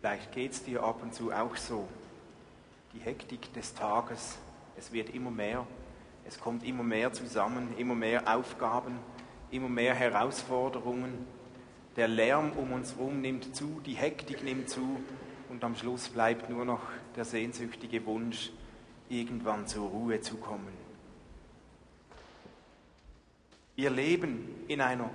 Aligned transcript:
Vielleicht 0.00 0.32
geht 0.32 0.52
es 0.52 0.62
dir 0.62 0.82
ab 0.82 1.02
und 1.02 1.14
zu 1.14 1.32
auch 1.32 1.56
so. 1.56 1.88
Die 2.92 3.00
Hektik 3.00 3.52
des 3.54 3.74
Tages, 3.74 4.38
es 4.76 4.92
wird 4.92 5.10
immer 5.10 5.30
mehr, 5.30 5.66
es 6.26 6.40
kommt 6.40 6.64
immer 6.64 6.82
mehr 6.82 7.12
zusammen, 7.12 7.74
immer 7.78 7.94
mehr 7.94 8.34
Aufgaben, 8.36 8.98
immer 9.50 9.68
mehr 9.68 9.94
Herausforderungen. 9.94 11.26
Der 11.96 12.08
Lärm 12.08 12.52
um 12.52 12.72
uns 12.72 12.96
herum 12.96 13.20
nimmt 13.20 13.54
zu, 13.56 13.80
die 13.84 13.94
Hektik 13.94 14.44
nimmt 14.44 14.68
zu 14.68 15.00
und 15.48 15.64
am 15.64 15.76
Schluss 15.76 16.08
bleibt 16.08 16.50
nur 16.50 16.64
noch 16.64 16.82
der 17.14 17.24
sehnsüchtige 17.24 18.04
Wunsch, 18.06 18.50
irgendwann 19.08 19.66
zur 19.66 19.88
Ruhe 19.88 20.20
zu 20.20 20.36
kommen. 20.36 20.86
Wir 23.76 23.90
leben 23.90 24.64
in 24.68 24.80
einer 24.80 25.10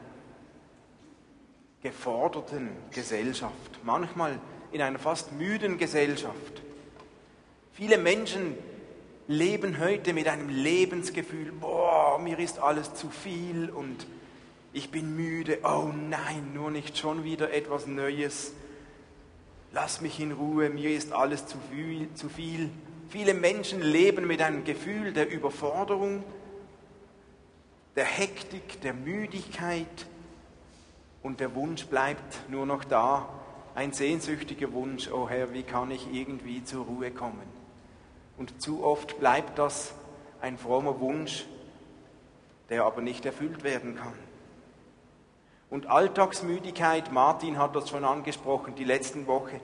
geforderten 1.82 2.70
Gesellschaft, 2.91 3.79
manchmal 3.84 4.39
in 4.71 4.82
einer 4.82 5.00
fast 5.00 5.34
müden 5.34 5.78
Gesellschaft. 5.78 6.61
Viele 7.74 7.98
Menschen 7.98 8.56
leben 9.28 9.79
heute 9.79 10.14
mit 10.14 10.28
einem 10.28 10.50
Lebensgefühl, 10.50 11.52
boah, 11.52 12.20
mir 12.20 12.39
ist 12.39 12.60
alles 12.60 12.93
zu 12.93 13.10
viel 13.10 13.70
und 13.70 14.06
ich 14.74 14.92
bin 14.92 15.15
müde, 15.15 15.60
oh 15.64 15.89
nein, 15.93 16.54
nur 16.54 16.71
nicht 16.71 16.98
schon 16.98 17.24
wieder 17.24 17.54
etwas 17.54 17.88
Neues. 17.88 18.54
Lass 19.74 20.02
mich 20.02 20.20
in 20.20 20.32
Ruhe, 20.32 20.70
mir 20.70 20.92
ist 20.92 21.12
alles 21.12 21.48
zu 21.48 21.57
viel, 21.71 22.14
zu 22.14 22.29
viel. 22.29 22.70
Viele 23.10 23.34
Menschen 23.34 23.82
leben 23.82 24.28
mit 24.28 24.42
einem 24.42 24.64
Gefühl 24.64 25.14
der 25.14 25.29
Überforderung, 25.29 26.24
der 27.96 28.06
Hektik, 28.06 28.82
der 28.82 28.93
Müdigkeit 28.93 30.06
und 31.24 31.40
der 31.40 31.56
Wunsch 31.56 31.86
bleibt 31.86 32.50
nur 32.50 32.66
noch 32.66 32.84
da, 32.84 33.28
ein 33.75 33.94
sehnsüchtiger 33.94 34.73
Wunsch, 34.73 35.09
oh 35.12 35.30
Herr, 35.30 35.54
wie 35.54 35.64
kann 35.64 35.92
ich 35.92 36.14
irgendwie 36.14 36.64
zur 36.64 36.86
Ruhe 36.86 37.12
kommen? 37.12 37.48
Und 38.38 38.62
zu 38.62 38.84
oft 38.84 39.20
bleibt 39.20 39.59
das 39.59 39.94
ein 40.42 40.58
frommer 40.58 41.00
Wunsch, 41.00 41.45
der 42.70 42.86
aber 42.86 43.02
nicht 43.02 43.26
erfüllt 43.26 43.64
werden 43.64 43.95
kann. 43.95 44.14
Und 45.70 45.88
Alltagsmüdigkeit, 45.88 47.12
Martin 47.12 47.58
hat 47.58 47.76
das 47.76 47.90
schon 47.90 48.04
angesprochen, 48.04 48.76
die 48.76 48.84
letzten 48.84 49.28
Woche, 49.28 49.62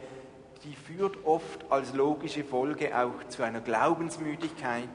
die 0.64 0.76
führt 0.76 1.26
oft 1.26 1.70
als 1.70 1.94
logische 1.94 2.44
Folge 2.44 2.98
auch 2.98 3.28
zu 3.30 3.44
einer 3.44 3.62
Glaubensmüdigkeit 3.62 4.88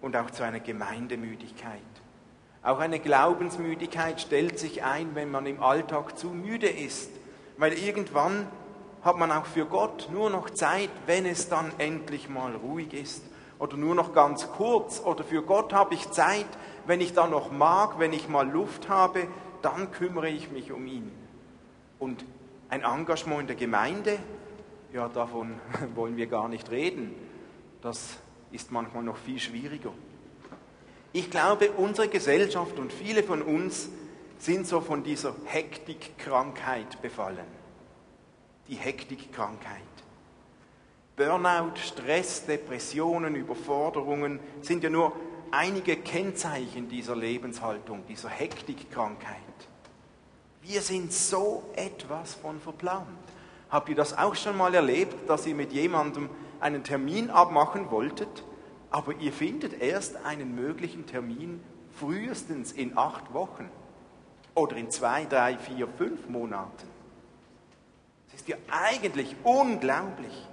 und 0.00 0.16
auch 0.16 0.30
zu 0.30 0.42
einer 0.42 0.60
Gemeindemüdigkeit. 0.60 1.82
Auch 2.62 2.78
eine 2.78 2.98
Glaubensmüdigkeit 2.98 4.20
stellt 4.20 4.58
sich 4.58 4.82
ein, 4.82 5.14
wenn 5.14 5.30
man 5.30 5.46
im 5.46 5.62
Alltag 5.62 6.18
zu 6.18 6.28
müde 6.28 6.68
ist, 6.68 7.10
weil 7.58 7.74
irgendwann 7.74 8.46
hat 9.02 9.18
man 9.18 9.30
auch 9.30 9.46
für 9.46 9.66
Gott 9.66 10.08
nur 10.12 10.30
noch 10.30 10.50
Zeit, 10.50 10.90
wenn 11.06 11.26
es 11.26 11.48
dann 11.48 11.72
endlich 11.78 12.28
mal 12.28 12.54
ruhig 12.54 12.94
ist 12.94 13.22
oder 13.58 13.76
nur 13.76 13.94
noch 13.94 14.14
ganz 14.14 14.48
kurz 14.52 15.00
oder 15.00 15.24
für 15.24 15.42
Gott 15.42 15.72
habe 15.72 15.94
ich 15.94 16.10
Zeit, 16.10 16.46
wenn 16.86 17.00
ich 17.00 17.12
dann 17.12 17.30
noch 17.30 17.50
mag, 17.50 17.98
wenn 17.98 18.12
ich 18.12 18.28
mal 18.28 18.48
Luft 18.48 18.88
habe, 18.88 19.26
dann 19.60 19.90
kümmere 19.90 20.28
ich 20.28 20.50
mich 20.50 20.72
um 20.72 20.86
ihn. 20.86 21.10
Und 21.98 22.24
ein 22.68 22.82
Engagement 22.82 23.42
in 23.42 23.46
der 23.48 23.56
Gemeinde, 23.56 24.18
ja, 24.92 25.08
davon 25.08 25.54
wollen 25.94 26.16
wir 26.16 26.26
gar 26.26 26.48
nicht 26.48 26.70
reden. 26.70 27.14
Das 27.82 28.18
ist 28.52 28.70
manchmal 28.70 29.02
noch 29.02 29.16
viel 29.16 29.38
schwieriger. 29.38 29.92
Ich 31.12 31.30
glaube, 31.30 31.70
unsere 31.72 32.08
Gesellschaft 32.08 32.78
und 32.78 32.92
viele 32.92 33.22
von 33.22 33.42
uns 33.42 33.88
sind 34.38 34.66
so 34.66 34.80
von 34.80 35.02
dieser 35.02 35.34
Hektikkrankheit 35.44 37.02
befallen. 37.02 37.46
Die 38.68 38.76
Hektikkrankheit. 38.76 39.82
Burnout, 41.16 41.76
Stress, 41.76 42.46
Depressionen, 42.46 43.34
Überforderungen 43.34 44.38
sind 44.62 44.84
ja 44.84 44.90
nur 44.90 45.12
einige 45.50 45.96
Kennzeichen 45.96 46.88
dieser 46.88 47.16
Lebenshaltung, 47.16 48.04
dieser 48.06 48.28
Hektikkrankheit. 48.28 49.36
Wir 50.62 50.80
sind 50.82 51.12
so 51.12 51.64
etwas 51.74 52.34
von 52.34 52.60
verplant. 52.60 53.06
Habt 53.70 53.88
ihr 53.88 53.96
das 53.96 54.16
auch 54.16 54.34
schon 54.34 54.56
mal 54.56 54.74
erlebt, 54.74 55.28
dass 55.28 55.46
ihr 55.46 55.54
mit 55.54 55.72
jemandem 55.72 56.30
einen 56.60 56.84
Termin 56.84 57.30
abmachen 57.30 57.90
wolltet, 57.90 58.44
aber 58.90 59.14
ihr 59.16 59.32
findet 59.32 59.80
erst 59.80 60.24
einen 60.24 60.54
möglichen 60.54 61.06
Termin 61.06 61.60
frühestens 61.98 62.72
in 62.72 62.96
acht 62.96 63.34
Wochen 63.34 63.68
oder 64.58 64.76
in 64.76 64.90
zwei, 64.90 65.24
drei, 65.24 65.56
vier, 65.56 65.86
fünf 65.86 66.28
Monaten? 66.28 66.88
Das 68.26 68.40
ist 68.40 68.48
ja 68.48 68.56
eigentlich 68.70 69.34
unglaublich. 69.44 70.46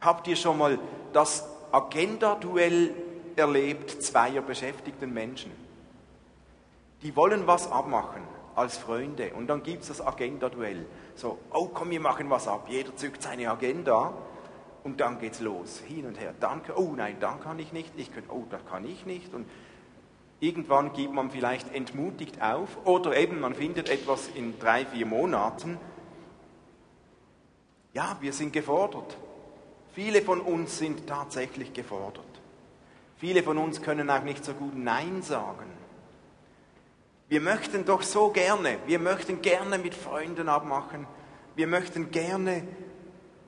Habt 0.00 0.26
ihr 0.26 0.36
schon 0.36 0.58
mal 0.58 0.78
das 1.12 1.48
Agenda-Duell 1.72 2.90
erlebt 3.36 4.02
zweier 4.02 4.42
beschäftigten 4.42 5.12
Menschen. 5.12 5.50
Die 7.02 7.16
wollen 7.16 7.46
was 7.46 7.70
abmachen 7.70 8.22
als 8.54 8.76
Freunde 8.76 9.32
und 9.34 9.46
dann 9.48 9.62
gibt 9.62 9.82
es 9.82 9.88
das 9.88 10.00
Agenda-Duell. 10.00 10.86
So, 11.16 11.38
oh 11.52 11.68
komm, 11.72 11.90
wir 11.90 12.00
machen 12.00 12.30
was 12.30 12.46
ab. 12.48 12.66
Jeder 12.68 12.94
zückt 12.96 13.22
seine 13.22 13.50
Agenda 13.50 14.12
und 14.84 15.00
dann 15.00 15.18
geht's 15.18 15.40
los, 15.40 15.80
hin 15.86 16.06
und 16.06 16.20
her. 16.20 16.34
Danke, 16.38 16.78
oh 16.78 16.94
nein, 16.96 17.16
dann 17.20 17.40
kann 17.40 17.58
ich 17.58 17.72
nicht. 17.72 17.92
Ich 17.96 18.12
kann, 18.12 18.24
oh, 18.28 18.44
da 18.50 18.58
kann 18.58 18.84
ich 18.84 19.06
nicht. 19.06 19.34
Und 19.34 19.46
irgendwann 20.44 20.92
gibt 20.92 21.12
man 21.12 21.30
vielleicht 21.30 21.74
entmutigt 21.74 22.42
auf 22.42 22.68
oder 22.84 23.16
eben 23.16 23.40
man 23.40 23.54
findet 23.54 23.88
etwas 23.88 24.28
in 24.34 24.58
drei, 24.58 24.84
vier 24.84 25.06
Monaten. 25.06 25.78
Ja, 27.94 28.18
wir 28.20 28.32
sind 28.32 28.52
gefordert. 28.52 29.16
Viele 29.94 30.22
von 30.22 30.40
uns 30.40 30.78
sind 30.78 31.06
tatsächlich 31.06 31.72
gefordert. 31.72 32.24
Viele 33.16 33.42
von 33.42 33.56
uns 33.58 33.80
können 33.80 34.10
auch 34.10 34.22
nicht 34.22 34.44
so 34.44 34.52
gut 34.52 34.76
Nein 34.76 35.22
sagen. 35.22 35.70
Wir 37.28 37.40
möchten 37.40 37.84
doch 37.84 38.02
so 38.02 38.28
gerne, 38.28 38.78
wir 38.86 38.98
möchten 38.98 39.40
gerne 39.40 39.78
mit 39.78 39.94
Freunden 39.94 40.48
abmachen, 40.48 41.06
wir 41.56 41.66
möchten 41.66 42.10
gerne 42.10 42.66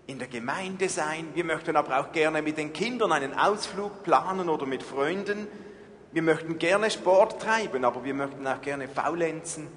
in 0.07 0.19
der 0.19 0.29
Gemeinde 0.29 0.89
sein, 0.89 1.29
wir 1.35 1.45
möchten 1.45 1.77
aber 1.77 2.01
auch 2.01 2.13
gerne 2.13 2.41
mit 2.41 2.57
den 2.57 2.73
Kindern 2.73 3.13
einen 3.13 3.35
Ausflug 3.35 4.03
planen 4.03 4.49
oder 4.49 4.65
mit 4.65 4.83
Freunden. 4.83 5.47
Wir 6.17 6.23
möchten 6.23 6.59
gerne 6.59 6.91
Sport 6.91 7.43
treiben, 7.43 7.85
aber 7.85 8.03
wir 8.03 8.15
möchten 8.15 8.47
auch 8.47 8.63
gerne 8.63 8.89
faulenzen. 8.89 9.69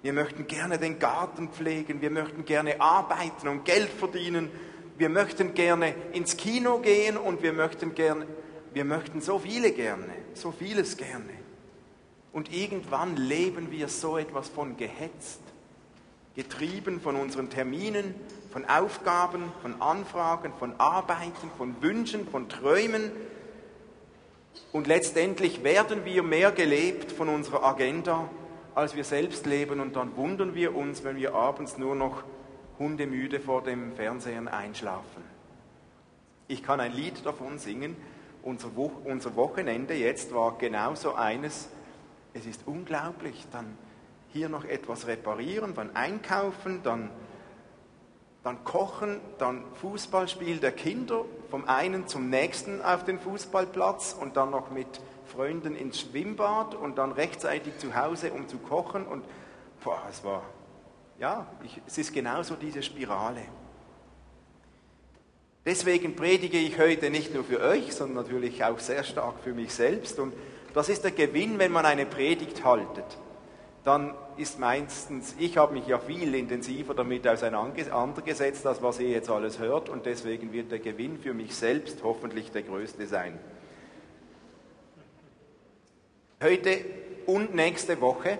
Wir 0.00 0.14
möchten 0.14 0.46
gerne 0.46 0.78
den 0.78 0.98
Garten 0.98 1.50
pflegen, 1.50 2.00
wir 2.00 2.08
möchten 2.08 2.46
gerne 2.46 2.80
arbeiten 2.80 3.46
und 3.46 3.66
Geld 3.66 3.90
verdienen. 3.90 4.50
Wir 4.96 5.10
möchten 5.10 5.52
gerne 5.52 5.94
ins 6.14 6.38
Kino 6.38 6.78
gehen 6.78 7.18
und 7.18 7.42
wir 7.42 7.52
möchten 7.52 7.94
gerne 7.94 8.26
wir 8.72 8.86
möchten 8.86 9.20
so 9.20 9.38
viele 9.38 9.72
gerne, 9.72 10.12
so 10.32 10.50
vieles 10.50 10.96
gerne. 10.96 11.34
Und 12.32 12.52
irgendwann 12.54 13.16
leben 13.16 13.70
wir 13.70 13.88
so 13.88 14.16
etwas 14.16 14.48
von 14.48 14.78
gehetzt, 14.78 15.40
getrieben 16.34 17.02
von 17.02 17.16
unseren 17.16 17.50
Terminen, 17.50 18.14
von 18.50 18.64
Aufgaben, 18.64 19.52
von 19.60 19.80
Anfragen, 19.82 20.54
von 20.58 20.72
Arbeiten, 20.78 21.50
von 21.58 21.82
Wünschen, 21.82 22.26
von 22.28 22.48
Träumen. 22.48 23.12
Und 24.72 24.86
letztendlich 24.86 25.64
werden 25.64 26.04
wir 26.04 26.22
mehr 26.22 26.52
gelebt 26.52 27.12
von 27.12 27.28
unserer 27.28 27.64
Agenda, 27.64 28.28
als 28.74 28.94
wir 28.94 29.04
selbst 29.04 29.46
leben. 29.46 29.80
Und 29.80 29.96
dann 29.96 30.16
wundern 30.16 30.54
wir 30.54 30.74
uns, 30.74 31.04
wenn 31.04 31.16
wir 31.16 31.34
abends 31.34 31.78
nur 31.78 31.94
noch 31.94 32.24
hundemüde 32.78 33.40
vor 33.40 33.62
dem 33.62 33.92
Fernsehen 33.92 34.48
einschlafen. 34.48 35.24
Ich 36.48 36.62
kann 36.62 36.78
ein 36.80 36.92
Lied 36.92 37.24
davon 37.24 37.58
singen, 37.58 37.96
unser, 38.42 38.76
Wo 38.76 38.92
unser 39.04 39.34
Wochenende 39.34 39.94
jetzt 39.94 40.32
war 40.32 40.56
genauso 40.58 41.14
eines. 41.14 41.68
Es 42.34 42.46
ist 42.46 42.62
unglaublich, 42.66 43.44
dann 43.50 43.76
hier 44.32 44.48
noch 44.48 44.64
etwas 44.64 45.06
reparieren, 45.06 45.74
dann 45.74 45.96
einkaufen, 45.96 46.80
dann, 46.82 47.10
dann 48.46 48.62
kochen, 48.62 49.20
dann 49.38 49.64
Fußballspiel 49.80 50.58
der 50.58 50.70
Kinder, 50.70 51.24
vom 51.50 51.68
einen 51.68 52.06
zum 52.06 52.30
nächsten 52.30 52.80
auf 52.80 53.04
den 53.04 53.18
Fußballplatz 53.18 54.16
und 54.20 54.36
dann 54.36 54.50
noch 54.50 54.70
mit 54.70 54.86
Freunden 55.24 55.74
ins 55.74 56.00
Schwimmbad 56.00 56.76
und 56.76 56.96
dann 56.96 57.10
rechtzeitig 57.10 57.76
zu 57.78 57.96
Hause, 57.96 58.30
um 58.30 58.46
zu 58.46 58.58
kochen. 58.58 59.04
Und 59.04 59.24
boah, 59.82 60.00
es 60.08 60.22
war, 60.22 60.44
ja, 61.18 61.48
ich, 61.64 61.82
es 61.88 61.98
ist 61.98 62.14
genauso 62.14 62.54
diese 62.54 62.84
Spirale. 62.84 63.42
Deswegen 65.64 66.14
predige 66.14 66.58
ich 66.58 66.78
heute 66.78 67.10
nicht 67.10 67.34
nur 67.34 67.42
für 67.42 67.60
euch, 67.60 67.92
sondern 67.96 68.22
natürlich 68.22 68.62
auch 68.62 68.78
sehr 68.78 69.02
stark 69.02 69.40
für 69.42 69.54
mich 69.54 69.74
selbst. 69.74 70.20
Und 70.20 70.32
das 70.72 70.88
ist 70.88 71.02
der 71.02 71.10
Gewinn, 71.10 71.58
wenn 71.58 71.72
man 71.72 71.84
eine 71.84 72.06
Predigt 72.06 72.64
haltet. 72.64 73.18
Dann 73.86 74.14
ist 74.36 74.58
meistens, 74.58 75.36
ich 75.38 75.58
habe 75.58 75.72
mich 75.72 75.86
ja 75.86 76.00
viel 76.00 76.34
intensiver 76.34 76.92
damit 76.92 77.26
auseinandergesetzt, 77.28 78.66
als 78.66 78.82
was 78.82 78.98
ihr 78.98 79.10
jetzt 79.10 79.30
alles 79.30 79.60
hört. 79.60 79.88
Und 79.88 80.06
deswegen 80.06 80.52
wird 80.52 80.72
der 80.72 80.80
Gewinn 80.80 81.20
für 81.20 81.32
mich 81.32 81.54
selbst 81.54 82.02
hoffentlich 82.02 82.50
der 82.50 82.62
größte 82.62 83.06
sein. 83.06 83.38
Heute 86.42 86.84
und 87.26 87.54
nächste 87.54 88.00
Woche 88.00 88.38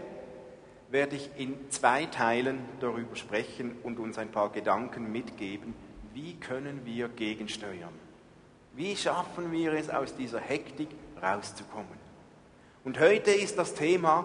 werde 0.91 1.15
ich 1.15 1.31
in 1.37 1.71
zwei 1.71 2.07
Teilen 2.07 2.59
darüber 2.81 3.15
sprechen 3.15 3.77
und 3.85 4.01
uns 4.01 4.19
ein 4.19 4.33
paar 4.33 4.51
Gedanken 4.51 5.13
mitgeben, 5.13 5.75
wie 6.13 6.35
können 6.35 6.81
wir 6.85 7.07
gegensteuern. 7.07 7.95
Wie 8.75 8.97
schaffen 8.97 9.53
wir 9.53 9.75
es, 9.75 9.91
aus 9.91 10.17
dieser 10.17 10.41
Hektik 10.41 10.89
rauszukommen? 11.23 12.05
Und 12.83 12.99
heute 12.99 13.31
ist 13.31 13.57
das 13.59 13.75
Thema, 13.75 14.25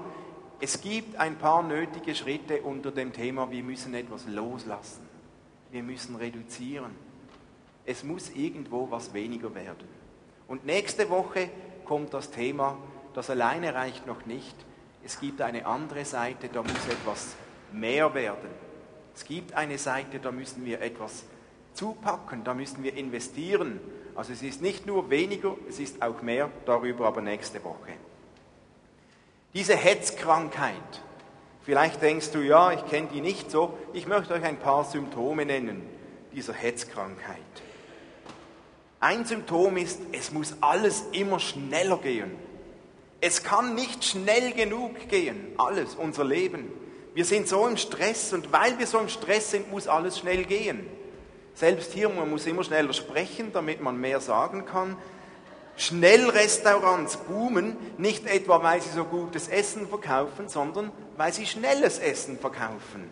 es 0.62 0.80
gibt 0.80 1.16
ein 1.16 1.38
paar 1.38 1.64
nötige 1.64 2.14
Schritte 2.14 2.62
unter 2.62 2.92
dem 2.92 3.14
Thema, 3.14 3.50
wir 3.50 3.64
müssen 3.64 3.96
etwas 3.96 4.28
loslassen. 4.28 5.02
Wir 5.72 5.82
müssen 5.82 6.16
reduzieren. 6.16 6.92
Es 7.84 8.04
muss 8.04 8.30
irgendwo 8.30 8.92
was 8.92 9.14
weniger 9.16 9.56
werden. 9.56 9.88
Und 10.48 10.66
nächste 10.66 11.10
Woche 11.10 11.50
kommt 11.84 12.14
das 12.14 12.30
Thema, 12.30 12.78
das 13.16 13.32
alleine 13.32 13.74
reicht 13.74 14.06
noch 14.06 14.28
nicht. 14.28 14.56
Es 15.04 15.20
gibt 15.20 15.42
eine 15.42 15.66
andere 15.66 16.06
Seite, 16.06 16.48
da 16.48 16.62
muss 16.62 16.88
etwas 16.88 17.36
mehr 17.72 18.14
werden. 18.14 18.50
Es 19.16 19.26
gibt 19.26 19.54
eine 19.54 19.80
Seite, 19.80 20.20
da 20.20 20.32
müssen 20.32 20.64
wir 20.64 20.80
etwas 20.82 21.26
zupacken, 21.74 22.44
da 22.44 22.54
müssen 22.54 22.84
wir 22.84 22.96
investieren. 22.96 23.80
Also 24.14 24.32
es 24.32 24.44
ist 24.44 24.62
nicht 24.62 24.86
nur 24.86 25.10
weniger, 25.10 25.56
es 25.68 25.80
ist 25.80 26.04
auch 26.04 26.22
mehr, 26.22 26.52
darüber 26.66 27.08
aber 27.08 27.22
nächste 27.22 27.64
Woche. 27.64 27.94
Diese 29.54 29.76
Hetzkrankheit, 29.76 30.76
vielleicht 31.64 32.02
denkst 32.02 32.32
du, 32.32 32.40
ja, 32.40 32.72
ich 32.72 32.86
kenne 32.88 33.10
die 33.14 33.22
nicht 33.22 33.52
so, 33.52 33.78
ich 33.94 34.08
möchte 34.08 34.34
euch 34.34 34.44
ein 34.44 34.60
paar 34.60 34.86
Symptome 34.86 35.46
nennen 35.46 35.82
dieser 36.34 36.54
Hetzkrankheit. 36.54 37.38
Ein 39.00 39.26
Symptom 39.26 39.78
ist, 39.78 40.00
es 40.12 40.32
muss 40.32 40.56
alles 40.62 41.06
immer 41.12 41.40
schneller 41.40 41.98
gehen. 41.98 42.32
Es 43.20 43.44
kann 43.44 43.76
nicht 43.76 44.06
schnell 44.06 44.54
genug 44.54 45.10
gehen, 45.10 45.54
alles, 45.58 45.96
unser 45.96 46.24
Leben. 46.24 46.72
Wir 47.14 47.26
sind 47.26 47.48
so 47.48 47.68
im 47.68 47.78
Stress 47.78 48.32
und 48.32 48.54
weil 48.54 48.80
wir 48.80 48.88
so 48.88 49.00
im 49.00 49.10
Stress 49.10 49.52
sind, 49.52 49.70
muss 49.70 49.88
alles 49.88 50.20
schnell 50.20 50.46
gehen. 50.46 50.88
Selbst 51.54 51.92
hier, 51.92 52.10
man 52.10 52.30
muss 52.30 52.46
immer 52.46 52.64
schneller 52.64 52.94
sprechen, 52.94 53.52
damit 53.52 53.82
man 53.82 54.00
mehr 54.00 54.22
sagen 54.22 54.66
kann. 54.66 54.96
Schnellrestaurants 55.78 57.18
boomen, 57.18 57.76
nicht 57.98 58.28
etwa, 58.28 58.62
weil 58.62 58.82
sie 58.82 58.90
so 58.90 59.04
gutes 59.06 59.48
Essen 59.48 59.88
verkaufen, 59.88 60.48
sondern 60.48 60.92
weil 61.18 61.34
sie 61.34 61.46
schnelles 61.46 62.00
Essen 62.00 62.38
verkaufen. 62.38 63.10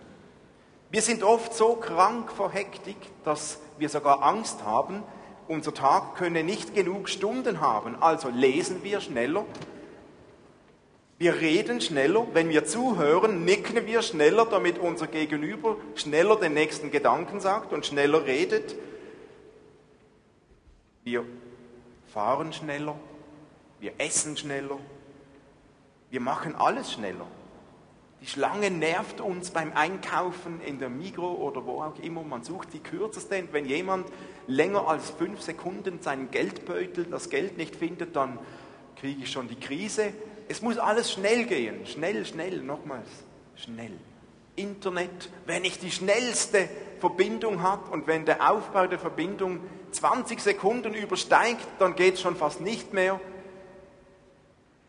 Wir 0.92 1.02
sind 1.02 1.24
oft 1.24 1.54
so 1.54 1.76
krank 1.76 2.32
vor 2.32 2.52
Hektik, 2.52 2.98
dass 3.24 3.60
wir 3.78 3.90
sogar 3.90 4.24
Angst 4.24 4.64
haben, 4.64 5.04
unser 5.48 5.74
Tag 5.74 6.16
könne 6.16 6.44
nicht 6.44 6.76
genug 6.76 7.10
Stunden 7.10 7.60
haben. 7.62 7.96
Also 8.02 8.30
lesen 8.30 8.84
wir 8.84 9.02
schneller, 9.02 9.46
wir 11.20 11.42
reden 11.42 11.82
schneller, 11.82 12.28
wenn 12.32 12.48
wir 12.48 12.64
zuhören, 12.64 13.44
nicken 13.44 13.86
wir 13.86 14.02
schneller, 14.02 14.46
damit 14.46 14.80
unser 14.80 15.06
Gegenüber 15.06 15.76
schneller 15.96 16.38
den 16.38 16.54
nächsten 16.54 16.92
Gedanken 16.92 17.42
sagt 17.42 17.74
und 17.74 17.86
schneller 17.86 18.26
redet. 18.26 18.74
Wir 21.04 21.26
fahren 22.14 22.54
schneller, 22.54 22.96
wir 23.80 23.94
essen 23.98 24.36
schneller, 24.38 24.78
wir 26.10 26.20
machen 26.20 26.56
alles 26.56 26.94
schneller. 26.94 27.28
Die 28.22 28.28
Schlange 28.28 28.70
nervt 28.70 29.22
uns 29.22 29.52
beim 29.52 29.72
Einkaufen 29.74 30.60
in 30.62 30.80
der 30.80 30.90
Migro 30.90 31.36
oder 31.36 31.66
wo 31.66 31.82
auch 31.82 31.98
immer. 32.00 32.22
Man 32.22 32.44
sucht 32.44 32.74
die 32.74 32.80
kürzeste. 32.80 33.40
Und 33.40 33.54
wenn 33.54 33.66
jemand 33.66 34.08
länger 34.46 34.90
als 34.90 35.12
fünf 35.12 35.42
Sekunden 35.42 36.02
seinen 36.02 36.30
Geldbeutel, 36.30 37.06
das 37.06 37.30
Geld 37.30 37.58
nicht 37.58 37.78
findet, 37.78 38.18
dann 38.18 38.38
kriege 38.98 39.24
ich 39.24 39.32
schon 39.32 39.48
die 39.48 39.56
Krise. 39.56 40.12
Es 40.50 40.62
muss 40.62 40.78
alles 40.78 41.14
schnell 41.14 41.46
gehen. 41.46 41.86
Schnell, 41.86 42.26
schnell, 42.26 42.62
nochmals. 42.62 43.08
Schnell. 43.56 43.94
Internet, 44.58 45.30
wenn 45.46 45.64
ich 45.64 45.80
die 45.80 45.92
schnellste 45.92 46.68
Verbindung 47.00 47.64
habe 47.64 47.90
und 47.92 48.08
wenn 48.08 48.26
der 48.26 48.50
Aufbau 48.50 48.88
der 48.88 49.00
Verbindung 49.00 49.60
20 49.92 50.40
Sekunden 50.40 50.94
übersteigt, 50.94 51.66
dann 51.80 51.96
geht 51.96 52.16
es 52.16 52.22
schon 52.22 52.36
fast 52.36 52.62
nicht 52.62 52.94
mehr. 52.94 53.20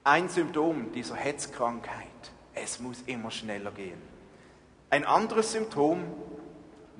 Ein 0.04 0.28
Symptom 0.28 0.92
dieser 0.92 1.16
Hetzkrankheit. 1.16 2.06
Es 2.54 2.80
muss 2.80 3.02
immer 3.06 3.30
schneller 3.30 3.70
gehen. 3.70 4.00
Ein 4.90 5.04
anderes 5.04 5.52
Symptom, 5.52 6.02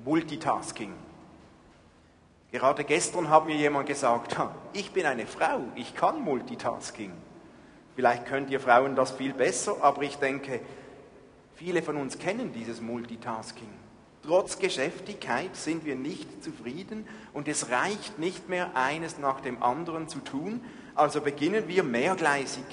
Multitasking. 0.03 0.93
Gerade 2.51 2.83
gestern 2.83 3.29
hat 3.29 3.45
mir 3.45 3.55
jemand 3.55 3.87
gesagt, 3.87 4.35
ich 4.73 4.91
bin 4.91 5.05
eine 5.05 5.25
Frau, 5.25 5.61
ich 5.75 5.95
kann 5.95 6.21
Multitasking. 6.21 7.13
Vielleicht 7.95 8.25
könnt 8.25 8.49
ihr 8.49 8.59
Frauen 8.59 8.95
das 8.95 9.11
viel 9.11 9.33
besser, 9.33 9.77
aber 9.81 10.01
ich 10.03 10.17
denke, 10.17 10.61
viele 11.55 11.81
von 11.81 11.97
uns 11.97 12.17
kennen 12.17 12.51
dieses 12.53 12.81
Multitasking. 12.81 13.80
Trotz 14.23 14.59
Geschäftigkeit 14.59 15.55
sind 15.55 15.83
wir 15.83 15.95
nicht 15.95 16.43
zufrieden 16.43 17.07
und 17.33 17.47
es 17.47 17.71
reicht 17.71 18.19
nicht 18.19 18.49
mehr, 18.49 18.75
eines 18.75 19.17
nach 19.17 19.41
dem 19.41 19.63
anderen 19.63 20.07
zu 20.07 20.19
tun, 20.19 20.63
also 20.93 21.21
beginnen 21.21 21.67
wir 21.67 21.83
mehrgleisig 21.83 22.65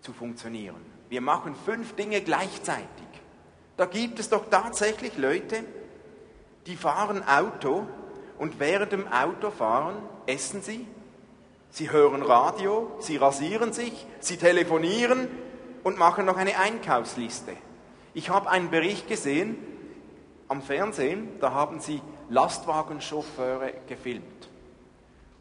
zu 0.00 0.12
funktionieren. 0.12 0.80
Wir 1.10 1.20
machen 1.20 1.54
fünf 1.66 1.94
Dinge 1.94 2.22
gleichzeitig. 2.22 2.86
Da 3.76 3.84
gibt 3.84 4.18
es 4.18 4.30
doch 4.30 4.48
tatsächlich 4.48 5.18
Leute, 5.18 5.64
die 6.66 6.76
fahren 6.76 7.22
Auto 7.26 7.86
und 8.38 8.60
während 8.60 8.92
dem 8.92 9.08
Autofahren 9.08 9.96
essen 10.26 10.62
sie, 10.62 10.86
sie 11.70 11.90
hören 11.90 12.22
Radio, 12.22 12.90
sie 13.00 13.16
rasieren 13.16 13.72
sich, 13.72 14.06
sie 14.20 14.38
telefonieren 14.38 15.28
und 15.82 15.98
machen 15.98 16.24
noch 16.24 16.36
eine 16.36 16.58
Einkaufsliste. 16.58 17.52
Ich 18.14 18.30
habe 18.30 18.50
einen 18.50 18.70
Bericht 18.70 19.08
gesehen, 19.08 19.56
am 20.50 20.62
Fernsehen, 20.62 21.28
da 21.40 21.52
haben 21.52 21.78
sie 21.78 22.02
Lastwagenchauffeure 22.28 23.72
gefilmt. 23.86 24.48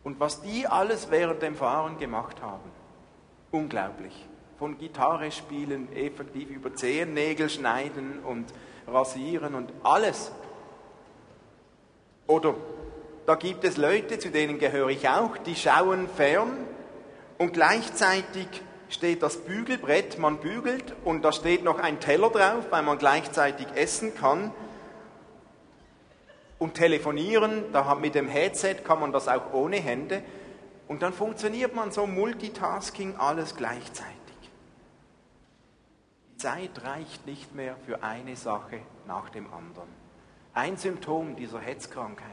Und 0.03 0.19
was 0.19 0.41
die 0.41 0.67
alles 0.67 1.09
während 1.09 1.41
dem 1.41 1.55
Fahren 1.55 1.97
gemacht 1.97 2.43
haben, 2.43 2.69
unglaublich. 3.51 4.13
Von 4.59 4.77
Gitarre 4.77 5.31
spielen, 5.31 5.91
effektiv 5.95 6.51
über 6.51 6.75
Zehennägel 6.75 7.49
schneiden 7.49 8.19
und 8.19 8.53
rasieren 8.87 9.55
und 9.55 9.71
alles. 9.81 10.31
Oder 12.27 12.53
da 13.25 13.33
gibt 13.33 13.63
es 13.63 13.77
Leute, 13.77 14.19
zu 14.19 14.29
denen 14.29 14.59
gehöre 14.59 14.89
ich 14.89 15.09
auch, 15.09 15.37
die 15.37 15.55
schauen 15.55 16.07
fern 16.07 16.51
und 17.39 17.53
gleichzeitig 17.53 18.47
steht 18.89 19.23
das 19.23 19.37
Bügelbrett, 19.37 20.19
man 20.19 20.37
bügelt 20.37 20.93
und 21.03 21.23
da 21.23 21.31
steht 21.31 21.63
noch 21.63 21.79
ein 21.79 21.99
Teller 21.99 22.29
drauf, 22.29 22.65
weil 22.69 22.83
man 22.83 22.99
gleichzeitig 22.99 23.65
essen 23.73 24.13
kann 24.13 24.51
und 26.59 26.75
telefonieren, 26.75 27.71
da 27.71 27.95
mit 27.95 28.15
dem 28.15 28.27
Headset 28.27 28.75
kann 28.83 28.99
man 28.99 29.11
das 29.11 29.27
auch 29.27 29.53
ohne 29.53 29.77
Hände 29.77 30.21
und 30.87 31.01
dann 31.01 31.13
funktioniert 31.13 31.73
man 31.73 31.91
so 31.91 32.05
Multitasking 32.05 33.15
alles 33.15 33.55
gleichzeitig. 33.55 34.15
Die 36.31 36.37
Zeit 36.37 36.83
reicht 36.83 37.25
nicht 37.25 37.55
mehr 37.55 37.75
für 37.85 38.03
eine 38.03 38.35
Sache 38.35 38.79
nach 39.07 39.29
dem 39.29 39.45
anderen. 39.53 39.87
Ein 40.53 40.77
Symptom 40.77 41.35
dieser 41.35 41.59
Hetzkrankheit. 41.59 42.25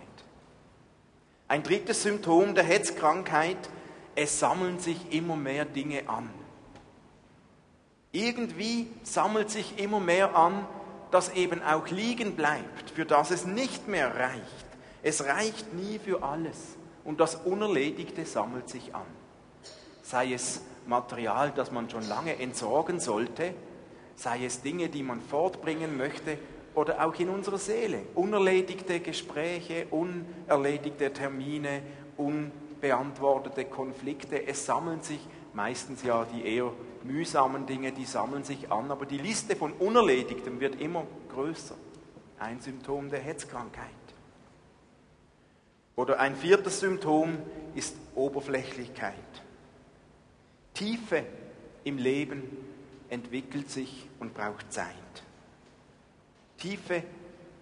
Ein 1.48 1.62
drittes 1.62 2.02
Symptom 2.02 2.54
der 2.54 2.64
Hetzkrankheit, 2.64 3.70
es 4.16 4.40
sammeln 4.40 4.80
sich 4.80 5.12
immer 5.12 5.36
mehr 5.36 5.64
Dinge 5.64 6.08
an. 6.08 6.28
Irgendwie 8.10 8.88
sammelt 9.02 9.50
sich 9.50 9.78
immer 9.78 10.00
mehr 10.00 10.34
an, 10.34 10.66
das 11.10 11.34
eben 11.34 11.62
auch 11.62 11.88
liegen 11.88 12.36
bleibt, 12.36 12.90
für 12.94 13.04
das 13.04 13.30
es 13.30 13.46
nicht 13.46 13.88
mehr 13.88 14.14
reicht. 14.14 14.66
Es 15.02 15.24
reicht 15.24 15.72
nie 15.74 15.98
für 15.98 16.22
alles 16.22 16.76
und 17.04 17.20
das 17.20 17.36
Unerledigte 17.36 18.24
sammelt 18.24 18.68
sich 18.68 18.94
an. 18.94 19.06
Sei 20.02 20.32
es 20.32 20.62
Material, 20.86 21.52
das 21.54 21.70
man 21.70 21.88
schon 21.90 22.06
lange 22.08 22.38
entsorgen 22.38 23.00
sollte, 23.00 23.54
sei 24.14 24.44
es 24.44 24.62
Dinge, 24.62 24.88
die 24.88 25.02
man 25.02 25.20
fortbringen 25.20 25.96
möchte 25.96 26.38
oder 26.74 27.04
auch 27.04 27.14
in 27.18 27.28
unserer 27.28 27.58
Seele. 27.58 28.02
Unerledigte 28.14 29.00
Gespräche, 29.00 29.86
unerledigte 29.90 31.12
Termine, 31.12 31.82
unbeantwortete 32.16 33.64
Konflikte. 33.64 34.46
Es 34.46 34.66
sammeln 34.66 35.02
sich 35.02 35.20
meistens 35.54 36.02
ja 36.02 36.24
die 36.24 36.46
eher 36.46 36.72
mühsamen 37.06 37.66
Dinge, 37.66 37.92
die 37.92 38.04
sammeln 38.04 38.44
sich 38.44 38.70
an, 38.70 38.90
aber 38.90 39.06
die 39.06 39.18
Liste 39.18 39.56
von 39.56 39.72
Unerledigtem 39.72 40.60
wird 40.60 40.80
immer 40.80 41.06
größer. 41.28 41.74
Ein 42.38 42.60
Symptom 42.60 43.08
der 43.08 43.20
Hetzkrankheit. 43.20 43.90
Oder 45.96 46.20
ein 46.20 46.36
viertes 46.36 46.80
Symptom 46.80 47.38
ist 47.74 47.96
Oberflächlichkeit. 48.14 49.14
Tiefe 50.74 51.24
im 51.84 51.96
Leben 51.96 52.42
entwickelt 53.08 53.70
sich 53.70 54.06
und 54.20 54.34
braucht 54.34 54.72
Zeit. 54.72 54.86
Tiefe 56.58 57.02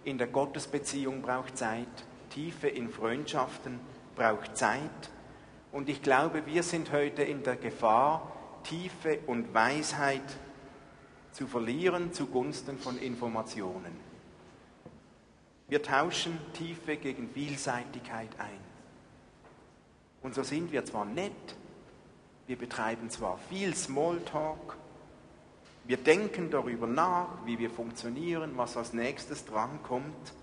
in 0.03 0.17
der 0.17 0.27
Gottesbeziehung 0.27 1.21
braucht 1.21 1.57
Zeit. 1.57 1.87
Tiefe 2.29 2.67
in 2.67 2.89
Freundschaften 2.89 3.79
braucht 4.15 4.57
Zeit. 4.57 5.09
Und 5.71 5.89
ich 5.89 6.01
glaube, 6.01 6.45
wir 6.45 6.63
sind 6.63 6.91
heute 6.91 7.23
in 7.23 7.43
der 7.43 7.55
Gefahr, 7.55 8.34
Tiefe 8.65 9.19
und 9.27 9.53
Weisheit 9.53 10.37
zu 11.31 11.47
verlieren 11.47 12.13
zugunsten 12.13 12.77
von 12.77 12.97
Informationen. 12.97 13.95
Wir 15.67 15.81
tauschen 15.81 16.37
Tiefe 16.53 16.97
gegen 16.97 17.29
Vielseitigkeit 17.29 18.29
ein. 18.37 18.59
Und 20.21 20.35
so 20.35 20.43
sind 20.43 20.71
wir 20.71 20.85
zwar 20.85 21.05
nett, 21.05 21.31
wir 22.47 22.57
betreiben 22.57 23.09
zwar 23.09 23.37
viel 23.49 23.75
Smalltalk, 23.75 24.77
wir 25.87 25.97
denken 25.97 26.49
darüber 26.49 26.87
nach, 26.87 27.27
wie 27.45 27.59
wir 27.59 27.69
funktionieren, 27.69 28.53
was 28.55 28.75
als 28.75 28.93
nächstes 28.93 29.45
drankommt, 29.45 30.33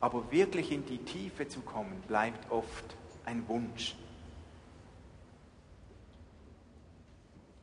aber 0.00 0.32
wirklich 0.32 0.72
in 0.72 0.84
die 0.86 0.98
Tiefe 0.98 1.46
zu 1.46 1.60
kommen, 1.60 2.02
bleibt 2.08 2.50
oft 2.50 2.96
ein 3.24 3.46
Wunsch. 3.46 3.94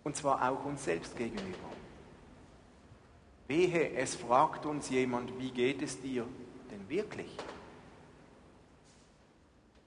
Und 0.08 0.16
zwar 0.16 0.50
auch 0.50 0.64
uns 0.64 0.86
selbst 0.86 1.18
gegenüber. 1.18 1.68
Wehe, 3.50 3.92
es 3.98 4.16
fragt 4.16 4.66
uns 4.66 4.90
jemand, 4.90 5.38
wie 5.38 5.52
geht 5.52 5.82
es 5.82 6.00
dir 6.00 6.26
denn 6.72 6.88
wirklich? 6.88 7.36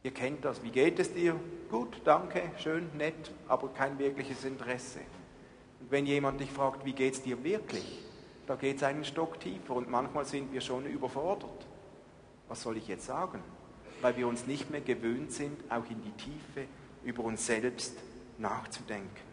Ihr 0.02 0.10
kennt 0.10 0.44
das, 0.44 0.62
wie 0.62 0.68
geht 0.68 0.98
es 0.98 1.14
dir? 1.14 1.40
Gut, 1.70 2.02
danke, 2.04 2.42
schön, 2.58 2.90
nett, 2.98 3.32
aber 3.48 3.68
kein 3.68 3.98
wirkliches 3.98 4.44
Interesse. 4.44 4.98
Und 5.80 5.90
wenn 5.90 6.04
jemand 6.04 6.38
dich 6.38 6.50
fragt, 6.50 6.84
wie 6.84 6.92
geht 6.92 7.14
es 7.14 7.22
dir 7.22 7.42
wirklich? 7.42 8.04
Da 8.46 8.56
geht 8.56 8.76
es 8.76 8.82
einen 8.82 9.06
Stock 9.06 9.40
tiefer 9.40 9.74
und 9.74 9.88
manchmal 9.88 10.26
sind 10.26 10.52
wir 10.52 10.60
schon 10.60 10.84
überfordert. 10.84 11.66
Was 12.46 12.60
soll 12.60 12.76
ich 12.76 12.88
jetzt 12.88 13.06
sagen? 13.06 13.42
Weil 14.02 14.18
wir 14.18 14.28
uns 14.28 14.46
nicht 14.46 14.68
mehr 14.68 14.82
gewöhnt 14.82 15.32
sind, 15.32 15.58
auch 15.70 15.88
in 15.88 16.02
die 16.02 16.12
Tiefe 16.22 16.68
über 17.04 17.24
uns 17.24 17.46
selbst 17.46 17.96
nachzudenken. 18.36 19.29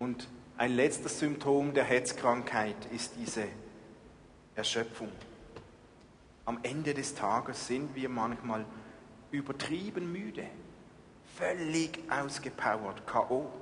Und 0.00 0.26
ein 0.56 0.74
letztes 0.76 1.18
Symptom 1.18 1.74
der 1.74 1.84
Hetzkrankheit 1.84 2.74
ist 2.90 3.12
diese 3.20 3.44
Erschöpfung. 4.56 5.12
Am 6.46 6.58
Ende 6.62 6.94
des 6.94 7.14
Tages 7.14 7.66
sind 7.66 7.94
wir 7.94 8.08
manchmal 8.08 8.64
übertrieben 9.30 10.10
müde, 10.10 10.44
völlig 11.36 11.98
ausgepowert, 12.10 13.06
KO, 13.06 13.52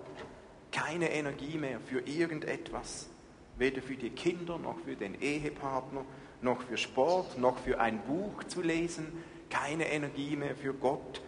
keine 0.70 1.10
Energie 1.10 1.58
mehr 1.58 1.80
für 1.80 2.06
irgendetwas, 2.06 3.08
weder 3.56 3.82
für 3.82 3.96
die 3.96 4.10
Kinder 4.10 4.58
noch 4.58 4.78
für 4.78 4.94
den 4.94 5.20
Ehepartner, 5.20 6.04
noch 6.40 6.62
für 6.62 6.76
Sport, 6.76 7.36
noch 7.36 7.58
für 7.58 7.80
ein 7.80 7.98
Buch 8.02 8.44
zu 8.44 8.62
lesen, 8.62 9.12
keine 9.50 9.90
Energie 9.90 10.36
mehr 10.36 10.54
für 10.54 10.72
Gott, 10.72 11.20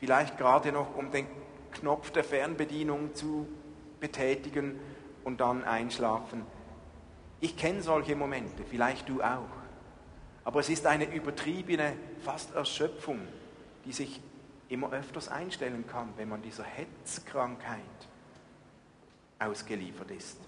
vielleicht 0.00 0.36
gerade 0.36 0.72
noch 0.72 0.96
um 0.96 1.12
den 1.12 1.28
Knopf 1.72 2.10
der 2.10 2.24
Fernbedienung 2.24 3.14
zu 3.14 3.48
betätigen 4.00 4.78
und 5.24 5.40
dann 5.40 5.64
einschlafen. 5.64 6.42
Ich 7.40 7.56
kenne 7.56 7.82
solche 7.82 8.14
Momente, 8.14 8.64
vielleicht 8.64 9.08
du 9.08 9.22
auch. 9.22 9.48
Aber 10.44 10.60
es 10.60 10.68
ist 10.68 10.86
eine 10.86 11.12
übertriebene, 11.12 11.94
fast 12.20 12.54
Erschöpfung, 12.54 13.20
die 13.84 13.92
sich 13.92 14.20
immer 14.68 14.92
öfters 14.92 15.28
einstellen 15.28 15.84
kann, 15.86 16.12
wenn 16.16 16.28
man 16.28 16.42
dieser 16.42 16.64
Hetzkrankheit 16.64 17.78
ausgeliefert 19.38 20.10
ist. 20.10 20.38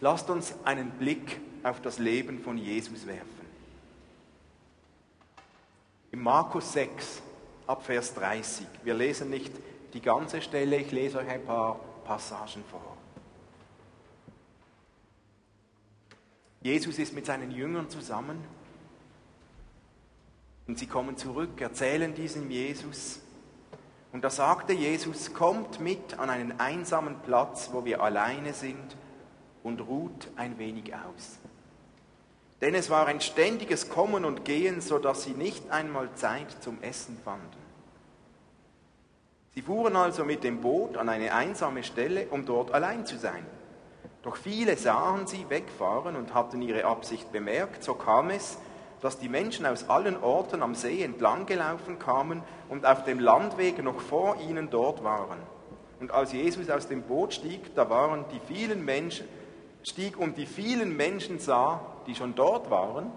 Lasst 0.00 0.28
uns 0.30 0.54
einen 0.64 0.90
Blick 0.90 1.40
auf 1.62 1.80
das 1.80 1.98
Leben 1.98 2.38
von 2.38 2.58
Jesus 2.58 3.06
werfen. 3.06 3.46
In 6.12 6.22
Markus 6.22 6.72
6, 6.72 7.22
ab 7.66 7.84
Vers 7.84 8.14
30, 8.14 8.66
wir 8.84 8.94
lesen 8.94 9.30
nicht 9.30 9.52
die 9.96 10.02
ganze 10.02 10.42
Stelle, 10.42 10.76
ich 10.76 10.92
lese 10.92 11.18
euch 11.18 11.28
ein 11.28 11.42
paar 11.46 11.80
Passagen 12.04 12.62
vor. 12.70 12.98
Jesus 16.60 16.98
ist 16.98 17.14
mit 17.14 17.24
seinen 17.24 17.50
Jüngern 17.50 17.88
zusammen 17.88 18.44
und 20.66 20.78
sie 20.78 20.86
kommen 20.86 21.16
zurück, 21.16 21.58
erzählen 21.62 22.14
diesem 22.14 22.50
Jesus. 22.50 23.20
Und 24.12 24.22
da 24.22 24.28
sagte 24.28 24.74
Jesus, 24.74 25.32
kommt 25.32 25.80
mit 25.80 26.18
an 26.18 26.28
einen 26.28 26.60
einsamen 26.60 27.18
Platz, 27.20 27.70
wo 27.72 27.86
wir 27.86 28.02
alleine 28.02 28.52
sind 28.52 28.96
und 29.62 29.80
ruht 29.80 30.28
ein 30.36 30.58
wenig 30.58 30.94
aus. 30.94 31.38
Denn 32.60 32.74
es 32.74 32.90
war 32.90 33.06
ein 33.06 33.22
ständiges 33.22 33.88
Kommen 33.88 34.26
und 34.26 34.44
Gehen, 34.44 34.82
so 34.82 34.98
dass 34.98 35.24
sie 35.24 35.32
nicht 35.32 35.70
einmal 35.70 36.12
Zeit 36.16 36.62
zum 36.62 36.82
Essen 36.82 37.16
fanden. 37.24 37.65
Sie 39.56 39.62
fuhren 39.62 39.96
also 39.96 40.22
mit 40.22 40.44
dem 40.44 40.60
Boot 40.60 40.98
an 40.98 41.08
eine 41.08 41.32
einsame 41.32 41.82
Stelle, 41.82 42.26
um 42.28 42.44
dort 42.44 42.74
allein 42.74 43.06
zu 43.06 43.16
sein. 43.16 43.46
Doch 44.22 44.36
viele 44.36 44.76
sahen 44.76 45.26
sie 45.26 45.48
wegfahren 45.48 46.14
und 46.14 46.34
hatten 46.34 46.60
ihre 46.60 46.84
Absicht 46.84 47.32
bemerkt. 47.32 47.82
So 47.82 47.94
kam 47.94 48.28
es, 48.28 48.58
dass 49.00 49.18
die 49.18 49.30
Menschen 49.30 49.64
aus 49.64 49.88
allen 49.88 50.22
Orten 50.22 50.62
am 50.62 50.74
See 50.74 51.02
entlang 51.02 51.46
gelaufen 51.46 51.98
kamen 51.98 52.42
und 52.68 52.84
auf 52.84 53.04
dem 53.04 53.18
Landweg 53.18 53.82
noch 53.82 53.98
vor 53.98 54.36
ihnen 54.46 54.68
dort 54.68 55.02
waren. 55.02 55.38
Und 56.00 56.10
als 56.10 56.34
Jesus 56.34 56.68
aus 56.68 56.86
dem 56.86 57.00
Boot 57.00 57.32
stieg, 57.32 57.74
da 57.74 57.88
waren 57.88 58.26
die 58.34 58.40
vielen 58.52 58.84
Menschen, 58.84 59.26
stieg 59.82 60.18
und 60.18 60.36
die 60.36 60.44
vielen 60.44 60.94
Menschen 60.98 61.38
sah, 61.38 61.80
die 62.06 62.14
schon 62.14 62.34
dort 62.34 62.68
waren, 62.68 63.10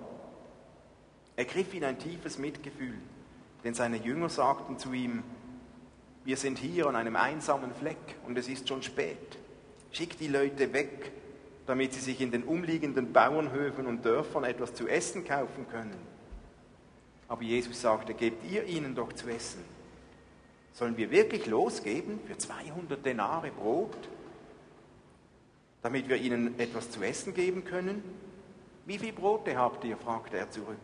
ergriff 1.36 1.74
ihn 1.74 1.84
ein 1.84 2.00
tiefes 2.00 2.38
Mitgefühl, 2.38 2.98
denn 3.66 3.74
seine 3.74 3.98
Jünger 3.98 4.30
sagten 4.30 4.78
zu 4.78 4.94
ihm, 4.94 5.22
wir 6.26 6.38
sind 6.38 6.58
hier 6.60 6.88
an 6.88 6.96
einem 6.96 7.16
einsamen 7.16 7.74
Fleck 7.74 8.18
und 8.26 8.38
es 8.38 8.48
ist 8.48 8.68
schon 8.68 8.84
spät. 8.84 9.38
Schick 9.92 10.18
die 10.18 10.28
Leute 10.28 10.74
weg, 10.74 11.12
damit 11.66 11.94
sie 11.94 12.00
sich 12.00 12.22
in 12.22 12.32
den 12.32 12.44
umliegenden 12.44 13.14
Bauernhöfen 13.14 13.88
und 13.88 14.06
Dörfern 14.06 14.44
etwas 14.44 14.74
zu 14.74 14.88
essen 14.88 15.24
kaufen 15.24 15.68
können. 15.70 15.98
Aber 17.28 17.44
Jesus 17.44 17.82
sagte, 17.82 18.14
gebt 18.14 18.50
ihr 18.52 18.66
ihnen 18.66 18.96
doch 18.96 19.14
zu 19.14 19.30
essen. 19.30 19.64
Sollen 20.74 20.98
wir 20.98 21.12
wirklich 21.12 21.46
losgeben 21.46 22.20
für 22.26 22.38
200 22.38 23.06
Denare 23.06 23.52
Brot, 23.52 24.10
damit 25.82 26.10
wir 26.10 26.18
ihnen 26.18 26.60
etwas 26.60 26.90
zu 26.92 27.02
essen 27.02 27.34
geben 27.34 27.66
können? 27.66 28.04
Wie 28.86 28.98
viele 28.98 29.14
Brote 29.14 29.58
habt 29.58 29.84
ihr? 29.84 29.98
fragte 29.98 30.38
er 30.38 30.50
zurück. 30.50 30.78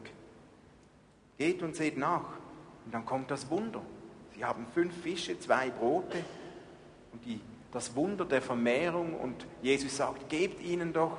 Geht 1.38 1.63
und 1.63 1.75
seht 1.75 1.98
nach, 1.98 2.38
und 2.86 2.94
dann 2.94 3.06
kommt 3.06 3.32
das 3.32 3.50
Wunder. 3.50 3.82
Sie 4.36 4.44
haben 4.44 4.65
fünf 4.74 4.94
Fische, 5.01 5.39
zwei 5.39 5.70
Brote 5.70 6.18
und 7.13 7.25
die, 7.25 7.39
das 7.72 7.96
Wunder 7.96 8.25
der 8.25 8.42
Vermehrung. 8.42 9.13
Und 9.13 9.46
Jesus 9.62 9.96
sagt, 9.96 10.27
gebt 10.27 10.62
ihnen 10.62 10.92
doch. 10.92 11.18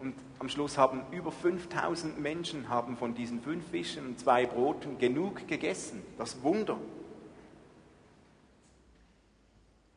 Und 0.00 0.14
am 0.40 0.48
Schluss 0.48 0.76
haben 0.76 1.02
über 1.12 1.30
5000 1.30 2.18
Menschen 2.18 2.68
haben 2.68 2.96
von 2.96 3.14
diesen 3.14 3.40
fünf 3.40 3.68
Fischen 3.70 4.06
und 4.06 4.18
zwei 4.18 4.46
Broten 4.46 4.98
genug 4.98 5.46
gegessen. 5.46 6.02
Das 6.18 6.42
Wunder. 6.42 6.76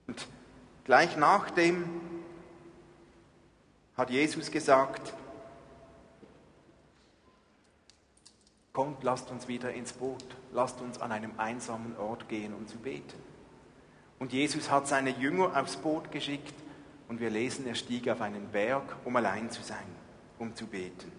Und 0.05 0.27
gleich 0.83 1.17
nachdem 1.17 1.85
hat 3.97 4.11
Jesus 4.11 4.51
gesagt, 4.51 5.13
Kommt, 8.73 9.03
lasst 9.03 9.29
uns 9.29 9.47
wieder 9.47 9.71
ins 9.71 9.93
Boot, 9.93 10.25
lasst 10.51 10.81
uns 10.81 10.99
an 10.99 11.11
einem 11.11 11.31
einsamen 11.37 11.95
Ort 11.97 12.27
gehen, 12.27 12.55
um 12.55 12.67
zu 12.67 12.77
beten. 12.77 13.21
Und 14.17 14.33
Jesus 14.33 14.71
hat 14.71 14.87
seine 14.87 15.11
Jünger 15.11 15.55
aufs 15.55 15.77
Boot 15.77 16.11
geschickt 16.11 16.55
und 17.07 17.19
wir 17.19 17.29
lesen, 17.29 17.67
er 17.67 17.75
stieg 17.75 18.09
auf 18.09 18.19
einen 18.21 18.47
Berg, 18.47 18.95
um 19.05 19.15
allein 19.15 19.51
zu 19.51 19.61
sein, 19.61 19.85
um 20.39 20.55
zu 20.55 20.65
beten. 20.65 21.11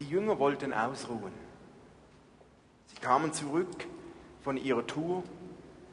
Die 0.00 0.08
Jünger 0.08 0.38
wollten 0.38 0.72
ausruhen. 0.72 1.32
Sie 2.86 2.96
kamen 2.96 3.34
zurück 3.34 3.86
von 4.40 4.56
ihrer 4.56 4.86
Tour, 4.86 5.22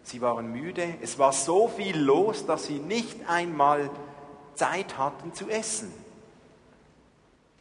sie 0.04 0.22
waren 0.22 0.54
müde, 0.54 0.96
es 1.02 1.20
war 1.20 1.34
so 1.34 1.68
viel 1.68 1.98
los, 2.00 2.46
dass 2.46 2.68
sie 2.68 2.80
nicht 2.80 3.28
einmal 3.28 3.90
Zeit 4.56 4.98
hatten 4.98 5.34
zu 5.34 5.50
essen. 5.50 5.92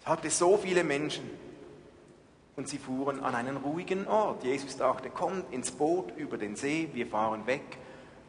Es 0.02 0.08
hatte 0.08 0.30
so 0.30 0.56
viele 0.56 0.82
Menschen. 0.82 1.30
Und 2.56 2.68
sie 2.68 2.78
fuhren 2.78 3.20
an 3.20 3.36
einen 3.36 3.56
ruhigen 3.56 4.08
Ort. 4.08 4.42
Jesus 4.42 4.76
dachte, 4.76 5.10
kommt 5.10 5.52
ins 5.52 5.70
Boot 5.70 6.12
über 6.16 6.36
den 6.36 6.56
See, 6.56 6.88
wir 6.92 7.06
fahren 7.06 7.46
weg. 7.46 7.78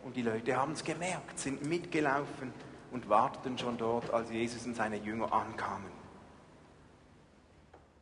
Und 0.05 0.15
die 0.15 0.21
Leute 0.21 0.55
haben 0.55 0.73
es 0.73 0.83
gemerkt, 0.83 1.39
sind 1.39 1.65
mitgelaufen 1.65 2.53
und 2.91 3.09
warteten 3.09 3.57
schon 3.57 3.77
dort, 3.77 4.13
als 4.13 4.29
Jesus 4.29 4.65
und 4.65 4.75
seine 4.75 4.97
Jünger 4.97 5.33
ankamen. 5.33 5.91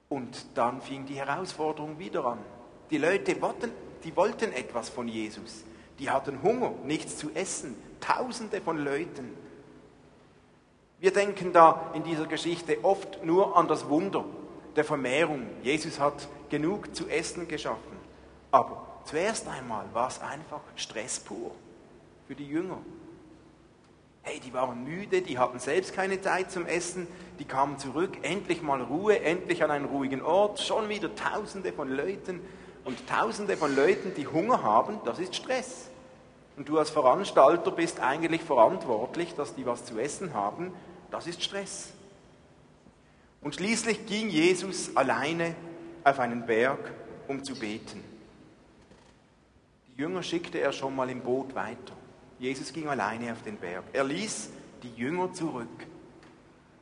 Und 0.09 0.45
dann 0.55 0.81
fing 0.81 1.05
die 1.05 1.15
Herausforderung 1.15 1.97
wieder 1.97 2.25
an. 2.25 2.39
Die 2.89 2.97
Leute 2.97 3.41
wollten, 3.41 3.71
die 4.03 4.13
wollten 4.17 4.51
etwas 4.51 4.89
von 4.89 5.07
Jesus. 5.07 5.63
Die 5.97 6.09
hatten 6.09 6.41
Hunger, 6.43 6.73
nichts 6.83 7.17
zu 7.17 7.31
essen. 7.33 7.75
Tausende 8.01 8.59
von 8.59 8.83
Leuten. 8.83 9.33
Wir 11.01 11.11
denken 11.11 11.51
da 11.51 11.89
in 11.95 12.03
dieser 12.03 12.27
Geschichte 12.27 12.77
oft 12.83 13.25
nur 13.25 13.57
an 13.57 13.67
das 13.67 13.89
Wunder 13.89 14.23
der 14.75 14.85
Vermehrung. 14.85 15.47
Jesus 15.63 15.99
hat 15.99 16.27
genug 16.51 16.95
zu 16.95 17.07
essen 17.07 17.47
geschaffen. 17.47 17.97
Aber 18.51 18.85
zuerst 19.05 19.47
einmal 19.47 19.85
war 19.93 20.09
es 20.09 20.21
einfach 20.21 20.61
Stress 20.75 21.19
pur 21.19 21.55
für 22.27 22.35
die 22.35 22.45
Jünger. 22.45 22.77
Hey, 24.21 24.39
die 24.41 24.53
waren 24.53 24.83
müde, 24.83 25.23
die 25.23 25.39
hatten 25.39 25.57
selbst 25.57 25.95
keine 25.95 26.21
Zeit 26.21 26.51
zum 26.51 26.67
Essen, 26.67 27.07
die 27.39 27.45
kamen 27.45 27.79
zurück, 27.79 28.19
endlich 28.21 28.61
mal 28.61 28.83
Ruhe, 28.83 29.21
endlich 29.21 29.63
an 29.63 29.71
einen 29.71 29.85
ruhigen 29.85 30.21
Ort, 30.21 30.59
schon 30.59 30.87
wieder 30.87 31.15
Tausende 31.15 31.73
von 31.73 31.89
Leuten 31.89 32.39
und 32.83 33.07
Tausende 33.09 33.57
von 33.57 33.75
Leuten, 33.75 34.13
die 34.13 34.27
Hunger 34.27 34.61
haben, 34.61 34.99
das 35.03 35.17
ist 35.17 35.35
Stress. 35.35 35.89
Und 36.57 36.69
du 36.69 36.77
als 36.77 36.91
Veranstalter 36.91 37.71
bist 37.71 38.01
eigentlich 38.01 38.43
verantwortlich, 38.43 39.33
dass 39.33 39.55
die 39.55 39.65
was 39.65 39.83
zu 39.83 39.97
essen 39.97 40.35
haben, 40.35 40.71
das 41.11 41.27
ist 41.27 41.43
Stress. 41.43 41.89
Und 43.41 43.55
schließlich 43.55 44.05
ging 44.05 44.29
Jesus 44.29 44.95
alleine 44.95 45.55
auf 46.03 46.19
einen 46.19 46.45
Berg, 46.45 46.93
um 47.27 47.43
zu 47.43 47.55
beten. 47.55 48.03
Die 49.87 50.01
Jünger 50.01 50.23
schickte 50.23 50.59
er 50.59 50.71
schon 50.71 50.95
mal 50.95 51.09
im 51.09 51.21
Boot 51.21 51.53
weiter. 51.53 51.93
Jesus 52.39 52.71
ging 52.73 52.87
alleine 52.87 53.31
auf 53.31 53.43
den 53.43 53.57
Berg. 53.57 53.83
Er 53.93 54.03
ließ 54.03 54.49
die 54.83 54.93
Jünger 54.95 55.33
zurück. 55.33 55.67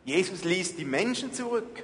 Jesus 0.06 0.44
ließ 0.44 0.76
die 0.76 0.86
Menschen 0.86 1.34
zurück. 1.34 1.84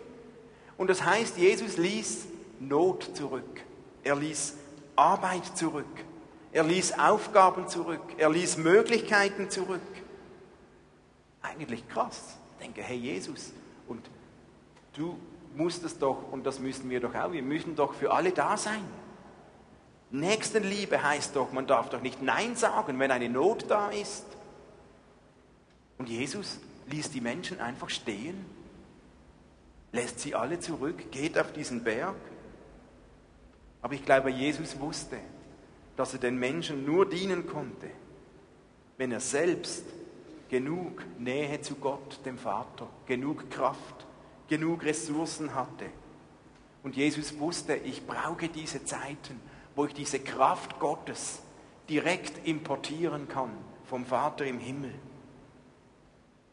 Und 0.78 0.90
das 0.90 1.04
heißt, 1.04 1.38
Jesus 1.38 1.78
ließ 1.78 2.28
Not 2.60 3.16
zurück. 3.16 3.62
Er 4.04 4.16
ließ 4.16 4.56
Arbeit 4.96 5.58
zurück. 5.58 5.86
Er 6.52 6.64
ließ 6.64 6.98
Aufgaben 6.98 7.68
zurück. 7.68 8.02
Er 8.18 8.30
ließ 8.30 8.58
Möglichkeiten 8.58 9.50
zurück. 9.50 9.82
Eigentlich 11.46 11.88
krass. 11.88 12.38
Ich 12.58 12.66
denke, 12.66 12.82
hey 12.82 12.98
Jesus, 12.98 13.52
und 13.88 14.10
du 14.94 15.18
musst 15.56 15.84
es 15.84 15.98
doch, 15.98 16.32
und 16.32 16.46
das 16.46 16.60
müssen 16.60 16.90
wir 16.90 17.00
doch 17.00 17.14
auch, 17.14 17.32
wir 17.32 17.44
müssen 17.44 17.76
doch 17.76 17.94
für 17.94 18.12
alle 18.12 18.32
da 18.32 18.58
sein. 18.58 18.84
Nächstenliebe 20.12 21.02
heißt 21.02 21.36
doch, 21.36 21.52
man 21.52 21.68
darf 21.68 21.90
doch 21.90 22.02
nicht 22.02 22.22
Nein 22.22 22.56
sagen, 22.56 23.00
wenn 23.00 23.12
eine 23.12 23.30
Not 23.30 23.70
da 23.70 23.90
ist. 23.90 24.26
Und 25.98 26.10
Jesus 26.10 26.60
ließ 26.88 27.12
die 27.12 27.22
Menschen 27.22 27.60
einfach 27.60 27.90
stehen, 27.90 28.46
lässt 29.92 30.20
sie 30.20 30.36
alle 30.36 30.60
zurück, 30.60 31.12
geht 31.12 31.38
auf 31.38 31.52
diesen 31.54 31.84
Berg. 31.84 32.16
Aber 33.82 33.94
ich 33.94 34.06
glaube, 34.06 34.30
Jesus 34.30 34.80
wusste, 34.80 35.18
dass 35.96 36.14
er 36.14 36.20
den 36.20 36.38
Menschen 36.38 36.86
nur 36.86 37.08
dienen 37.08 37.48
konnte, 37.48 37.90
wenn 38.98 39.12
er 39.12 39.20
selbst 39.20 39.86
genug 40.50 41.04
Nähe 41.18 41.62
zu 41.62 41.76
Gott, 41.76 42.20
dem 42.26 42.38
Vater, 42.38 42.88
genug 43.06 43.50
Kraft, 43.50 44.06
genug 44.48 44.84
Ressourcen 44.84 45.56
hatte. 45.56 45.86
Und 46.84 46.96
Jesus 46.96 47.40
wusste, 47.40 47.76
ich 47.76 48.06
brauche 48.06 48.48
diese 48.48 48.86
Zeiten, 48.86 49.40
wo 49.76 49.86
ich 49.86 49.94
diese 49.94 50.20
Kraft 50.20 50.80
Gottes 50.80 51.42
direkt 51.90 52.48
importieren 52.48 53.28
kann 53.28 53.52
vom 53.86 54.06
Vater 54.06 54.46
im 54.46 54.60
Himmel. 54.60 54.94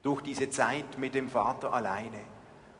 Durch 0.03 0.23
diese 0.23 0.51
Zeit 0.51 0.99
mit 0.99 1.15
dem 1.15 1.29
Vater 1.29 1.73
alleine. 1.73 2.19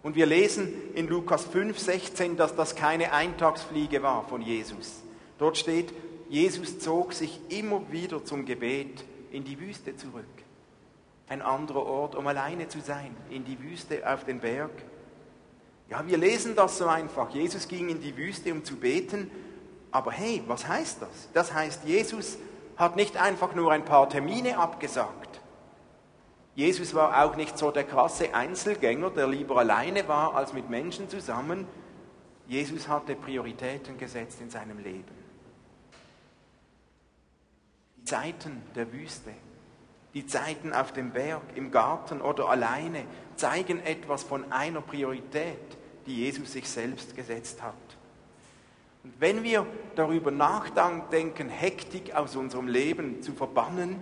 Und 0.03 0.17
wir 0.17 0.27
lesen 0.27 0.73
in 0.95 1.07
Lukas 1.07 1.45
5, 1.45 1.79
16, 1.79 2.37
dass 2.37 2.57
das 2.57 2.75
keine 2.75 3.13
Eintagsfliege 3.13 4.03
war 4.03 4.27
von 4.27 4.43
Jesus. 4.43 5.03
Dort 5.39 5.57
steht, 5.57 5.93
Jesus 6.29 6.81
zog 6.81 7.13
sich 7.13 7.39
immer 7.51 7.83
wieder 7.93 8.25
zum 8.25 8.45
Gebet 8.45 9.05
in 9.31 9.45
die 9.45 9.61
Wüste 9.61 9.95
zurück. 9.97 10.42
Ein 11.33 11.43
anderer 11.43 11.87
Ort, 11.87 12.15
um 12.15 12.27
alleine 12.27 12.69
zu 12.69 12.81
sein, 12.81 13.17
in 13.31 13.45
die 13.45 13.59
Wüste 13.63 14.03
auf 14.07 14.25
den 14.25 14.41
Berg. 14.41 14.71
Ja, 15.89 16.07
wir 16.07 16.19
lesen 16.19 16.55
das 16.55 16.79
so 16.79 16.87
einfach. 16.87 17.31
Jesus 17.31 17.69
ging 17.69 17.89
in 17.89 18.01
die 18.01 18.17
Wüste, 18.17 18.53
um 18.53 18.65
zu 18.65 18.77
beten 18.77 19.31
aber 19.93 20.11
hey, 20.11 20.43
was 20.47 20.67
heißt 20.67 21.03
das? 21.03 21.29
Das 21.35 21.53
heißt, 21.53 21.85
Jesus 21.85 22.39
hat 22.77 22.97
nicht 22.97 23.19
einfach 23.19 23.55
nur 23.55 23.71
ein 23.71 23.85
paar 23.85 24.09
Termine 24.09 24.59
abgesagt. 24.59 25.41
Jesus 26.55 26.95
war 26.95 27.23
auch 27.23 27.37
nicht 27.37 27.57
so 27.57 27.71
der 27.71 27.85
krasse 27.85 28.35
Einzelgänger, 28.35 29.11
der 29.11 29.29
lieber 29.29 29.59
alleine 29.59 30.09
war 30.09 30.35
als 30.35 30.55
mit 30.55 30.69
Menschen 30.69 31.09
zusammen. 31.09 31.67
Jesus 32.47 32.89
hatte 32.89 33.15
Prioritäten 33.15 33.99
gesetzt 33.99 34.41
in 34.41 34.51
seinem 34.51 34.79
Leben. 34.79 35.23
Die 37.99 38.05
Zeiten 38.05 38.63
der 38.75 38.91
Wüste, 38.93 39.31
die 40.15 40.27
Zeiten 40.27 40.73
auf 40.73 40.93
dem 40.93 41.11
Berg, 41.11 41.43
im 41.55 41.71
Garten 41.71 42.21
oder 42.21 42.49
alleine 42.49 43.05
zeigen 43.37 43.81
etwas 43.81 44.23
von 44.23 44.53
einer 44.53 44.81
Priorität, 44.81 45.59
die 46.07 46.17
Jesus 46.17 46.53
sich 46.53 46.69
selbst 46.69 47.17
gesetzt 47.17 47.63
hat. 47.63 47.75
Und 49.05 49.15
wenn 49.19 49.43
wir 49.43 49.67
darüber 49.97 50.31
nachdenken, 50.31 51.49
Hektik 51.49 52.15
aus 52.15 52.37
unserem 52.37 52.69
Leben 52.69 53.23
zu 53.23 53.33
verbannen, 53.33 53.97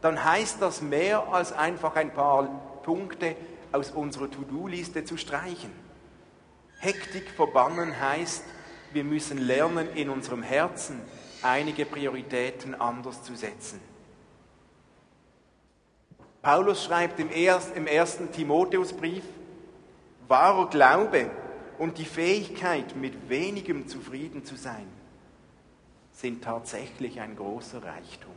dann 0.00 0.22
heißt 0.22 0.60
das 0.60 0.82
mehr 0.82 1.32
als 1.32 1.52
einfach 1.52 1.96
ein 1.96 2.12
paar 2.12 2.44
Punkte 2.82 3.34
aus 3.72 3.90
unserer 3.90 4.30
To-Do-Liste 4.30 5.04
zu 5.04 5.16
streichen. 5.16 5.70
Hektik 6.78 7.30
verbannen 7.30 7.98
heißt, 7.98 8.44
wir 8.92 9.02
müssen 9.02 9.38
lernen, 9.38 9.88
in 9.94 10.10
unserem 10.10 10.42
Herzen 10.42 11.00
einige 11.42 11.84
Prioritäten 11.86 12.74
anders 12.74 13.22
zu 13.22 13.34
setzen. 13.34 13.80
Paulus 16.44 16.84
schreibt 16.84 17.18
im 17.18 17.30
ersten 17.30 18.30
Timotheusbrief, 18.30 19.24
wahrer 20.28 20.68
Glaube 20.68 21.30
und 21.78 21.96
die 21.96 22.04
Fähigkeit, 22.04 22.94
mit 22.96 23.30
wenigem 23.30 23.88
zufrieden 23.88 24.44
zu 24.44 24.54
sein, 24.54 24.86
sind 26.12 26.44
tatsächlich 26.44 27.18
ein 27.20 27.34
großer 27.34 27.82
Reichtum. 27.82 28.34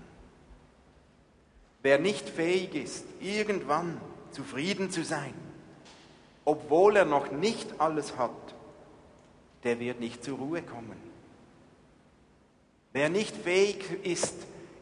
Wer 1.84 2.00
nicht 2.00 2.30
fähig 2.30 2.76
ist, 2.76 3.06
irgendwann 3.20 4.00
zufrieden 4.32 4.89
zu 4.89 5.04
sein, 5.04 5.34
obwohl 6.46 6.96
er 6.96 7.06
noch 7.06 7.32
nicht 7.32 7.82
alles 7.82 8.17
hat, 8.17 8.32
der 9.65 9.82
wird 9.82 10.00
nicht 10.00 10.24
zur 10.24 10.38
Ruhe 10.38 10.62
kommen. 10.62 10.98
Wer 12.93 13.10
nicht 13.10 13.36
fähig 13.36 13.86
ist, 14.04 14.36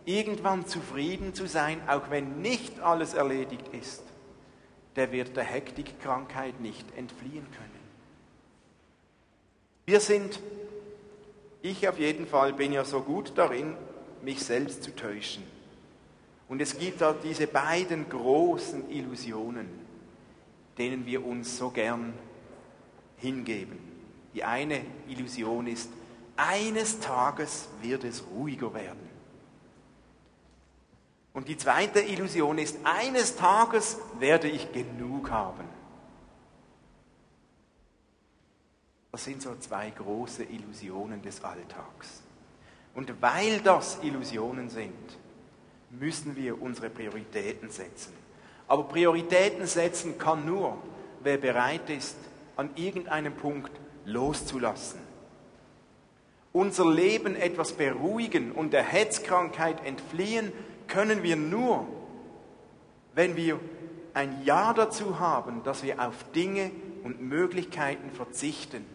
irgendwann 0.06 0.68
zufrieden 0.68 1.34
zu 1.34 1.48
sein, 1.48 1.82
auch 1.88 2.10
wenn 2.10 2.42
nicht 2.42 2.80
alles 2.80 3.14
erledigt 3.14 3.68
ist, 3.72 4.04
der 4.96 5.12
wird 5.12 5.36
der 5.36 5.44
Hektikkrankheit 5.44 6.60
nicht 6.62 6.86
entfliehen 6.96 7.46
können. 7.52 7.86
Wir 9.86 10.00
sind, 10.00 10.40
ich 11.62 11.88
auf 11.88 12.00
jeden 12.00 12.28
Fall 12.28 12.54
bin 12.54 12.72
ja 12.72 12.86
so 12.86 13.02
gut 13.02 13.34
darin, 13.36 13.76
mich 14.22 14.44
selbst 14.44 14.84
zu 14.84 14.96
täuschen. 14.96 15.44
Und 16.48 16.62
es 16.62 16.78
gibt 16.78 17.02
da 17.02 17.14
diese 17.14 17.48
beiden 17.48 18.08
großen 18.10 18.90
Illusionen, 18.90 19.68
denen 20.78 21.06
wir 21.06 21.26
uns 21.26 21.58
so 21.58 21.70
gern 21.70 22.14
hingeben. 23.18 23.78
Die 24.34 24.44
eine 24.44 24.82
Illusion 25.08 25.68
ist, 25.68 25.90
eines 26.36 27.00
Tages 27.00 27.70
wird 27.82 28.04
es 28.04 28.24
ruhiger 28.28 28.74
werden. 28.74 29.15
Und 31.36 31.50
die 31.50 31.58
zweite 31.58 32.00
Illusion 32.00 32.58
ist, 32.58 32.78
eines 32.86 33.36
Tages 33.36 33.98
werde 34.20 34.48
ich 34.48 34.72
genug 34.72 35.30
haben. 35.30 35.66
Das 39.12 39.26
sind 39.26 39.42
so 39.42 39.54
zwei 39.58 39.90
große 39.90 40.46
Illusionen 40.46 41.22
des 41.22 41.44
Alltags. 41.44 42.24
Und 42.94 43.22
weil 43.22 43.60
das 43.60 44.00
Illusionen 44.02 44.70
sind, 44.70 45.18
müssen 45.90 46.38
wir 46.38 46.62
unsere 46.62 46.90
Prioritäten 46.90 47.70
setzen. 47.70 48.14
Aber 48.70 48.86
Prioritäten 48.86 49.68
setzen 49.68 50.18
kann 50.18 50.46
nur, 50.46 50.78
wer 51.22 51.38
bereit 51.38 51.90
ist, 51.90 52.16
an 52.56 52.70
irgendeinem 52.76 53.36
Punkt 53.36 53.72
loszulassen. 54.06 55.02
Unser 56.54 56.90
Leben 56.90 57.36
etwas 57.36 57.74
beruhigen 57.74 58.54
und 58.54 58.72
der 58.72 58.84
Hetzkrankheit 58.84 59.86
entfliehen 59.86 60.54
können 60.88 61.24
wir 61.24 61.36
nur, 61.36 61.88
wenn 63.14 63.36
wir 63.36 63.60
ein 64.14 64.44
Ja 64.44 64.74
dazu 64.74 65.20
haben, 65.20 65.64
dass 65.64 65.84
wir 65.84 66.00
auf 66.00 66.24
Dinge 66.34 66.72
und 67.04 67.22
Möglichkeiten 67.22 68.12
verzichten 68.12 68.86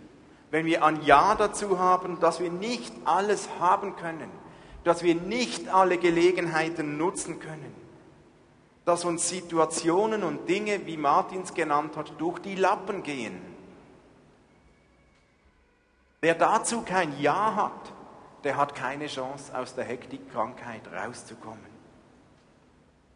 wenn 0.50 0.66
wir 0.66 0.84
ein 0.84 1.02
Ja 1.02 1.34
dazu 1.34 1.78
haben, 1.78 2.18
dass 2.20 2.40
wir 2.40 2.50
nicht 2.50 2.92
alles 3.04 3.48
haben 3.58 3.96
können, 3.96 4.30
dass 4.84 5.02
wir 5.02 5.14
nicht 5.14 5.68
alle 5.68 5.98
Gelegenheiten 5.98 6.96
nutzen 6.96 7.38
können, 7.38 7.74
dass 8.84 9.04
uns 9.04 9.28
Situationen 9.28 10.24
und 10.24 10.48
Dinge, 10.48 10.86
wie 10.86 10.96
Martins 10.96 11.54
genannt 11.54 11.96
hat, 11.96 12.12
durch 12.18 12.40
die 12.40 12.56
Lappen 12.56 13.02
gehen. 13.02 13.40
Wer 16.20 16.34
dazu 16.34 16.82
kein 16.82 17.18
Ja 17.20 17.54
hat, 17.54 17.92
der 18.42 18.56
hat 18.56 18.74
keine 18.74 19.06
Chance, 19.06 19.56
aus 19.56 19.74
der 19.74 19.84
Hektikkrankheit 19.84 20.82
rauszukommen. 20.92 21.69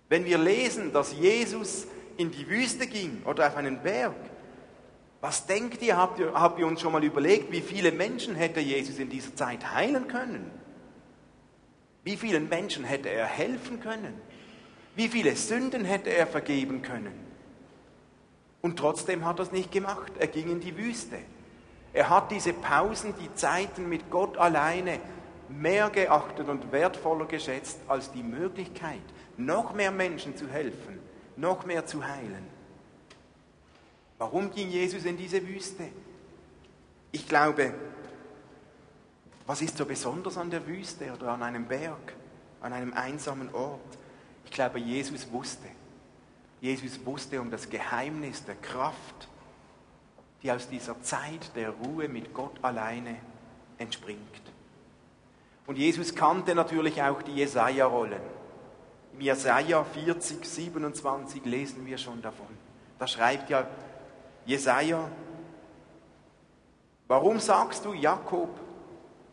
Wenn 0.09 0.25
wir 0.25 0.39
lesen, 0.39 0.93
dass 0.93 1.13
Jesus 1.13 1.87
in 2.17 2.31
die 2.31 2.49
Wüste 2.49 2.87
ging 2.87 3.23
oder 3.25 3.49
auf 3.49 3.57
einen 3.57 3.83
Berg, 3.83 4.15
was 5.21 5.47
denkt 5.47 5.83
ihr 5.83 5.97
habt, 5.97 6.19
ihr, 6.19 6.35
habt 6.35 6.59
ihr 6.59 6.67
uns 6.67 6.81
schon 6.81 6.93
mal 6.93 7.03
überlegt, 7.03 7.51
wie 7.51 7.63
viele 7.63 7.93
Menschen 7.93 8.35
hätte 8.35 8.61
Jesus 8.61 8.99
in 8.99 9.09
dieser 9.09 9.35
Zeit 9.35 9.75
heilen 9.75 10.07
können? 10.07 10.51
Wie 12.03 12.17
vielen 12.17 12.51
Menschen 12.51 12.85
hätte 12.85 13.09
er 13.09 13.25
helfen 13.25 13.81
können? 13.81 14.21
Wie 14.95 15.09
viele 15.09 15.35
Sünden 15.35 15.85
hätte 15.85 16.11
er 16.11 16.27
vergeben 16.27 16.83
können? 16.83 17.19
Und 18.61 18.79
trotzdem 18.79 19.25
hat 19.25 19.39
er 19.39 19.45
es 19.45 19.53
nicht 19.53 19.73
gemacht. 19.73 20.13
Er 20.19 20.27
ging 20.27 20.51
in 20.51 20.61
die 20.61 20.77
Wüste. 20.77 21.17
Er 21.95 22.11
hat 22.11 22.31
diese 22.31 22.53
Pausen, 22.53 23.15
die 23.21 23.33
Zeiten 23.35 23.89
mit 23.89 24.11
Gott 24.11 24.37
alleine 24.37 25.01
mehr 25.49 25.91
geachtet 25.91 26.49
und 26.49 26.73
wertvoller 26.73 27.27
geschätzt 27.27 27.79
als 27.89 28.11
die 28.13 28.23
Möglichkeit, 28.23 29.03
noch 29.37 29.75
mehr 29.75 29.91
Menschen 29.91 30.37
zu 30.37 30.49
helfen, 30.49 30.99
noch 31.37 31.67
mehr 31.67 31.87
zu 31.87 32.07
heilen. 32.07 32.47
Warum 34.19 34.51
ging 34.51 34.71
Jesus 34.71 35.05
in 35.05 35.17
diese 35.17 35.47
Wüste? 35.47 35.89
Ich 37.13 37.29
glaube, 37.29 37.75
was 39.47 39.61
ist 39.61 39.77
so 39.77 39.85
besonders 39.85 40.39
an 40.39 40.51
der 40.51 40.67
Wüste 40.67 41.13
oder 41.13 41.29
an 41.33 41.43
einem 41.43 41.67
Berg, 41.67 42.15
an 42.61 42.73
einem 42.73 42.95
einsamen 42.95 43.55
Ort? 43.55 43.99
Ich 44.45 44.51
glaube, 44.51 44.79
Jesus 44.79 45.31
wusste. 45.31 45.69
Jesus 46.61 47.05
wusste 47.05 47.41
um 47.41 47.51
das 47.51 47.69
Geheimnis 47.69 48.45
der 48.45 48.55
Kraft, 48.55 49.29
die 50.43 50.51
aus 50.51 50.69
dieser 50.69 51.01
Zeit 51.03 51.55
der 51.55 51.71
Ruhe 51.71 52.09
mit 52.09 52.33
Gott 52.33 52.57
alleine 52.63 53.17
entspringt. 53.79 54.21
Und 55.67 55.77
Jesus 55.77 56.15
kannte 56.15 56.55
natürlich 56.55 57.03
auch 57.03 57.23
die 57.23 57.35
Jesaja-Rollen. 57.35 58.21
Im 59.15 59.21
Jesaja 59.21 59.85
40, 59.85 60.45
27 60.45 61.45
lesen 61.45 61.87
wir 61.87 61.99
schon 61.99 62.21
davon. 62.21 62.49
Da 62.99 63.07
schreibt 63.07 63.49
ja 63.49 63.67
Jesaja, 64.45 65.09
warum 67.07 67.39
sagst 67.39 67.85
du 67.85 67.93
Jakob 67.93 68.49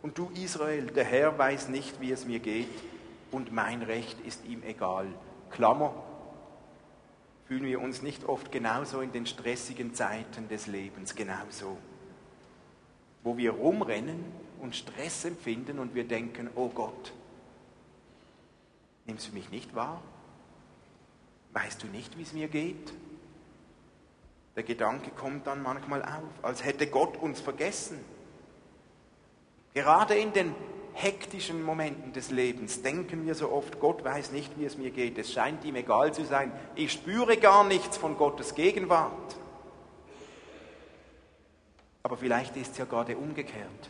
und 0.04 0.18
du 0.18 0.30
Israel, 0.36 0.86
der 0.86 1.06
Herr 1.06 1.38
weiß 1.38 1.70
nicht, 1.70 2.00
wie 2.00 2.12
es 2.12 2.26
mir 2.26 2.40
geht 2.40 2.70
und 3.32 3.52
mein 3.52 3.82
Recht 3.82 4.20
ist 4.22 4.46
ihm 4.46 4.62
egal. 4.64 5.08
Klammer, 5.50 5.94
fühlen 7.48 7.66
wir 7.66 7.82
uns 7.82 8.04
nicht 8.04 8.26
oft 8.26 8.52
genauso 8.52 9.02
in 9.02 9.12
den 9.12 9.26
stressigen 9.26 9.96
Zeiten 9.96 10.48
des 10.48 10.68
Lebens, 10.68 11.16
genauso. 11.16 11.78
Wo 13.24 13.36
wir 13.36 13.52
rumrennen 13.52 14.24
und 14.62 14.76
Stress 14.76 15.26
empfinden 15.26 15.80
und 15.80 15.96
wir 15.96 16.08
denken, 16.08 16.50
oh 16.56 16.70
Gott, 16.70 17.14
nimmst 19.06 19.30
du 19.30 19.34
mich 19.34 19.50
nicht 19.50 19.76
wahr? 19.76 20.02
Weißt 21.54 21.84
du 21.84 21.88
nicht, 21.88 22.18
wie 22.18 22.24
es 22.24 22.34
mir 22.34 22.48
geht? 22.48 22.94
Der 24.56 24.64
Gedanke 24.64 25.12
kommt 25.12 25.48
dann 25.48 25.64
manchmal 25.64 26.02
auf, 26.04 26.44
als 26.44 26.64
hätte 26.64 26.88
Gott 26.88 27.18
uns 27.18 27.40
vergessen. 27.40 28.00
Gerade 29.74 30.16
in 30.16 30.34
den 30.34 30.54
hektischen 30.94 31.64
Momenten 31.64 32.12
des 32.12 32.32
Lebens 32.32 32.82
denken 32.82 33.26
wir 33.26 33.36
so 33.36 33.52
oft, 33.52 33.80
Gott 33.80 34.04
weiß 34.04 34.32
nicht, 34.32 34.60
wie 34.60 34.66
es 34.66 34.78
mir 34.78 34.92
geht. 34.92 35.18
Es 35.18 35.32
scheint 35.32 35.64
ihm 35.64 35.76
egal 35.76 36.14
zu 36.14 36.26
sein. 36.26 36.52
Ich 36.76 36.92
spüre 36.92 37.38
gar 37.38 37.64
nichts 37.64 37.98
von 37.98 38.18
Gottes 38.18 38.56
Gegenwart. 38.56 39.36
Aber 42.04 42.18
vielleicht 42.18 42.58
ist 42.58 42.74
es 42.74 42.78
ja 42.78 42.86
gerade 42.86 43.16
umgekehrt. 43.16 43.90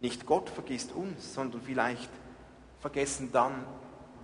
Nicht 0.00 0.26
Gott 0.26 0.48
vergisst 0.48 0.92
uns, 0.92 1.34
sondern 1.34 1.60
vielleicht 1.62 2.10
vergessen 2.80 3.30
dann 3.32 3.64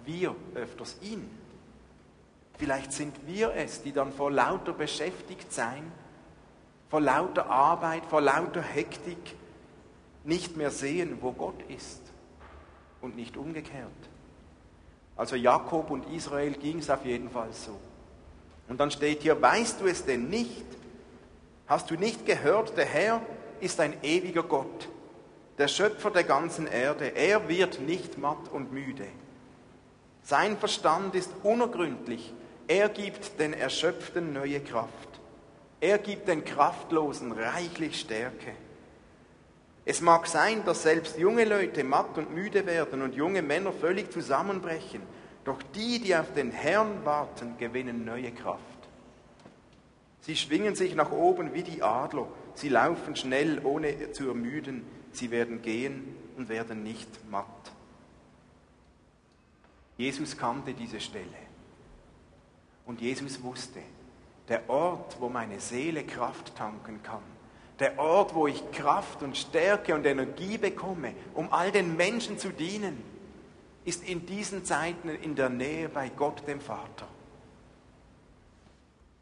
wir 0.04 0.34
öfters 0.54 0.96
ihn. 1.02 1.28
Vielleicht 2.58 2.92
sind 2.92 3.26
wir 3.26 3.54
es, 3.54 3.82
die 3.82 3.92
dann 3.92 4.12
vor 4.12 4.30
lauter 4.30 4.72
beschäftigt 4.72 5.52
sein, 5.52 5.90
vor 6.88 7.00
lauter 7.00 7.46
Arbeit, 7.46 8.06
vor 8.06 8.20
lauter 8.20 8.62
Hektik 8.62 9.36
nicht 10.22 10.56
mehr 10.56 10.70
sehen, 10.70 11.18
wo 11.20 11.32
Gott 11.32 11.60
ist 11.68 12.00
und 13.00 13.16
nicht 13.16 13.36
umgekehrt. 13.36 13.90
Also 15.16 15.36
Jakob 15.36 15.90
und 15.90 16.10
Israel 16.12 16.52
ging 16.52 16.78
es 16.78 16.90
auf 16.90 17.04
jeden 17.04 17.30
Fall 17.30 17.52
so. 17.52 17.78
Und 18.68 18.78
dann 18.80 18.90
steht 18.90 19.22
hier, 19.22 19.40
weißt 19.40 19.80
du 19.80 19.86
es 19.86 20.04
denn 20.04 20.28
nicht? 20.28 20.64
Hast 21.66 21.90
du 21.90 21.94
nicht 21.94 22.26
gehört, 22.26 22.76
der 22.76 22.86
Herr 22.86 23.20
ist 23.60 23.80
ein 23.80 23.94
ewiger 24.02 24.42
Gott, 24.42 24.88
der 25.58 25.68
Schöpfer 25.68 26.10
der 26.10 26.24
ganzen 26.24 26.66
Erde. 26.66 27.14
Er 27.14 27.48
wird 27.48 27.80
nicht 27.80 28.18
matt 28.18 28.48
und 28.52 28.72
müde. 28.72 29.06
Sein 30.22 30.56
Verstand 30.56 31.14
ist 31.14 31.30
unergründlich. 31.42 32.32
Er 32.66 32.88
gibt 32.88 33.38
den 33.38 33.52
Erschöpften 33.52 34.32
neue 34.32 34.60
Kraft. 34.60 35.08
Er 35.80 35.98
gibt 35.98 36.28
den 36.28 36.44
Kraftlosen 36.44 37.32
reichlich 37.32 38.00
Stärke. 38.00 38.52
Es 39.84 40.00
mag 40.00 40.26
sein, 40.26 40.64
dass 40.64 40.82
selbst 40.82 41.18
junge 41.18 41.44
Leute 41.44 41.84
matt 41.84 42.16
und 42.16 42.34
müde 42.34 42.64
werden 42.64 43.02
und 43.02 43.14
junge 43.14 43.42
Männer 43.42 43.70
völlig 43.70 44.10
zusammenbrechen, 44.10 45.02
doch 45.44 45.62
die, 45.74 46.00
die 46.00 46.16
auf 46.16 46.32
den 46.32 46.50
Herrn 46.52 47.04
warten, 47.04 47.58
gewinnen 47.58 48.06
neue 48.06 48.32
Kraft. 48.32 48.60
Sie 50.22 50.36
schwingen 50.36 50.74
sich 50.74 50.94
nach 50.94 51.12
oben 51.12 51.52
wie 51.52 51.62
die 51.62 51.82
Adler, 51.82 52.26
sie 52.54 52.70
laufen 52.70 53.14
schnell, 53.14 53.60
ohne 53.62 54.12
zu 54.12 54.28
ermüden, 54.28 54.86
sie 55.16 55.30
werden 55.30 55.62
gehen 55.62 56.16
und 56.36 56.48
werden 56.48 56.82
nicht 56.82 57.08
matt. 57.30 57.46
Jesus 59.96 60.36
kannte 60.36 60.74
diese 60.74 61.00
Stelle 61.00 61.26
und 62.86 63.00
Jesus 63.00 63.42
wusste, 63.42 63.80
der 64.48 64.68
Ort, 64.68 65.16
wo 65.20 65.28
meine 65.28 65.60
Seele 65.60 66.04
Kraft 66.04 66.54
tanken 66.56 67.02
kann, 67.02 67.22
der 67.78 67.98
Ort, 67.98 68.34
wo 68.34 68.46
ich 68.46 68.70
Kraft 68.72 69.22
und 69.22 69.36
Stärke 69.36 69.94
und 69.94 70.06
Energie 70.06 70.58
bekomme, 70.58 71.14
um 71.34 71.52
all 71.52 71.72
den 71.72 71.96
Menschen 71.96 72.38
zu 72.38 72.50
dienen, 72.50 73.02
ist 73.84 74.06
in 74.08 74.26
diesen 74.26 74.64
Zeiten 74.64 75.08
in 75.08 75.34
der 75.34 75.48
Nähe 75.48 75.88
bei 75.88 76.08
Gott 76.08 76.46
dem 76.46 76.60
Vater. 76.60 77.06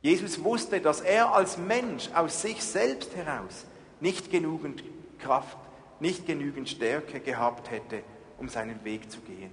Jesus 0.02 0.42
wusste, 0.42 0.80
dass 0.80 1.00
er 1.00 1.32
als 1.32 1.56
Mensch 1.56 2.10
aus 2.12 2.42
sich 2.42 2.62
selbst 2.62 3.14
heraus 3.14 3.64
nicht 4.00 4.30
genügend 4.30 4.82
Kraft, 5.18 5.56
nicht 6.02 6.26
genügend 6.26 6.68
Stärke 6.68 7.20
gehabt 7.20 7.70
hätte, 7.70 8.02
um 8.38 8.48
seinen 8.48 8.84
Weg 8.84 9.10
zu 9.10 9.20
gehen, 9.20 9.50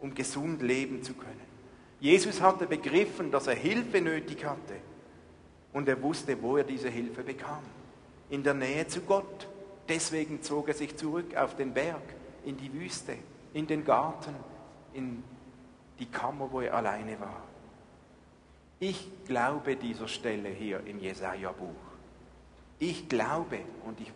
um 0.00 0.14
gesund 0.14 0.60
leben 0.60 1.02
zu 1.02 1.14
können. 1.14 1.46
Jesus 2.00 2.42
hatte 2.42 2.66
begriffen, 2.66 3.30
dass 3.30 3.46
er 3.46 3.54
Hilfe 3.54 4.00
nötig 4.00 4.44
hatte 4.44 4.74
und 5.72 5.88
er 5.88 6.02
wusste, 6.02 6.40
wo 6.42 6.56
er 6.56 6.64
diese 6.64 6.90
Hilfe 6.90 7.22
bekam 7.22 7.62
in 8.28 8.42
der 8.42 8.54
Nähe 8.54 8.86
zu 8.86 9.00
Gott. 9.00 9.48
Deswegen 9.88 10.42
zog 10.42 10.68
er 10.68 10.74
sich 10.74 10.96
zurück 10.96 11.36
auf 11.36 11.54
den 11.56 11.72
Berg, 11.72 12.02
in 12.44 12.56
die 12.56 12.72
Wüste, 12.72 13.14
in 13.54 13.66
den 13.66 13.84
Garten, 13.84 14.34
in 14.92 15.22
die 15.98 16.06
Kammer, 16.06 16.48
wo 16.50 16.60
er 16.60 16.74
alleine 16.74 17.18
war. 17.20 17.42
Ich 18.80 19.08
glaube 19.24 19.76
dieser 19.76 20.08
Stelle 20.08 20.48
hier 20.48 20.80
im 20.86 20.98
Jesaja-Buch. 20.98 21.68
Ich 22.78 23.08
glaube 23.08 23.60
und 23.86 24.00
ich 24.00 24.12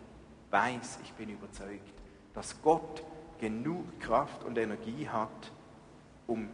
weiß, 0.51 0.99
ich 1.03 1.13
bin 1.13 1.29
überzeugt, 1.29 1.93
dass 2.33 2.61
Gott 2.61 3.03
genug 3.39 3.99
Kraft 3.99 4.43
und 4.43 4.57
Energie 4.57 5.07
hat, 5.07 5.51
um 6.27 6.47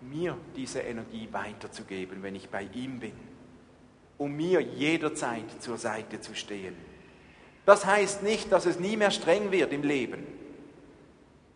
mir 0.00 0.36
diese 0.54 0.80
Energie 0.80 1.28
weiterzugeben, 1.30 2.22
wenn 2.22 2.34
ich 2.34 2.48
bei 2.48 2.68
ihm 2.74 3.00
bin 3.00 3.14
um 4.18 4.34
mir 4.34 4.60
jederzeit 4.60 5.44
zur 5.60 5.78
Seite 5.78 6.20
zu 6.20 6.34
stehen. 6.34 6.76
Das 7.64 7.84
heißt 7.84 8.22
nicht, 8.22 8.50
dass 8.52 8.66
es 8.66 8.78
nie 8.78 8.96
mehr 8.96 9.10
streng 9.10 9.50
wird 9.50 9.72
im 9.72 9.82
Leben. 9.82 10.26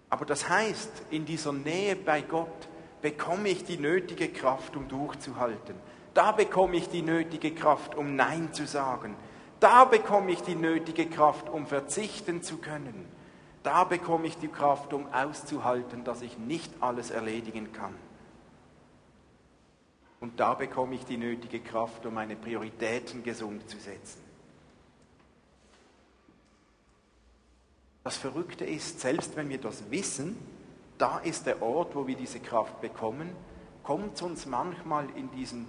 Aber 0.09 0.27
das 0.27 0.49
heißt, 0.49 0.91
in 1.11 1.25
dieser 1.25 1.53
Nähe 1.53 1.95
bei 1.95 2.23
Gott 2.23 2.69
bekomme 3.01 3.49
ich 3.49 3.65
die 3.65 3.79
nötige 3.79 4.29
Kraft, 4.29 4.77
um 4.77 4.89
durchzuhalten. 4.89 5.77
Da 6.13 6.33
bekomme 6.33 6.77
ich 6.77 6.89
die 6.89 7.03
nötige 7.03 7.55
Kraft, 7.55 7.95
um 7.95 8.17
Nein 8.17 8.53
zu 8.53 8.67
sagen. 8.67 9.15
Da 9.61 9.85
bekomme 9.85 10.33
ich 10.33 10.43
die 10.43 10.55
nötige 10.55 11.07
Kraft, 11.07 11.51
um 11.51 11.67
verzichten 11.67 12.43
zu 12.43 12.57
können. 12.57 13.07
Da 13.63 13.85
bekomme 13.85 14.27
ich 14.27 14.39
die 14.39 14.49
Kraft, 14.49 14.95
um 14.95 15.13
auszuhalten, 15.13 16.03
dass 16.03 16.23
ich 16.23 16.39
nicht 16.39 16.73
alles 16.81 17.11
erledigen 17.11 17.73
kann. 17.73 17.95
Und 20.21 20.41
da 20.41 20.55
bekomme 20.55 20.95
ich 20.95 21.05
die 21.05 21.19
nötige 21.19 21.61
Kraft, 21.61 22.05
um 22.07 22.15
meine 22.15 22.37
Prioritäten 22.37 23.23
gesund 23.23 23.69
zu 23.69 23.79
setzen. 23.79 24.23
Das 28.03 28.17
Verrückte 28.17 28.65
ist, 28.65 29.01
selbst 29.01 29.37
wenn 29.37 29.51
wir 29.51 29.59
das 29.59 29.91
wissen, 29.91 30.39
da 30.97 31.19
ist 31.19 31.47
der 31.47 31.63
Ort, 31.63 31.95
wo 31.95 32.07
wir 32.07 32.17
diese 32.17 32.41
Kraft 32.41 32.81
bekommen, 32.81 33.31
kommt 33.83 34.21
uns 34.23 34.47
manchmal 34.47 35.09
in 35.17 35.31
diesen 35.31 35.69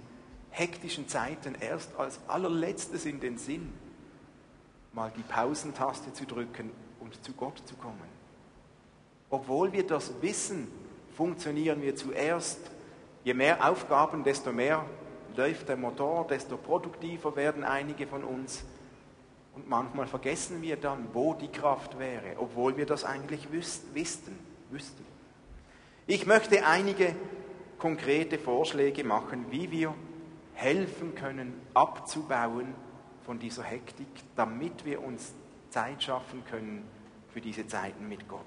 hektischen 0.50 1.08
Zeiten 1.08 1.54
erst 1.58 1.96
als 1.98 2.20
allerletztes 2.28 3.06
in 3.06 3.20
den 3.20 3.38
Sinn, 3.38 3.72
mal 4.92 5.12
die 5.16 5.22
Pausentaste 5.22 6.12
zu 6.12 6.24
drücken 6.24 6.70
und 7.00 7.22
zu 7.24 7.32
Gott 7.32 7.62
zu 7.66 7.74
kommen. 7.76 8.22
Obwohl 9.30 9.72
wir 9.72 9.86
das 9.86 10.12
wissen, 10.20 10.68
funktionieren 11.14 11.80
wir 11.82 11.96
zuerst 11.96 12.58
Je 13.24 13.34
mehr 13.34 13.68
Aufgaben, 13.68 14.24
desto 14.24 14.52
mehr 14.52 14.84
läuft 15.36 15.68
der 15.68 15.76
Motor, 15.76 16.26
desto 16.26 16.56
produktiver 16.56 17.36
werden 17.36 17.62
einige 17.62 18.06
von 18.06 18.24
uns. 18.24 18.64
Und 19.54 19.68
manchmal 19.68 20.06
vergessen 20.06 20.60
wir 20.60 20.76
dann, 20.76 21.08
wo 21.12 21.34
die 21.34 21.48
Kraft 21.48 21.98
wäre, 21.98 22.36
obwohl 22.38 22.76
wir 22.76 22.86
das 22.86 23.04
eigentlich 23.04 23.52
wüssten. 23.52 24.36
wüssten. 24.70 25.04
Ich 26.06 26.26
möchte 26.26 26.66
einige 26.66 27.14
konkrete 27.78 28.38
Vorschläge 28.38 29.04
machen, 29.04 29.46
wie 29.50 29.70
wir 29.70 29.94
helfen 30.54 31.14
können, 31.14 31.54
abzubauen 31.74 32.74
von 33.24 33.38
dieser 33.38 33.62
Hektik, 33.62 34.08
damit 34.36 34.84
wir 34.84 35.02
uns 35.02 35.32
Zeit 35.70 36.02
schaffen 36.02 36.44
können 36.44 36.86
für 37.32 37.40
diese 37.40 37.66
Zeiten 37.66 38.08
mit 38.08 38.28
Gott. 38.28 38.40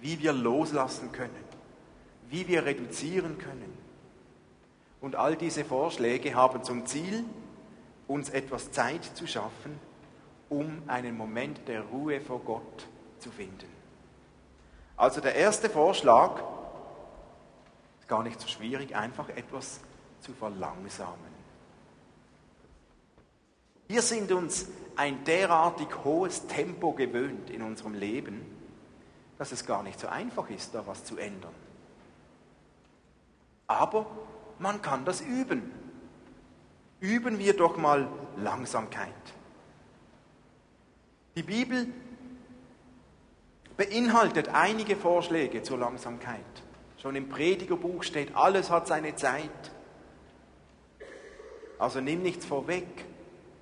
Wie 0.00 0.18
wir 0.20 0.32
loslassen 0.32 1.12
können, 1.12 1.44
wie 2.28 2.46
wir 2.48 2.64
reduzieren 2.64 3.38
können. 3.38 3.76
Und 5.00 5.16
all 5.16 5.36
diese 5.36 5.64
Vorschläge 5.64 6.34
haben 6.34 6.64
zum 6.64 6.86
Ziel, 6.86 7.24
uns 8.08 8.28
etwas 8.30 8.72
Zeit 8.72 9.04
zu 9.04 9.26
schaffen, 9.26 9.78
um 10.48 10.82
einen 10.86 11.16
Moment 11.16 11.66
der 11.66 11.82
Ruhe 11.82 12.20
vor 12.20 12.40
Gott 12.40 12.86
zu 13.18 13.30
finden. 13.30 13.68
Also 14.96 15.20
der 15.20 15.34
erste 15.34 15.68
Vorschlag, 15.68 16.42
ist 18.00 18.08
gar 18.08 18.22
nicht 18.22 18.40
so 18.40 18.48
schwierig, 18.48 18.94
einfach 18.94 19.28
etwas 19.30 19.80
zu 20.20 20.32
verlangsamen. 20.32 21.35
Wir 23.88 24.02
sind 24.02 24.32
uns 24.32 24.66
ein 24.96 25.24
derartig 25.24 25.88
hohes 26.04 26.46
Tempo 26.46 26.92
gewöhnt 26.92 27.50
in 27.50 27.62
unserem 27.62 27.94
Leben, 27.94 28.44
dass 29.38 29.52
es 29.52 29.66
gar 29.66 29.82
nicht 29.82 30.00
so 30.00 30.08
einfach 30.08 30.48
ist, 30.50 30.74
da 30.74 30.86
was 30.86 31.04
zu 31.04 31.18
ändern. 31.18 31.54
Aber 33.66 34.06
man 34.58 34.80
kann 34.82 35.04
das 35.04 35.20
üben. 35.20 35.70
Üben 37.00 37.38
wir 37.38 37.54
doch 37.54 37.76
mal 37.76 38.08
Langsamkeit. 38.36 39.12
Die 41.36 41.42
Bibel 41.42 41.86
beinhaltet 43.76 44.48
einige 44.48 44.96
Vorschläge 44.96 45.62
zur 45.62 45.78
Langsamkeit. 45.78 46.40
Schon 47.02 47.14
im 47.14 47.28
Predigerbuch 47.28 48.02
steht, 48.02 48.34
alles 48.34 48.70
hat 48.70 48.86
seine 48.86 49.14
Zeit. 49.16 49.50
Also 51.78 52.00
nimm 52.00 52.22
nichts 52.22 52.46
vorweg, 52.46 53.04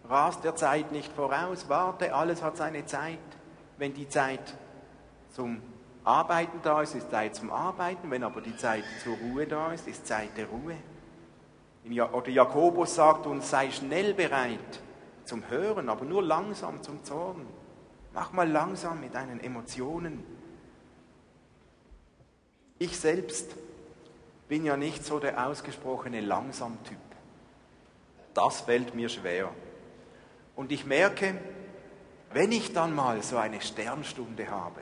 rast 0.08 0.44
der 0.44 0.54
Zeit 0.56 0.92
nicht 0.92 1.12
voraus, 1.12 1.68
warte, 1.68 2.14
alles 2.14 2.42
hat 2.42 2.56
seine 2.56 2.84
Zeit. 2.86 3.18
Wenn 3.76 3.94
die 3.94 4.08
Zeit 4.08 4.54
zum 5.30 5.60
Arbeiten 6.04 6.60
da 6.62 6.82
ist, 6.82 6.94
ist 6.94 7.10
Zeit 7.10 7.34
zum 7.34 7.50
Arbeiten, 7.50 8.10
wenn 8.10 8.22
aber 8.22 8.40
die 8.40 8.56
Zeit 8.56 8.84
zur 9.02 9.16
Ruhe 9.16 9.46
da 9.46 9.72
ist, 9.72 9.88
ist 9.88 10.06
Zeit 10.06 10.36
der 10.36 10.46
Ruhe. 10.46 10.76
Oder 12.12 12.28
Jakobus 12.28 12.94
sagt 12.94 13.26
uns, 13.26 13.50
sei 13.50 13.70
schnell 13.70 14.14
bereit 14.14 14.80
zum 15.24 15.48
Hören, 15.48 15.88
aber 15.88 16.04
nur 16.04 16.22
langsam 16.22 16.82
zum 16.82 17.02
Zorn. 17.02 17.46
Mach 18.12 18.32
mal 18.32 18.48
langsam 18.48 19.00
mit 19.00 19.14
deinen 19.14 19.40
Emotionen. 19.40 20.24
Ich 22.78 22.98
selbst 22.98 23.56
bin 24.48 24.64
ja 24.64 24.76
nicht 24.76 25.04
so 25.04 25.18
der 25.18 25.46
ausgesprochene 25.46 26.20
Langsam-Typ. 26.20 26.98
Das 28.34 28.62
fällt 28.62 28.94
mir 28.94 29.08
schwer. 29.08 29.50
Und 30.56 30.72
ich 30.72 30.84
merke, 30.84 31.34
wenn 32.32 32.52
ich 32.52 32.72
dann 32.72 32.94
mal 32.94 33.22
so 33.22 33.36
eine 33.36 33.60
Sternstunde 33.60 34.50
habe 34.50 34.80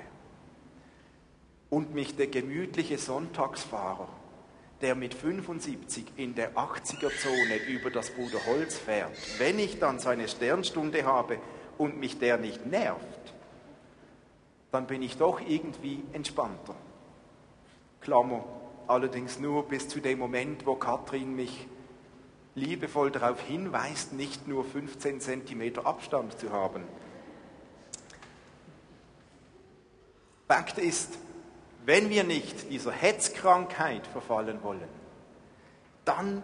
und 1.71 1.95
mich 1.95 2.17
der 2.17 2.27
gemütliche 2.27 2.99
Sonntagsfahrer, 2.99 4.09
der 4.81 4.95
mit 4.95 5.15
75 5.15 6.05
in 6.17 6.35
der 6.35 6.53
80er-Zone 6.55 7.57
über 7.69 7.91
das 7.91 8.11
Bruderholz 8.11 8.79
fährt, 8.79 9.17
wenn 9.39 9.59
ich 9.59 9.79
dann 9.79 9.99
so 9.99 10.09
eine 10.09 10.29
Sternstunde 10.29 11.05
habe 11.05 11.39
und 11.79 11.99
mich 11.99 12.19
der 12.19 12.37
nicht 12.37 12.67
nervt, 12.67 13.35
dann 14.73 14.87
bin 14.87 15.03
ich 15.03 15.17
doch 15.17 15.41
irgendwie 15.41 16.03
entspannter. 16.13 16.75
Klammer, 18.01 18.45
allerdings 18.89 19.39
nur 19.39 19.69
bis 19.69 19.89
zu 19.89 20.01
dem 20.01 20.19
Moment, 20.19 20.67
wo 20.67 20.75
Katrin 20.75 21.37
mich 21.37 21.69
liebevoll 22.55 23.11
darauf 23.11 23.41
hinweist, 23.41 24.13
nicht 24.13 24.47
nur 24.47 24.65
15 24.65 25.21
cm 25.21 25.79
Abstand 25.85 26.39
zu 26.39 26.51
haben. 26.51 26.85
Fakt 30.49 30.79
ist, 30.79 31.19
wenn 31.87 32.11
wir 32.11 32.25
nicht 32.25 32.71
dieser 32.71 32.93
Hetzkrankheit 32.93 34.07
verfallen 34.07 34.63
wollen, 34.63 34.89
dann 36.05 36.43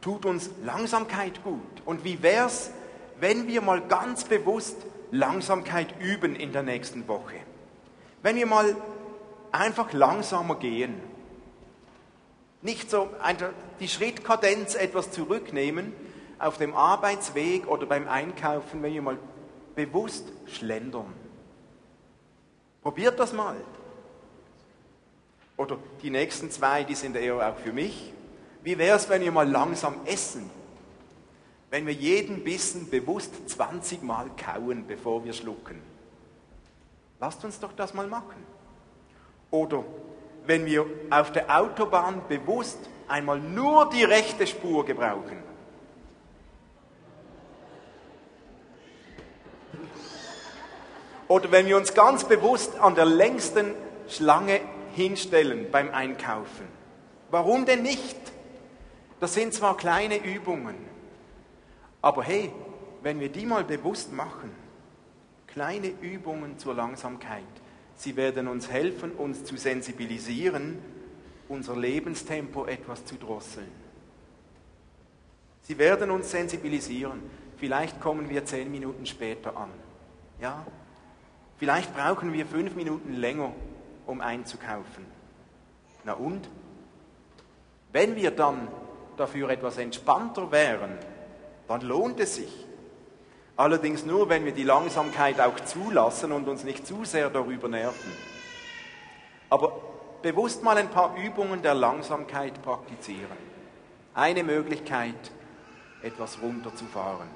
tut 0.00 0.26
uns 0.26 0.50
Langsamkeit 0.64 1.42
gut. 1.42 1.60
Und 1.84 2.04
wie 2.04 2.22
wäre 2.22 2.46
es, 2.46 2.70
wenn 3.18 3.48
wir 3.48 3.62
mal 3.62 3.80
ganz 3.80 4.24
bewusst 4.24 4.76
Langsamkeit 5.10 5.94
üben 6.00 6.36
in 6.36 6.52
der 6.52 6.62
nächsten 6.62 7.08
Woche? 7.08 7.36
Wenn 8.22 8.36
wir 8.36 8.46
mal 8.46 8.76
einfach 9.52 9.92
langsamer 9.92 10.56
gehen, 10.56 11.00
nicht 12.66 12.90
so 12.90 13.08
die 13.80 13.88
Schrittkadenz 13.88 14.74
etwas 14.74 15.10
zurücknehmen 15.10 15.94
auf 16.38 16.58
dem 16.58 16.74
Arbeitsweg 16.74 17.66
oder 17.66 17.86
beim 17.86 18.06
Einkaufen, 18.08 18.82
wenn 18.82 18.92
wir 18.92 19.00
mal 19.00 19.18
bewusst 19.74 20.30
schlendern. 20.46 21.12
Probiert 22.82 23.18
das 23.18 23.32
mal. 23.32 23.56
Oder 25.56 25.78
die 26.02 26.10
nächsten 26.10 26.50
zwei, 26.50 26.84
die 26.84 26.94
sind 26.94 27.16
eher 27.16 27.36
auch 27.36 27.56
für 27.56 27.72
mich. 27.72 28.12
Wie 28.62 28.76
wäre 28.76 28.96
es, 28.96 29.08
wenn 29.08 29.22
wir 29.22 29.32
mal 29.32 29.48
langsam 29.48 30.00
essen? 30.04 30.50
Wenn 31.70 31.86
wir 31.86 31.94
jeden 31.94 32.44
Bissen 32.44 32.90
bewusst 32.90 33.48
20 33.48 34.02
Mal 34.02 34.30
kauen, 34.36 34.86
bevor 34.86 35.24
wir 35.24 35.32
schlucken. 35.32 35.80
Lasst 37.18 37.44
uns 37.44 37.58
doch 37.58 37.72
das 37.72 37.94
mal 37.94 38.06
machen. 38.06 38.44
Oder 39.50 39.84
wenn 40.46 40.66
wir 40.66 40.86
auf 41.10 41.32
der 41.32 41.56
Autobahn 41.58 42.22
bewusst 42.28 42.78
einmal 43.08 43.38
nur 43.38 43.90
die 43.90 44.04
rechte 44.04 44.46
Spur 44.46 44.84
gebrauchen. 44.84 45.42
Oder 51.28 51.50
wenn 51.50 51.66
wir 51.66 51.76
uns 51.76 51.92
ganz 51.94 52.24
bewusst 52.24 52.78
an 52.78 52.94
der 52.94 53.04
längsten 53.04 53.74
Schlange 54.08 54.60
hinstellen 54.94 55.70
beim 55.70 55.92
Einkaufen. 55.92 56.66
Warum 57.30 57.66
denn 57.66 57.82
nicht? 57.82 58.16
Das 59.18 59.34
sind 59.34 59.52
zwar 59.52 59.76
kleine 59.76 60.22
Übungen, 60.22 60.76
aber 62.02 62.22
hey, 62.22 62.52
wenn 63.02 63.18
wir 63.18 63.30
die 63.30 63.46
mal 63.46 63.64
bewusst 63.64 64.12
machen, 64.12 64.50
kleine 65.46 65.88
Übungen 65.88 66.58
zur 66.58 66.74
Langsamkeit. 66.74 67.42
Sie 67.96 68.16
werden 68.16 68.46
uns 68.46 68.70
helfen, 68.70 69.12
uns 69.12 69.44
zu 69.44 69.56
sensibilisieren, 69.56 70.78
unser 71.48 71.76
Lebenstempo 71.76 72.66
etwas 72.66 73.04
zu 73.04 73.16
drosseln. 73.16 73.70
Sie 75.62 75.78
werden 75.78 76.10
uns 76.10 76.30
sensibilisieren. 76.30 77.22
Vielleicht 77.56 78.00
kommen 78.00 78.28
wir 78.28 78.44
zehn 78.44 78.70
Minuten 78.70 79.06
später 79.06 79.56
an. 79.56 79.70
Ja? 80.40 80.64
Vielleicht 81.58 81.94
brauchen 81.96 82.32
wir 82.32 82.46
fünf 82.46 82.74
Minuten 82.74 83.14
länger, 83.14 83.52
um 84.06 84.20
einzukaufen. 84.20 85.06
Na 86.04 86.12
und? 86.12 86.48
Wenn 87.92 88.14
wir 88.14 88.30
dann 88.30 88.68
dafür 89.16 89.48
etwas 89.48 89.78
entspannter 89.78 90.52
wären, 90.52 90.98
dann 91.66 91.80
lohnt 91.80 92.20
es 92.20 92.36
sich. 92.36 92.65
Allerdings 93.56 94.04
nur, 94.04 94.28
wenn 94.28 94.44
wir 94.44 94.52
die 94.52 94.64
Langsamkeit 94.64 95.40
auch 95.40 95.58
zulassen 95.60 96.30
und 96.32 96.46
uns 96.46 96.62
nicht 96.62 96.86
zu 96.86 97.04
sehr 97.04 97.30
darüber 97.30 97.68
nerven. 97.68 98.12
Aber 99.48 99.80
bewusst 100.20 100.62
mal 100.62 100.76
ein 100.76 100.90
paar 100.90 101.16
Übungen 101.16 101.62
der 101.62 101.74
Langsamkeit 101.74 102.60
praktizieren. 102.62 103.36
Eine 104.14 104.44
Möglichkeit, 104.44 105.30
etwas 106.02 106.40
runterzufahren. 106.42 107.28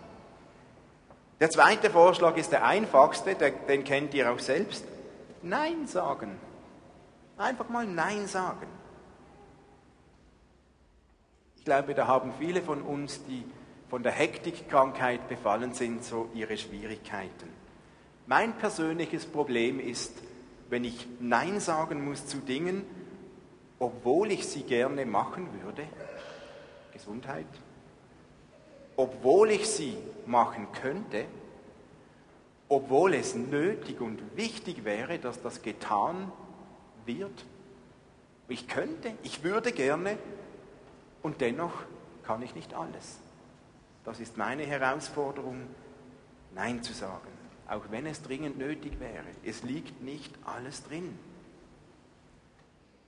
Der 1.41 1.49
zweite 1.49 1.89
Vorschlag 1.89 2.37
ist 2.37 2.53
der 2.53 2.67
einfachste, 2.67 3.35
den 3.35 3.85
kennt 3.85 4.13
ihr 4.13 4.31
auch 4.31 4.39
selbst. 4.39 4.85
Nein 5.43 5.87
sagen. 5.87 6.39
Einfach 7.39 7.71
mal 7.71 7.87
Nein 7.87 8.27
sagen. 8.27 8.67
Ich 11.57 11.65
glaube, 11.65 11.95
da 11.95 12.07
haben 12.07 12.35
viele 12.39 12.61
von 12.61 12.83
uns, 12.83 13.25
die 13.25 13.45
von 13.91 14.05
der 14.05 14.13
Hektikkrankheit 14.13 15.29
befallen 15.29 15.75
sind, 15.75 16.05
so 16.05 16.31
ihre 16.33 16.57
Schwierigkeiten. 16.57 17.51
Mein 18.27 18.53
persönliches 18.53 19.27
Problem 19.27 19.81
ist, 19.81 20.17
wenn 20.69 20.85
ich 20.85 21.09
Nein 21.19 21.59
sagen 21.59 22.05
muss 22.05 22.25
zu 22.29 22.39
Dingen, 22.39 22.85
obwohl 23.81 24.31
ich 24.31 24.47
sie 24.47 24.63
gerne 24.63 25.05
machen 25.07 25.49
würde, 25.65 25.83
Gesundheit, 26.93 27.47
obwohl 28.95 29.51
ich 29.51 29.69
sie 29.69 29.97
machen 30.25 30.69
könnte, 30.81 31.25
obwohl 32.69 33.15
es 33.15 33.35
nötig 33.35 34.01
und 34.01 34.37
wichtig 34.37 34.85
wäre, 34.85 35.19
dass 35.19 35.43
das 35.43 35.63
getan 35.63 36.31
wird. 37.07 37.45
Ich 38.47 38.69
könnte, 38.69 39.15
ich 39.25 39.43
würde 39.43 39.73
gerne 39.73 40.17
und 41.23 41.41
dennoch 41.41 41.73
kann 42.23 42.43
ich 42.43 42.55
nicht 42.55 42.75
alles. 42.75 43.19
Das 44.05 44.21
ist 44.21 44.37
meine 44.37 44.65
Herausforderung, 44.65 45.67
Nein 46.55 46.83
zu 46.83 46.93
sagen, 46.93 47.29
auch 47.69 47.85
wenn 47.91 48.07
es 48.07 48.23
dringend 48.23 48.59
nötig 48.59 48.99
wäre. 48.99 49.27
Es 49.45 49.63
liegt 49.63 50.03
nicht 50.03 50.35
alles 50.45 50.83
drin. 50.85 51.19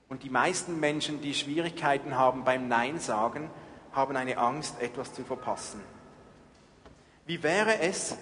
Und 0.07 0.23
die 0.23 0.29
meisten 0.29 0.79
Menschen, 0.79 1.21
die 1.21 1.33
Schwierigkeiten 1.33 2.15
haben 2.15 2.43
beim 2.43 2.67
Nein 2.67 2.99
sagen, 2.99 3.49
haben 3.91 4.15
eine 4.15 4.37
Angst, 4.37 4.79
etwas 4.81 5.13
zu 5.13 5.23
verpassen. 5.23 5.81
Wie 7.25 7.41
wäre 7.41 7.79
es, 7.79 8.17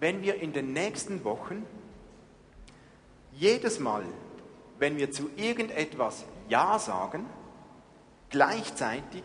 wenn 0.00 0.22
wir 0.22 0.40
in 0.40 0.52
den 0.52 0.72
nächsten 0.72 1.24
Wochen 1.24 1.64
jedes 3.32 3.78
Mal, 3.78 4.04
wenn 4.78 4.96
wir 4.96 5.10
zu 5.10 5.30
irgendetwas 5.36 6.24
Ja 6.48 6.78
sagen, 6.78 7.26
gleichzeitig 8.30 9.24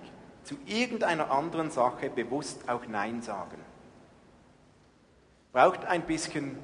zu 0.49 0.57
irgendeiner 0.65 1.29
anderen 1.29 1.69
Sache 1.69 2.09
bewusst 2.09 2.67
auch 2.67 2.87
Nein 2.87 3.21
sagen. 3.21 3.63
Braucht 5.53 5.85
ein 5.85 6.01
bisschen 6.07 6.57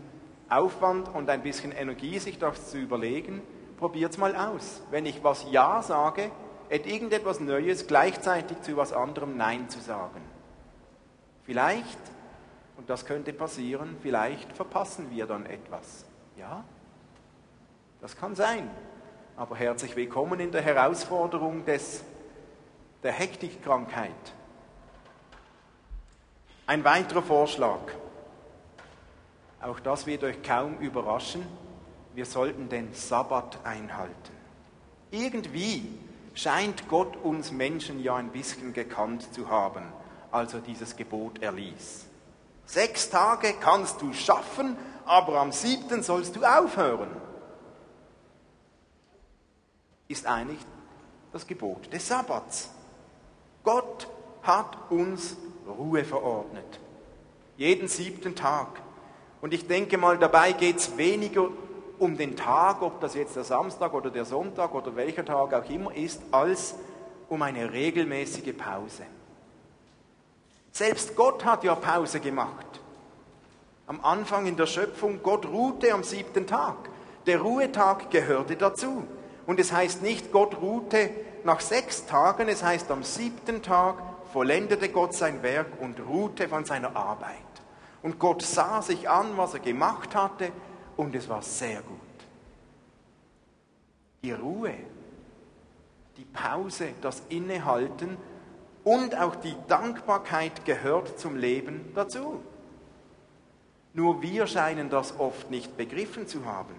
Aufwand 0.50 1.14
und 1.14 1.30
ein 1.30 1.44
bisschen 1.44 1.72
Energie, 1.72 2.18
sich 2.18 2.40
das 2.40 2.72
zu 2.72 2.80
überlegen. 2.80 3.44
Probiert 3.78 4.14
es 4.14 4.18
mal 4.18 4.36
aus. 4.36 4.82
Wenn 4.90 5.06
ich 5.06 5.24
was 5.24 5.46
Ja 5.52 5.84
sage, 5.84 6.32
et 6.70 6.88
irgendetwas 6.88 7.40
Neues 7.40 7.86
gleichzeitig 7.86 8.60
zu 8.62 8.76
was 8.76 8.92
anderem 8.92 9.38
Nein 9.38 9.70
zu 9.70 9.80
sagen. 9.80 10.20
Vielleicht, 11.44 12.00
und 12.78 12.90
das 12.90 13.06
könnte 13.06 13.34
passieren, 13.34 13.98
vielleicht 14.02 14.52
verpassen 14.54 15.12
wir 15.12 15.28
dann 15.28 15.46
etwas. 15.46 16.06
Ja, 16.38 16.64
das 18.02 18.18
kann 18.18 18.34
sein. 18.34 18.68
Aber 19.38 19.56
herzlich 19.56 19.96
willkommen 19.96 20.40
in 20.40 20.52
der 20.52 20.64
Herausforderung 20.64 21.66
des, 21.66 22.04
der 23.06 23.14
Hektikkrankheit. 23.14 24.10
Ein 26.66 26.84
weiterer 26.84 27.22
Vorschlag. 27.22 27.82
Auch 29.62 29.80
das 29.80 30.08
wird 30.08 30.24
euch 30.24 30.42
kaum 30.42 30.80
überraschen. 30.80 31.46
Wir 32.16 32.26
sollten 32.26 32.68
den 32.68 32.96
Sabbat 32.96 33.64
einhalten. 33.64 34.34
Irgendwie 35.12 35.88
scheint 36.34 36.88
Gott 36.88 37.16
uns 37.18 37.52
Menschen 37.52 38.02
ja 38.02 38.16
ein 38.16 38.32
bisschen 38.32 38.74
gekannt 38.74 39.32
zu 39.36 39.52
haben, 39.52 39.84
als 40.32 40.56
er 40.56 40.62
dieses 40.62 40.96
Gebot 40.96 41.44
erließ. 41.44 42.08
Sechs 42.66 43.12
Tage 43.12 43.54
kannst 43.62 44.02
du 44.02 44.14
schaffen, 44.14 44.76
aber 45.06 45.40
am 45.42 45.52
siebten 45.52 46.02
sollst 46.02 46.36
du 46.36 46.44
aufhören. 46.44 47.16
Ist 50.08 50.26
eigentlich 50.26 50.66
das 51.32 51.46
Gebot 51.46 51.94
des 51.94 52.08
Sabbats. 52.08 52.72
Gott 53.66 54.08
hat 54.44 54.78
uns 54.90 55.36
Ruhe 55.68 56.06
verordnet. 56.06 56.80
Jeden 57.58 57.88
siebten 57.88 58.36
Tag. 58.36 58.68
Und 59.42 59.54
ich 59.54 59.68
denke 59.68 59.98
mal, 59.98 60.18
dabei 60.18 60.54
geht 60.54 60.78
es 60.78 60.98
weniger 60.98 61.50
um 61.98 62.18
den 62.18 62.36
Tag, 62.36 62.82
ob 62.82 63.02
das 63.02 63.16
jetzt 63.16 63.36
der 63.36 63.44
Samstag 63.44 63.94
oder 63.94 64.10
der 64.10 64.26
Sonntag 64.26 64.74
oder 64.74 64.96
welcher 64.96 65.26
Tag 65.26 65.54
auch 65.54 65.70
immer 65.70 65.94
ist, 65.96 66.22
als 66.32 66.76
um 67.28 67.42
eine 67.42 67.72
regelmäßige 67.72 68.56
Pause. 68.56 69.04
Selbst 70.72 71.16
Gott 71.16 71.44
hat 71.46 71.64
ja 71.64 71.74
Pause 71.74 72.20
gemacht. 72.20 72.66
Am 73.88 74.04
Anfang 74.04 74.46
in 74.46 74.58
der 74.58 74.66
Schöpfung, 74.66 75.22
Gott 75.24 75.46
ruhte 75.46 75.94
am 75.94 76.04
siebten 76.04 76.46
Tag. 76.46 76.76
Der 77.26 77.40
Ruhetag 77.40 78.12
gehörte 78.12 78.56
dazu. 78.56 79.04
Und 79.46 79.60
es 79.60 79.72
heißt 79.72 80.02
nicht, 80.02 80.32
Gott 80.32 80.62
ruhte 80.62 81.10
nach 81.44 81.60
sechs 81.60 82.06
Tagen, 82.06 82.48
es 82.50 82.64
heißt 82.64 82.90
am 82.90 83.04
siebten 83.04 83.62
Tag 83.62 83.98
vollendete 84.34 84.90
Gott 84.90 85.14
sein 85.14 85.44
Werk 85.44 85.68
und 85.80 86.00
ruhte 86.00 86.50
von 86.50 86.66
seiner 86.66 86.96
Arbeit. 86.96 87.36
Und 88.02 88.20
Gott 88.20 88.42
sah 88.42 88.82
sich 88.82 89.10
an, 89.10 89.38
was 89.38 89.54
er 89.54 89.60
gemacht 89.60 90.16
hatte, 90.16 90.52
und 90.98 91.16
es 91.16 91.28
war 91.30 91.42
sehr 91.42 91.82
gut. 91.82 92.00
Die 94.24 94.32
Ruhe, 94.32 94.74
die 96.18 96.26
Pause, 96.26 96.90
das 97.02 97.22
Innehalten 97.30 98.18
und 98.84 99.18
auch 99.20 99.36
die 99.36 99.56
Dankbarkeit 99.68 100.66
gehört 100.66 101.20
zum 101.20 101.36
Leben 101.36 101.92
dazu. 101.96 102.42
Nur 103.94 104.22
wir 104.22 104.48
scheinen 104.48 104.90
das 104.90 105.20
oft 105.20 105.50
nicht 105.50 105.78
begriffen 105.78 106.28
zu 106.28 106.46
haben. 106.46 106.76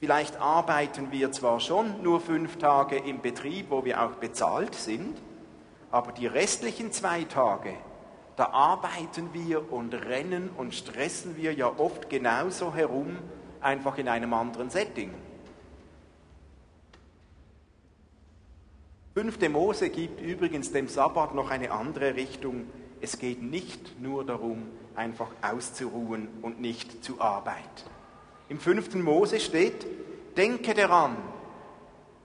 Vielleicht 0.00 0.36
arbeiten 0.36 1.10
wir 1.10 1.32
zwar 1.32 1.60
schon 1.60 2.02
nur 2.02 2.20
fünf 2.20 2.58
Tage 2.58 2.96
im 2.96 3.20
Betrieb, 3.20 3.70
wo 3.70 3.84
wir 3.84 4.02
auch 4.02 4.16
bezahlt 4.16 4.74
sind, 4.74 5.16
aber 5.90 6.12
die 6.12 6.26
restlichen 6.26 6.92
zwei 6.92 7.24
Tage 7.24 7.74
da 8.38 8.50
arbeiten 8.52 9.34
wir 9.34 9.72
und 9.72 9.92
rennen 9.94 10.50
und 10.56 10.72
stressen 10.72 11.36
wir 11.36 11.52
ja 11.54 11.76
oft 11.76 12.08
genauso 12.08 12.72
herum, 12.72 13.18
einfach 13.60 13.98
in 13.98 14.06
einem 14.06 14.32
anderen 14.32 14.70
Setting. 14.70 15.12
Fünfte 19.12 19.48
Mose 19.48 19.90
gibt 19.90 20.20
übrigens 20.20 20.70
dem 20.70 20.86
Sabbat 20.86 21.34
noch 21.34 21.50
eine 21.50 21.72
andere 21.72 22.14
Richtung. 22.14 22.68
Es 23.00 23.18
geht 23.18 23.42
nicht 23.42 24.00
nur 24.00 24.24
darum, 24.24 24.68
einfach 24.94 25.32
auszuruhen 25.42 26.28
und 26.40 26.60
nicht 26.60 27.02
zu 27.04 27.20
arbeiten. 27.20 27.97
Im 28.48 28.58
fünften 28.58 29.02
Mose 29.02 29.40
steht, 29.40 29.86
denke 30.36 30.74
daran, 30.74 31.16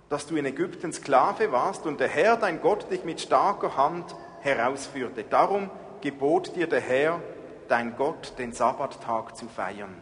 dass 0.10 0.26
du 0.26 0.36
in 0.36 0.46
Ägypten 0.46 0.94
Sklave 0.94 1.52
warst 1.52 1.86
und 1.86 2.00
der 2.00 2.08
Herr, 2.08 2.38
dein 2.38 2.62
Gott, 2.62 2.90
dich 2.92 3.04
mit 3.04 3.20
starker 3.20 3.76
Hand 3.76 4.16
herausführte. 4.42 5.24
Darum 5.24 5.70
gebot 6.02 6.56
dir 6.56 6.68
der 6.68 6.82
Herr, 6.82 7.22
dein 7.68 7.96
Gott, 7.96 8.34
den 8.38 8.54
Sabbattag 8.54 9.36
zu 9.36 9.48
feiern. 9.48 9.96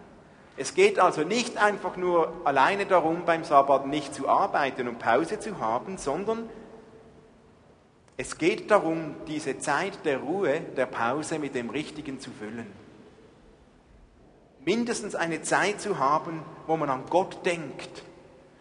Es 0.58 0.74
geht 0.76 1.00
also 1.00 1.24
nicht 1.24 1.58
einfach 1.58 1.96
nur 1.96 2.34
alleine 2.44 2.86
darum, 2.86 3.24
beim 3.26 3.44
Sabbat 3.44 3.88
nicht 3.88 4.14
zu 4.14 4.28
arbeiten 4.28 4.88
und 4.88 5.00
Pause 5.00 5.40
zu 5.40 5.60
haben, 5.60 5.98
sondern 5.98 6.50
es 8.18 8.38
geht 8.38 8.70
darum, 8.70 9.16
diese 9.28 9.58
Zeit 9.58 10.06
der 10.06 10.20
Ruhe, 10.20 10.60
der 10.78 10.86
Pause 10.86 11.40
mit 11.40 11.56
dem 11.56 11.70
Richtigen 11.70 12.20
zu 12.20 12.30
füllen. 12.30 12.81
Mindestens 14.65 15.15
eine 15.15 15.41
Zeit 15.41 15.82
zu 15.82 16.00
haben, 16.00 16.43
wo 16.67 16.78
man 16.78 16.89
an 16.89 17.04
Gott 17.10 17.45
denkt. 17.45 18.04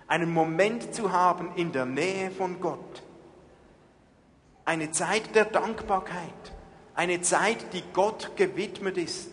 Einen 0.07 0.33
Moment 0.33 0.95
zu 0.95 1.13
haben 1.13 1.53
in 1.57 1.73
der 1.73 1.85
Nähe 1.85 2.31
von 2.31 2.61
Gott. 2.61 3.03
Eine 4.65 4.91
Zeit 4.91 5.35
der 5.35 5.45
Dankbarkeit 5.45 6.53
eine 7.01 7.23
Zeit, 7.23 7.73
die 7.73 7.83
Gott 7.95 8.37
gewidmet 8.37 8.99
ist. 8.99 9.31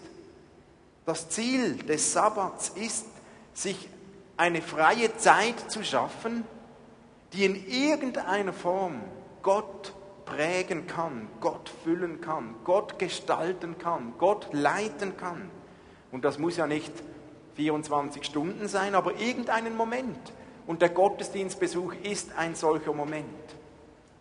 Das 1.06 1.28
Ziel 1.28 1.76
des 1.76 2.14
Sabbats 2.14 2.70
ist, 2.70 3.06
sich 3.54 3.90
eine 4.38 4.62
freie 4.62 5.18
Zeit 5.18 5.70
zu 5.70 5.84
schaffen, 5.84 6.46
die 7.34 7.44
in 7.44 7.68
irgendeiner 7.68 8.54
Form 8.54 9.02
Gott 9.42 9.94
prägen 10.24 10.88
kann, 10.88 11.28
Gott 11.42 11.70
füllen 11.84 12.22
kann, 12.22 12.56
Gott 12.64 13.00
gestalten 13.00 13.78
kann, 13.78 14.14
Gott 14.18 14.48
leiten 14.54 15.18
kann. 15.18 15.52
Und 16.12 16.26
das 16.26 16.38
muss 16.38 16.58
ja 16.58 16.68
nicht 16.68 16.92
24 17.56 18.24
Stunden 18.24 18.68
sein, 18.68 18.96
aber 18.96 19.20
irgendeinen 19.20 19.76
Moment. 19.76 20.32
Und 20.66 20.82
der 20.82 20.90
Gottesdienstbesuch 20.90 21.94
ist 22.04 22.38
ein 22.38 22.56
solcher 22.56 22.94
Moment. 22.94 23.26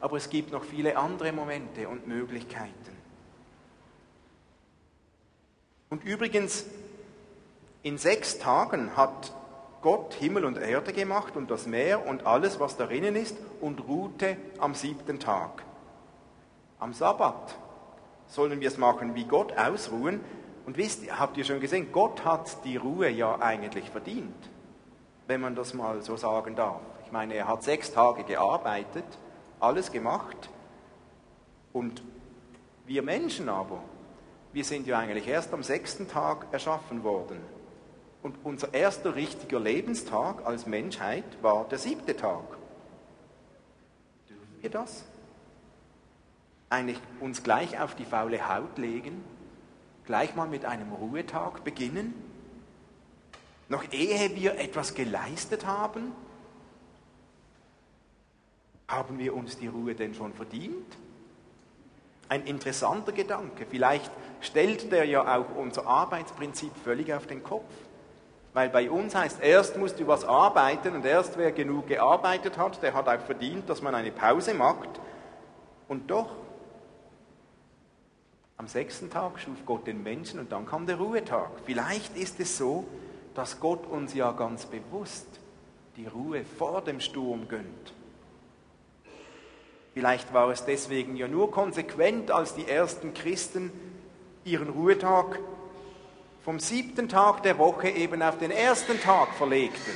Aber 0.00 0.16
es 0.16 0.30
gibt 0.30 0.52
noch 0.52 0.64
viele 0.64 0.96
andere 0.96 1.32
Momente 1.32 1.88
und 1.88 2.06
Möglichkeiten. 2.06 2.72
Und 5.88 6.04
übrigens, 6.04 6.64
in 7.82 7.98
sechs 7.98 8.38
Tagen 8.38 8.96
hat 8.96 9.32
Gott 9.82 10.14
Himmel 10.14 10.44
und 10.44 10.58
Erde 10.58 10.92
gemacht 10.92 11.36
und 11.36 11.50
das 11.50 11.66
Meer 11.66 12.06
und 12.06 12.26
alles, 12.26 12.58
was 12.58 12.76
darin 12.76 13.14
ist, 13.14 13.36
und 13.60 13.86
ruhte 13.86 14.36
am 14.58 14.74
siebten 14.74 15.20
Tag. 15.20 15.62
Am 16.80 16.92
Sabbat 16.92 17.56
sollen 18.26 18.60
wir 18.60 18.68
es 18.68 18.78
machen, 18.78 19.14
wie 19.14 19.24
Gott 19.24 19.56
ausruhen. 19.56 20.20
Und 20.66 20.76
wisst 20.76 21.04
ihr, 21.04 21.18
habt 21.18 21.36
ihr 21.36 21.44
schon 21.44 21.60
gesehen, 21.60 21.92
Gott 21.92 22.24
hat 22.24 22.64
die 22.64 22.76
Ruhe 22.76 23.08
ja 23.08 23.38
eigentlich 23.40 23.88
verdient, 23.88 24.50
wenn 25.28 25.40
man 25.40 25.54
das 25.54 25.74
mal 25.74 26.02
so 26.02 26.16
sagen 26.16 26.56
darf. 26.56 26.80
Ich 27.04 27.12
meine, 27.12 27.34
er 27.34 27.46
hat 27.46 27.62
sechs 27.62 27.92
Tage 27.92 28.24
gearbeitet, 28.24 29.04
alles 29.60 29.92
gemacht. 29.92 30.50
Und 31.72 32.02
wir 32.84 33.02
Menschen 33.02 33.48
aber, 33.48 33.80
wir 34.52 34.64
sind 34.64 34.88
ja 34.88 34.98
eigentlich 34.98 35.28
erst 35.28 35.54
am 35.54 35.62
sechsten 35.62 36.08
Tag 36.08 36.48
erschaffen 36.50 37.04
worden. 37.04 37.38
Und 38.24 38.34
unser 38.42 38.74
erster 38.74 39.14
richtiger 39.14 39.60
Lebenstag 39.60 40.44
als 40.44 40.66
Menschheit 40.66 41.24
war 41.42 41.68
der 41.68 41.78
siebte 41.78 42.16
Tag. 42.16 42.42
Dürfen 44.28 44.62
wir 44.62 44.70
das? 44.70 45.04
Eigentlich 46.70 46.98
uns 47.20 47.44
gleich 47.44 47.78
auf 47.78 47.94
die 47.94 48.04
faule 48.04 48.48
Haut 48.48 48.78
legen? 48.78 49.22
Gleich 50.06 50.34
mal 50.36 50.46
mit 50.46 50.64
einem 50.64 50.92
Ruhetag 50.92 51.64
beginnen? 51.64 52.14
Noch 53.68 53.84
ehe 53.92 54.36
wir 54.36 54.58
etwas 54.58 54.94
geleistet 54.94 55.66
haben? 55.66 56.12
Haben 58.86 59.18
wir 59.18 59.34
uns 59.34 59.58
die 59.58 59.66
Ruhe 59.66 59.96
denn 59.96 60.14
schon 60.14 60.32
verdient? 60.32 60.96
Ein 62.28 62.44
interessanter 62.44 63.10
Gedanke. 63.12 63.66
Vielleicht 63.68 64.12
stellt 64.40 64.92
der 64.92 65.04
ja 65.04 65.36
auch 65.36 65.56
unser 65.56 65.86
Arbeitsprinzip 65.86 66.70
völlig 66.84 67.12
auf 67.12 67.26
den 67.26 67.42
Kopf. 67.42 67.72
Weil 68.52 68.68
bei 68.70 68.90
uns 68.90 69.14
heißt, 69.14 69.42
erst 69.42 69.76
musst 69.76 69.98
du 70.00 70.06
was 70.06 70.24
arbeiten 70.24 70.94
und 70.94 71.04
erst 71.04 71.36
wer 71.36 71.52
genug 71.52 71.88
gearbeitet 71.88 72.56
hat, 72.56 72.82
der 72.82 72.94
hat 72.94 73.08
auch 73.08 73.20
verdient, 73.20 73.68
dass 73.68 73.82
man 73.82 73.94
eine 73.94 74.12
Pause 74.12 74.54
macht. 74.54 74.88
Und 75.88 76.10
doch, 76.10 76.30
am 78.58 78.68
sechsten 78.68 79.10
Tag 79.10 79.38
schuf 79.38 79.58
Gott 79.66 79.86
den 79.86 80.02
Menschen 80.02 80.40
und 80.40 80.52
dann 80.52 80.66
kam 80.66 80.86
der 80.86 80.96
Ruhetag. 80.96 81.50
Vielleicht 81.64 82.16
ist 82.16 82.40
es 82.40 82.56
so, 82.56 82.84
dass 83.34 83.60
Gott 83.60 83.86
uns 83.86 84.14
ja 84.14 84.32
ganz 84.32 84.66
bewusst 84.66 85.26
die 85.96 86.06
Ruhe 86.06 86.44
vor 86.44 86.82
dem 86.82 87.00
Sturm 87.00 87.48
gönnt. 87.48 87.92
Vielleicht 89.92 90.32
war 90.32 90.50
es 90.50 90.64
deswegen 90.64 91.16
ja 91.16 91.28
nur 91.28 91.50
konsequent, 91.50 92.30
als 92.30 92.54
die 92.54 92.68
ersten 92.68 93.14
Christen 93.14 93.72
ihren 94.44 94.68
Ruhetag 94.68 95.38
vom 96.44 96.60
siebten 96.60 97.08
Tag 97.08 97.42
der 97.42 97.58
Woche 97.58 97.88
eben 97.88 98.22
auf 98.22 98.38
den 98.38 98.50
ersten 98.50 99.00
Tag 99.00 99.34
verlegten. 99.34 99.92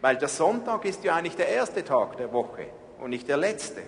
Weil 0.00 0.16
der 0.16 0.28
Sonntag 0.28 0.84
ist 0.84 1.02
ja 1.04 1.14
eigentlich 1.14 1.36
der 1.36 1.48
erste 1.48 1.84
Tag 1.84 2.16
der 2.18 2.32
Woche 2.32 2.66
und 3.00 3.10
nicht 3.10 3.28
der 3.28 3.36
letzte. 3.36 3.82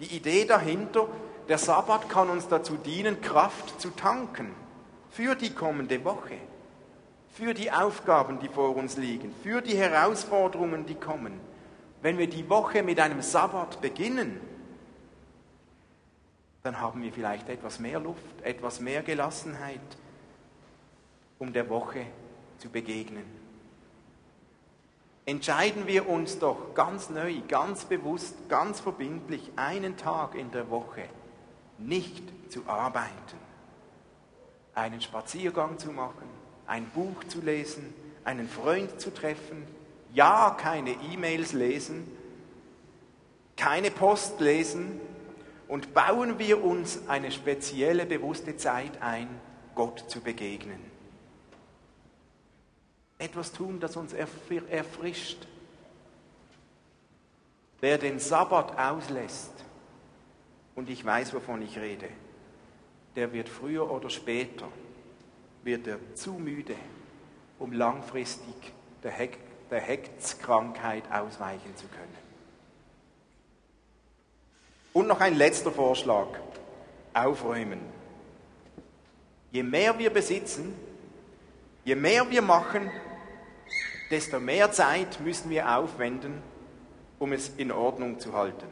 Die 0.00 0.16
Idee 0.16 0.44
dahinter, 0.44 1.08
der 1.52 1.58
Sabbat 1.58 2.08
kann 2.08 2.30
uns 2.30 2.48
dazu 2.48 2.78
dienen, 2.78 3.20
Kraft 3.20 3.78
zu 3.78 3.90
tanken 3.90 4.54
für 5.10 5.34
die 5.34 5.50
kommende 5.50 6.02
Woche, 6.02 6.38
für 7.30 7.52
die 7.52 7.70
Aufgaben, 7.70 8.38
die 8.40 8.48
vor 8.48 8.74
uns 8.74 8.96
liegen, 8.96 9.34
für 9.42 9.60
die 9.60 9.76
Herausforderungen, 9.76 10.86
die 10.86 10.94
kommen. 10.94 11.38
Wenn 12.00 12.16
wir 12.16 12.26
die 12.26 12.48
Woche 12.48 12.82
mit 12.82 12.98
einem 12.98 13.20
Sabbat 13.20 13.82
beginnen, 13.82 14.40
dann 16.62 16.80
haben 16.80 17.02
wir 17.02 17.12
vielleicht 17.12 17.50
etwas 17.50 17.78
mehr 17.78 18.00
Luft, 18.00 18.40
etwas 18.42 18.80
mehr 18.80 19.02
Gelassenheit, 19.02 19.80
um 21.38 21.52
der 21.52 21.68
Woche 21.68 22.06
zu 22.56 22.70
begegnen. 22.70 23.26
Entscheiden 25.26 25.86
wir 25.86 26.08
uns 26.08 26.38
doch 26.38 26.72
ganz 26.72 27.10
neu, 27.10 27.42
ganz 27.46 27.84
bewusst, 27.84 28.36
ganz 28.48 28.80
verbindlich, 28.80 29.52
einen 29.56 29.98
Tag 29.98 30.34
in 30.34 30.50
der 30.50 30.70
Woche 30.70 31.10
nicht 31.86 32.22
zu 32.50 32.66
arbeiten, 32.66 33.10
einen 34.74 35.00
Spaziergang 35.00 35.78
zu 35.78 35.92
machen, 35.92 36.28
ein 36.66 36.86
Buch 36.90 37.24
zu 37.28 37.40
lesen, 37.40 37.92
einen 38.24 38.48
Freund 38.48 39.00
zu 39.00 39.12
treffen, 39.12 39.66
ja 40.12 40.56
keine 40.58 40.92
E-Mails 41.12 41.52
lesen, 41.52 42.08
keine 43.56 43.90
Post 43.90 44.40
lesen. 44.40 45.00
Und 45.68 45.94
bauen 45.94 46.38
wir 46.38 46.62
uns 46.62 47.08
eine 47.08 47.30
spezielle 47.32 48.04
bewusste 48.04 48.56
Zeit 48.58 49.00
ein, 49.00 49.28
Gott 49.74 50.04
zu 50.08 50.20
begegnen. 50.20 50.78
Etwas 53.18 53.52
tun, 53.52 53.80
das 53.80 53.96
uns 53.96 54.12
erfrischt. 54.12 55.46
Wer 57.80 57.96
den 57.96 58.18
Sabbat 58.18 58.78
auslässt, 58.78 59.52
und 60.74 60.88
ich 60.90 61.04
weiß, 61.04 61.34
wovon 61.34 61.62
ich 61.62 61.78
rede, 61.78 62.08
der 63.16 63.32
wird 63.32 63.48
früher 63.48 63.90
oder 63.90 64.10
später, 64.10 64.68
wird 65.62 65.86
er 65.86 65.98
zu 66.14 66.32
müde, 66.32 66.74
um 67.58 67.72
langfristig 67.72 68.54
der, 69.02 69.10
Heck, 69.10 69.38
der 69.70 69.80
Heckskrankheit 69.80 71.04
ausweichen 71.12 71.76
zu 71.76 71.86
können. 71.86 72.22
Und 74.92 75.06
noch 75.06 75.20
ein 75.20 75.36
letzter 75.36 75.70
Vorschlag, 75.70 76.28
aufräumen. 77.14 77.80
Je 79.50 79.62
mehr 79.62 79.98
wir 79.98 80.10
besitzen, 80.10 80.74
je 81.84 81.94
mehr 81.94 82.28
wir 82.30 82.42
machen, 82.42 82.90
desto 84.10 84.40
mehr 84.40 84.70
Zeit 84.72 85.20
müssen 85.20 85.50
wir 85.50 85.76
aufwenden, 85.76 86.42
um 87.18 87.32
es 87.32 87.50
in 87.56 87.70
Ordnung 87.72 88.18
zu 88.18 88.32
halten. 88.32 88.66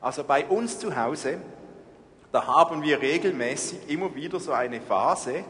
Also 0.00 0.24
bei 0.24 0.46
uns 0.46 0.78
zu 0.78 0.96
Hause, 0.96 1.38
da 2.30 2.46
haben 2.46 2.82
wir 2.82 3.00
regelmäßig 3.00 3.88
immer 3.88 4.14
wieder 4.14 4.38
so 4.38 4.52
eine 4.52 4.80
Phase, 4.80 5.44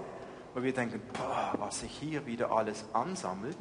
wo 0.54 0.62
wir 0.62 0.72
denken, 0.72 1.02
boah, 1.12 1.54
was 1.58 1.80
sich 1.80 1.92
hier 1.92 2.26
wieder 2.26 2.50
alles 2.50 2.84
ansammelt. 2.92 3.58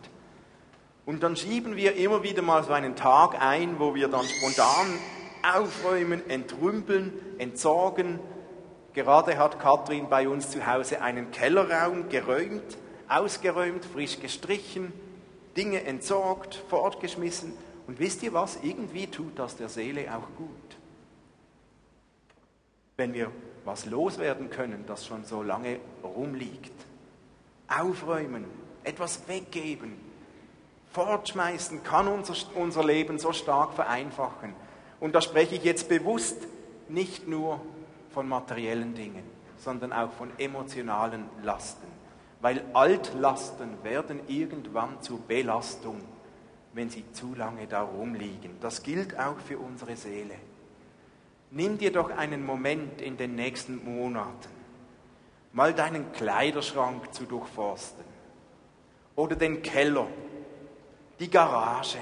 Und 1.05 1.23
dann 1.23 1.35
schieben 1.35 1.75
wir 1.75 1.95
immer 1.95 2.23
wieder 2.23 2.41
mal 2.41 2.63
so 2.63 2.73
einen 2.73 2.95
Tag 2.95 3.41
ein, 3.41 3.79
wo 3.79 3.95
wir 3.95 4.07
dann 4.07 4.25
spontan 4.25 4.87
aufräumen, 5.41 6.29
entrümpeln, 6.29 7.13
entsorgen. 7.37 8.19
Gerade 8.93 9.37
hat 9.37 9.59
Kathrin 9.59 10.09
bei 10.09 10.27
uns 10.27 10.49
zu 10.49 10.65
Hause 10.65 11.01
einen 11.01 11.31
Kellerraum 11.31 12.09
geräumt, 12.09 12.77
ausgeräumt, 13.07 13.85
frisch 13.85 14.19
gestrichen, 14.19 14.91
Dinge 15.55 15.83
entsorgt, 15.83 16.55
fortgeschmissen. 16.69 17.53
Und 17.87 17.99
wisst 17.99 18.23
ihr 18.23 18.33
was? 18.33 18.59
Irgendwie 18.61 19.07
tut 19.07 19.39
das 19.39 19.55
der 19.55 19.69
Seele 19.69 20.07
auch 20.13 20.35
gut. 20.35 20.76
Wenn 22.97 23.13
wir 23.13 23.31
was 23.63 23.85
loswerden 23.85 24.49
können, 24.49 24.85
das 24.87 25.05
schon 25.05 25.23
so 25.23 25.43
lange 25.43 25.79
rumliegt. 26.03 26.73
Aufräumen, 27.67 28.45
etwas 28.83 29.27
weggeben, 29.27 29.93
fortschmeißen 30.91 31.83
kann 31.83 32.07
unser, 32.07 32.33
unser 32.55 32.83
Leben 32.83 33.19
so 33.19 33.33
stark 33.33 33.73
vereinfachen. 33.73 34.53
Und 34.99 35.15
da 35.15 35.21
spreche 35.21 35.55
ich 35.55 35.63
jetzt 35.63 35.89
bewusst 35.89 36.47
nicht 36.89 37.27
nur 37.27 37.61
von 38.11 38.27
materiellen 38.27 38.95
Dingen, 38.95 39.23
sondern 39.57 39.93
auch 39.93 40.11
von 40.13 40.31
emotionalen 40.39 41.25
Lasten 41.43 41.97
weil 42.41 42.63
Altlasten 42.73 43.83
werden 43.83 44.19
irgendwann 44.27 45.01
zur 45.01 45.19
Belastung, 45.19 46.01
wenn 46.73 46.89
sie 46.89 47.03
zu 47.11 47.33
lange 47.33 47.67
da 47.67 47.81
rumliegen. 47.81 48.57
Das 48.61 48.83
gilt 48.83 49.17
auch 49.17 49.39
für 49.39 49.57
unsere 49.57 49.95
Seele. 49.95 50.35
Nimm 51.51 51.77
dir 51.77 51.91
doch 51.91 52.09
einen 52.09 52.45
Moment 52.45 53.01
in 53.01 53.17
den 53.17 53.35
nächsten 53.35 53.83
Monaten, 53.83 54.49
mal 55.53 55.73
deinen 55.73 56.11
Kleiderschrank 56.11 57.13
zu 57.13 57.25
durchforsten. 57.25 58.03
Oder 59.15 59.35
den 59.35 59.61
Keller, 59.61 60.07
die 61.19 61.29
Garage, 61.29 61.99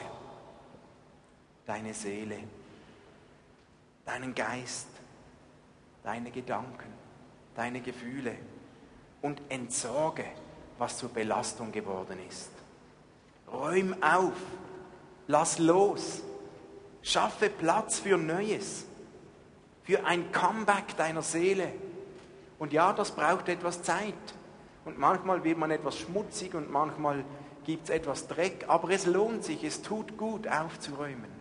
deine 1.65 1.93
Seele, 1.93 2.39
deinen 4.03 4.33
Geist, 4.35 4.87
deine 6.03 6.31
Gedanken, 6.31 6.91
deine 7.55 7.81
Gefühle 7.81 8.35
und 9.21 9.41
entsorge, 9.49 10.25
was 10.77 10.97
zur 10.97 11.09
Belastung 11.09 11.71
geworden 11.71 12.19
ist. 12.27 12.51
Räum 13.51 13.95
auf, 14.03 14.33
lass 15.27 15.59
los, 15.59 16.21
schaffe 17.01 17.49
Platz 17.49 17.99
für 17.99 18.17
Neues, 18.17 18.85
für 19.85 20.03
ein 20.05 20.31
Comeback 20.31 20.97
deiner 20.97 21.21
Seele. 21.21 21.71
Und 22.59 22.73
ja, 22.73 22.91
das 22.91 23.11
braucht 23.11 23.47
etwas 23.47 23.83
Zeit. 23.83 24.13
Und 24.83 24.99
manchmal 24.99 25.43
wird 25.43 25.57
man 25.57 25.71
etwas 25.71 25.97
schmutzig 25.97 26.53
und 26.53 26.71
manchmal 26.71 27.23
gibt 27.65 27.85
es 27.85 27.89
etwas 27.89 28.27
Dreck, 28.27 28.65
aber 28.67 28.89
es 28.91 29.05
lohnt 29.05 29.43
sich, 29.43 29.63
es 29.63 29.81
tut 29.81 30.17
gut 30.17 30.47
aufzuräumen. 30.47 31.33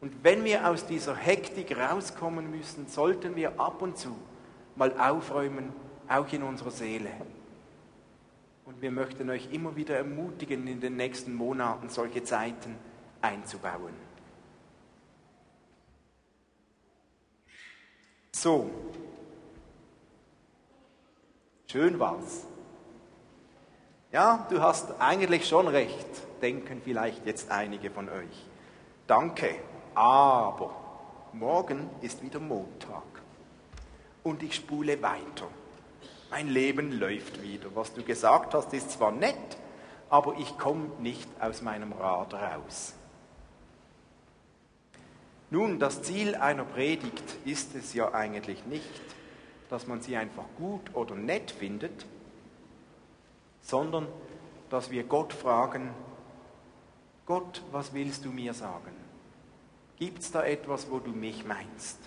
Und 0.00 0.12
wenn 0.22 0.44
wir 0.44 0.68
aus 0.68 0.86
dieser 0.86 1.14
Hektik 1.14 1.76
rauskommen 1.76 2.50
müssen, 2.50 2.88
sollten 2.88 3.36
wir 3.36 3.60
ab 3.60 3.82
und 3.82 3.98
zu 3.98 4.16
mal 4.76 4.98
aufräumen 4.98 5.72
auch 6.08 6.32
in 6.32 6.42
unserer 6.42 6.70
Seele. 6.70 7.10
Und 8.64 8.80
wir 8.80 8.90
möchten 8.90 9.28
euch 9.30 9.52
immer 9.52 9.74
wieder 9.76 9.96
ermutigen, 9.96 10.66
in 10.68 10.80
den 10.80 10.96
nächsten 10.96 11.34
Monaten 11.34 11.88
solche 11.88 12.22
Zeiten 12.22 12.76
einzubauen. 13.20 14.09
So, 18.32 18.70
schön 21.66 21.98
war's. 21.98 22.46
Ja, 24.12 24.46
du 24.50 24.60
hast 24.60 25.00
eigentlich 25.00 25.46
schon 25.46 25.68
recht, 25.68 26.06
denken 26.42 26.80
vielleicht 26.82 27.26
jetzt 27.26 27.50
einige 27.50 27.90
von 27.90 28.08
euch. 28.08 28.46
Danke, 29.06 29.54
aber 29.94 30.74
morgen 31.32 31.90
ist 32.00 32.22
wieder 32.22 32.40
Montag 32.40 33.02
und 34.22 34.42
ich 34.42 34.54
spule 34.54 35.00
weiter 35.02 35.48
mein 36.30 36.48
Leben 36.48 36.92
läuft 36.92 37.42
wieder. 37.42 37.74
Was 37.74 37.92
du 37.92 38.02
gesagt 38.02 38.54
hast, 38.54 38.72
ist 38.72 38.92
zwar 38.92 39.10
nett, 39.10 39.58
aber 40.08 40.36
ich 40.38 40.56
komme 40.58 40.88
nicht 41.00 41.28
aus 41.40 41.60
meinem 41.60 41.92
Rad 41.92 42.34
raus. 42.34 42.94
Nun, 45.50 45.78
das 45.78 46.02
Ziel 46.02 46.36
einer 46.36 46.64
Predigt 46.64 47.24
ist 47.44 47.74
es 47.74 47.92
ja 47.92 48.14
eigentlich 48.14 48.64
nicht, 48.66 49.00
dass 49.68 49.86
man 49.86 50.00
sie 50.00 50.16
einfach 50.16 50.44
gut 50.56 50.94
oder 50.94 51.14
nett 51.14 51.50
findet, 51.50 52.06
sondern 53.60 54.06
dass 54.68 54.90
wir 54.90 55.04
Gott 55.04 55.32
fragen, 55.32 55.90
Gott, 57.26 57.62
was 57.72 57.92
willst 57.92 58.24
du 58.24 58.30
mir 58.30 58.54
sagen? 58.54 58.92
Gibt 59.98 60.20
es 60.20 60.30
da 60.30 60.44
etwas, 60.44 60.90
wo 60.90 60.98
du 60.98 61.10
mich 61.10 61.44
meinst? 61.44 61.98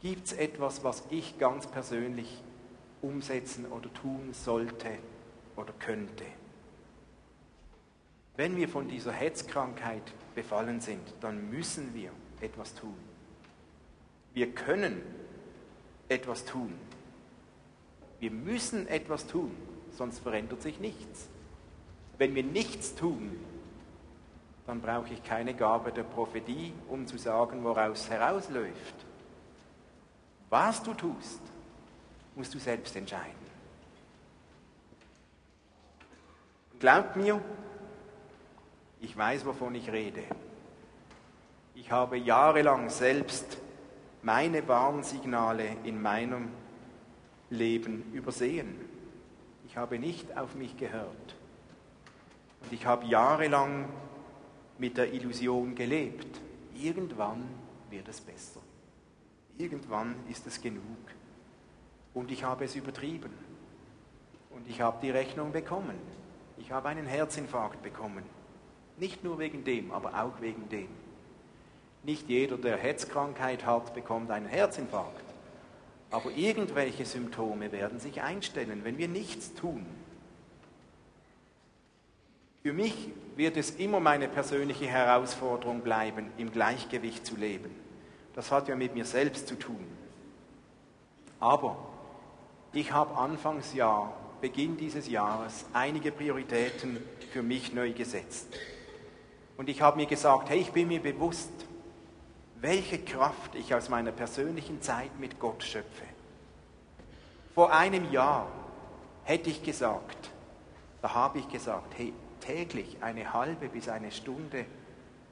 Gibt 0.00 0.26
es 0.26 0.32
etwas, 0.32 0.82
was 0.82 1.04
ich 1.10 1.38
ganz 1.38 1.66
persönlich 1.66 2.42
umsetzen 3.02 3.66
oder 3.66 3.92
tun 3.92 4.32
sollte 4.32 4.98
oder 5.56 5.72
könnte. 5.78 6.24
Wenn 8.36 8.56
wir 8.56 8.68
von 8.68 8.88
dieser 8.88 9.12
Hetzkrankheit 9.12 10.02
befallen 10.34 10.80
sind, 10.80 11.00
dann 11.20 11.50
müssen 11.50 11.94
wir 11.94 12.10
etwas 12.40 12.74
tun. 12.74 12.94
Wir 14.34 14.52
können 14.52 15.02
etwas 16.08 16.44
tun. 16.44 16.72
Wir 18.20 18.30
müssen 18.30 18.86
etwas 18.88 19.26
tun, 19.26 19.54
sonst 19.90 20.20
verändert 20.20 20.62
sich 20.62 20.78
nichts. 20.80 21.28
Wenn 22.18 22.34
wir 22.34 22.44
nichts 22.44 22.94
tun, 22.94 23.38
dann 24.66 24.80
brauche 24.80 25.12
ich 25.12 25.22
keine 25.24 25.54
Gabe 25.54 25.90
der 25.90 26.04
Prophetie, 26.04 26.72
um 26.88 27.06
zu 27.06 27.18
sagen, 27.18 27.64
woraus 27.64 28.08
herausläuft. 28.08 28.94
Was 30.50 30.82
du 30.82 30.94
tust, 30.94 31.40
musst 32.36 32.54
du 32.54 32.58
selbst 32.58 32.94
entscheiden. 32.94 33.42
Glaubt 36.78 37.16
mir, 37.16 37.40
ich 39.02 39.16
weiß, 39.16 39.44
wovon 39.44 39.74
ich 39.74 39.90
rede. 39.90 40.22
Ich 41.74 41.90
habe 41.90 42.16
jahrelang 42.16 42.88
selbst 42.88 43.58
meine 44.22 44.66
Warnsignale 44.68 45.76
in 45.84 46.00
meinem 46.00 46.48
Leben 47.50 48.12
übersehen. 48.12 48.76
Ich 49.66 49.76
habe 49.76 49.98
nicht 49.98 50.38
auf 50.38 50.54
mich 50.54 50.76
gehört. 50.76 51.34
Und 52.62 52.72
ich 52.72 52.86
habe 52.86 53.04
jahrelang 53.06 53.88
mit 54.78 54.96
der 54.96 55.12
Illusion 55.12 55.74
gelebt. 55.74 56.40
Irgendwann 56.74 57.42
wird 57.90 58.06
es 58.08 58.20
besser. 58.20 58.60
Irgendwann 59.58 60.14
ist 60.30 60.46
es 60.46 60.60
genug. 60.60 60.82
Und 62.14 62.30
ich 62.30 62.44
habe 62.44 62.64
es 62.64 62.76
übertrieben. 62.76 63.32
Und 64.50 64.68
ich 64.68 64.80
habe 64.80 64.98
die 65.02 65.10
Rechnung 65.10 65.50
bekommen. 65.50 65.98
Ich 66.56 66.70
habe 66.70 66.88
einen 66.88 67.06
Herzinfarkt 67.06 67.82
bekommen. 67.82 68.22
Nicht 69.02 69.24
nur 69.24 69.40
wegen 69.40 69.64
dem, 69.64 69.90
aber 69.90 70.22
auch 70.22 70.40
wegen 70.40 70.68
dem. 70.68 70.86
Nicht 72.04 72.28
jeder, 72.28 72.56
der 72.56 72.76
Herzkrankheit 72.76 73.66
hat, 73.66 73.94
bekommt 73.94 74.30
einen 74.30 74.46
Herzinfarkt. 74.46 75.24
Aber 76.12 76.30
irgendwelche 76.30 77.04
Symptome 77.04 77.72
werden 77.72 77.98
sich 77.98 78.22
einstellen, 78.22 78.84
wenn 78.84 78.98
wir 78.98 79.08
nichts 79.08 79.54
tun. 79.54 79.84
Für 82.62 82.72
mich 82.72 83.08
wird 83.34 83.56
es 83.56 83.70
immer 83.72 83.98
meine 83.98 84.28
persönliche 84.28 84.86
Herausforderung 84.86 85.80
bleiben, 85.80 86.30
im 86.38 86.52
Gleichgewicht 86.52 87.26
zu 87.26 87.34
leben. 87.34 87.74
Das 88.36 88.52
hat 88.52 88.68
ja 88.68 88.76
mit 88.76 88.94
mir 88.94 89.04
selbst 89.04 89.48
zu 89.48 89.56
tun. 89.58 89.84
Aber 91.40 91.76
ich 92.72 92.92
habe 92.92 93.16
Anfangsjahr, 93.16 94.16
Beginn 94.40 94.76
dieses 94.76 95.08
Jahres, 95.08 95.64
einige 95.72 96.12
Prioritäten 96.12 96.98
für 97.32 97.42
mich 97.42 97.72
neu 97.72 97.92
gesetzt. 97.92 98.46
Und 99.56 99.68
ich 99.68 99.82
habe 99.82 99.96
mir 99.96 100.06
gesagt, 100.06 100.50
hey, 100.50 100.60
ich 100.60 100.72
bin 100.72 100.88
mir 100.88 101.00
bewusst, 101.00 101.52
welche 102.60 102.98
Kraft 102.98 103.54
ich 103.54 103.74
aus 103.74 103.88
meiner 103.88 104.12
persönlichen 104.12 104.80
Zeit 104.82 105.18
mit 105.18 105.38
Gott 105.40 105.62
schöpfe. 105.62 106.04
Vor 107.54 107.72
einem 107.72 108.10
Jahr 108.10 108.48
hätte 109.24 109.50
ich 109.50 109.62
gesagt, 109.62 110.30
da 111.02 111.14
habe 111.14 111.40
ich 111.40 111.48
gesagt, 111.48 111.94
hey, 111.96 112.12
täglich 112.40 112.98
eine 113.00 113.32
halbe 113.32 113.68
bis 113.68 113.88
eine 113.88 114.10
Stunde 114.10 114.64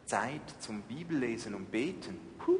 Zeit 0.07 0.43
zum 0.59 0.83
Bibellesen 0.83 1.55
und 1.55 1.71
Beten. 1.71 2.19
Puh, 2.39 2.59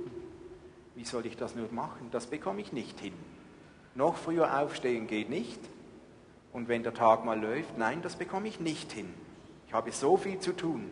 wie 0.95 1.05
soll 1.05 1.27
ich 1.27 1.37
das 1.37 1.55
nur 1.57 1.71
machen? 1.73 2.09
Das 2.11 2.27
bekomme 2.27 2.61
ich 2.61 2.73
nicht 2.73 3.01
hin. 3.01 3.15
Noch 3.95 4.17
früher 4.17 4.61
aufstehen 4.61 5.07
geht 5.07 5.29
nicht. 5.31 5.61
Und 6.53 6.69
wenn 6.69 6.83
der 6.83 6.95
Tag 6.95 7.25
mal 7.25 7.41
läuft, 7.41 7.77
nein, 7.77 8.03
das 8.03 8.17
bekomme 8.17 8.49
ich 8.49 8.61
nicht 8.61 8.93
hin. 8.93 9.13
Ich 9.67 9.73
habe 9.73 9.93
so 9.93 10.17
viel 10.17 10.39
zu 10.39 10.53
tun. 10.53 10.91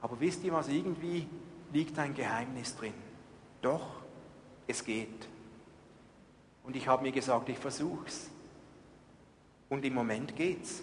Aber 0.00 0.18
wisst 0.20 0.44
ihr 0.44 0.52
was, 0.52 0.68
irgendwie 0.68 1.26
liegt 1.72 1.98
ein 1.98 2.14
Geheimnis 2.14 2.76
drin. 2.76 2.94
Doch, 3.62 3.86
es 4.66 4.84
geht. 4.84 5.28
Und 6.64 6.76
ich 6.76 6.88
habe 6.88 7.02
mir 7.02 7.12
gesagt, 7.12 7.48
ich 7.48 7.58
versuche 7.58 8.06
es. 8.06 8.30
Und 9.68 9.84
im 9.84 9.94
Moment 9.94 10.36
geht's. 10.36 10.82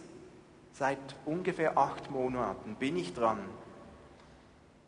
Seit 0.73 1.15
ungefähr 1.25 1.77
acht 1.77 2.11
Monaten 2.11 2.75
bin 2.75 2.97
ich 2.97 3.13
dran, 3.13 3.39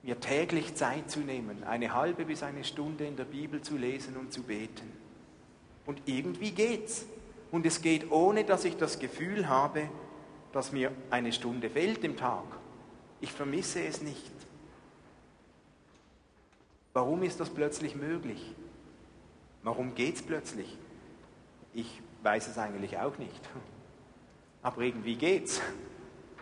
mir 0.03 0.19
täglich 0.19 0.75
Zeit 0.75 1.09
zu 1.09 1.19
nehmen, 1.19 1.63
eine 1.63 1.93
halbe 1.93 2.25
bis 2.25 2.43
eine 2.43 2.63
Stunde 2.63 3.05
in 3.05 3.17
der 3.17 3.25
Bibel 3.25 3.61
zu 3.61 3.75
lesen 3.75 4.15
und 4.15 4.31
zu 4.31 4.43
beten. 4.43 4.91
Und 5.85 6.01
irgendwie 6.05 6.51
geht's. 6.51 7.05
Und 7.51 7.65
es 7.65 7.81
geht 7.81 8.11
ohne, 8.11 8.43
dass 8.43 8.63
ich 8.65 8.77
das 8.77 8.99
Gefühl 8.99 9.49
habe, 9.49 9.89
dass 10.51 10.71
mir 10.71 10.91
eine 11.09 11.33
Stunde 11.33 11.69
fehlt 11.69 12.03
im 12.03 12.15
Tag. 12.15 12.45
Ich 13.21 13.31
vermisse 13.31 13.83
es 13.83 14.01
nicht. 14.01 14.31
Warum 16.93 17.23
ist 17.23 17.39
das 17.39 17.49
plötzlich 17.49 17.95
möglich? 17.95 18.55
Warum 19.63 19.93
geht 19.93 20.15
es 20.15 20.21
plötzlich? 20.21 20.77
Ich 21.73 22.01
weiß 22.23 22.47
es 22.47 22.57
eigentlich 22.57 22.97
auch 22.97 23.17
nicht. 23.17 23.41
Aber 24.61 24.81
irgendwie 24.81 25.15
geht's. 25.15 25.61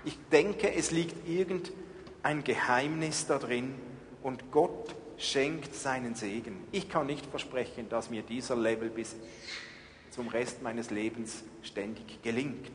Ich 0.06 0.18
denke, 0.32 0.74
es 0.74 0.92
liegt 0.92 1.28
irgendein 1.28 2.44
Geheimnis 2.44 3.28
da 3.28 3.38
drin 3.38 3.76
und 4.24 4.52
Gott 4.52 4.96
schenkt 5.18 5.76
seinen 5.76 6.16
Segen. 6.16 6.64
Ich 6.72 6.90
kann 6.90 7.08
nicht 7.08 7.26
versprechen, 7.26 7.90
dass 7.90 8.10
mir 8.10 8.22
dieser 8.22 8.56
Level 8.56 8.90
bis 8.90 9.16
zum 10.12 10.28
Rest 10.28 10.62
meines 10.62 10.90
Lebens 10.90 11.44
ständig 11.62 12.22
gelingt. 12.22 12.72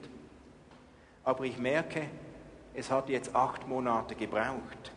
Aber 1.25 1.45
ich 1.45 1.57
merke, 1.57 2.09
es 2.75 2.91
hat 2.91 3.09
jetzt 3.09 3.35
acht 3.35 3.69
Monate 3.69 4.15
gebraucht, 4.15 4.93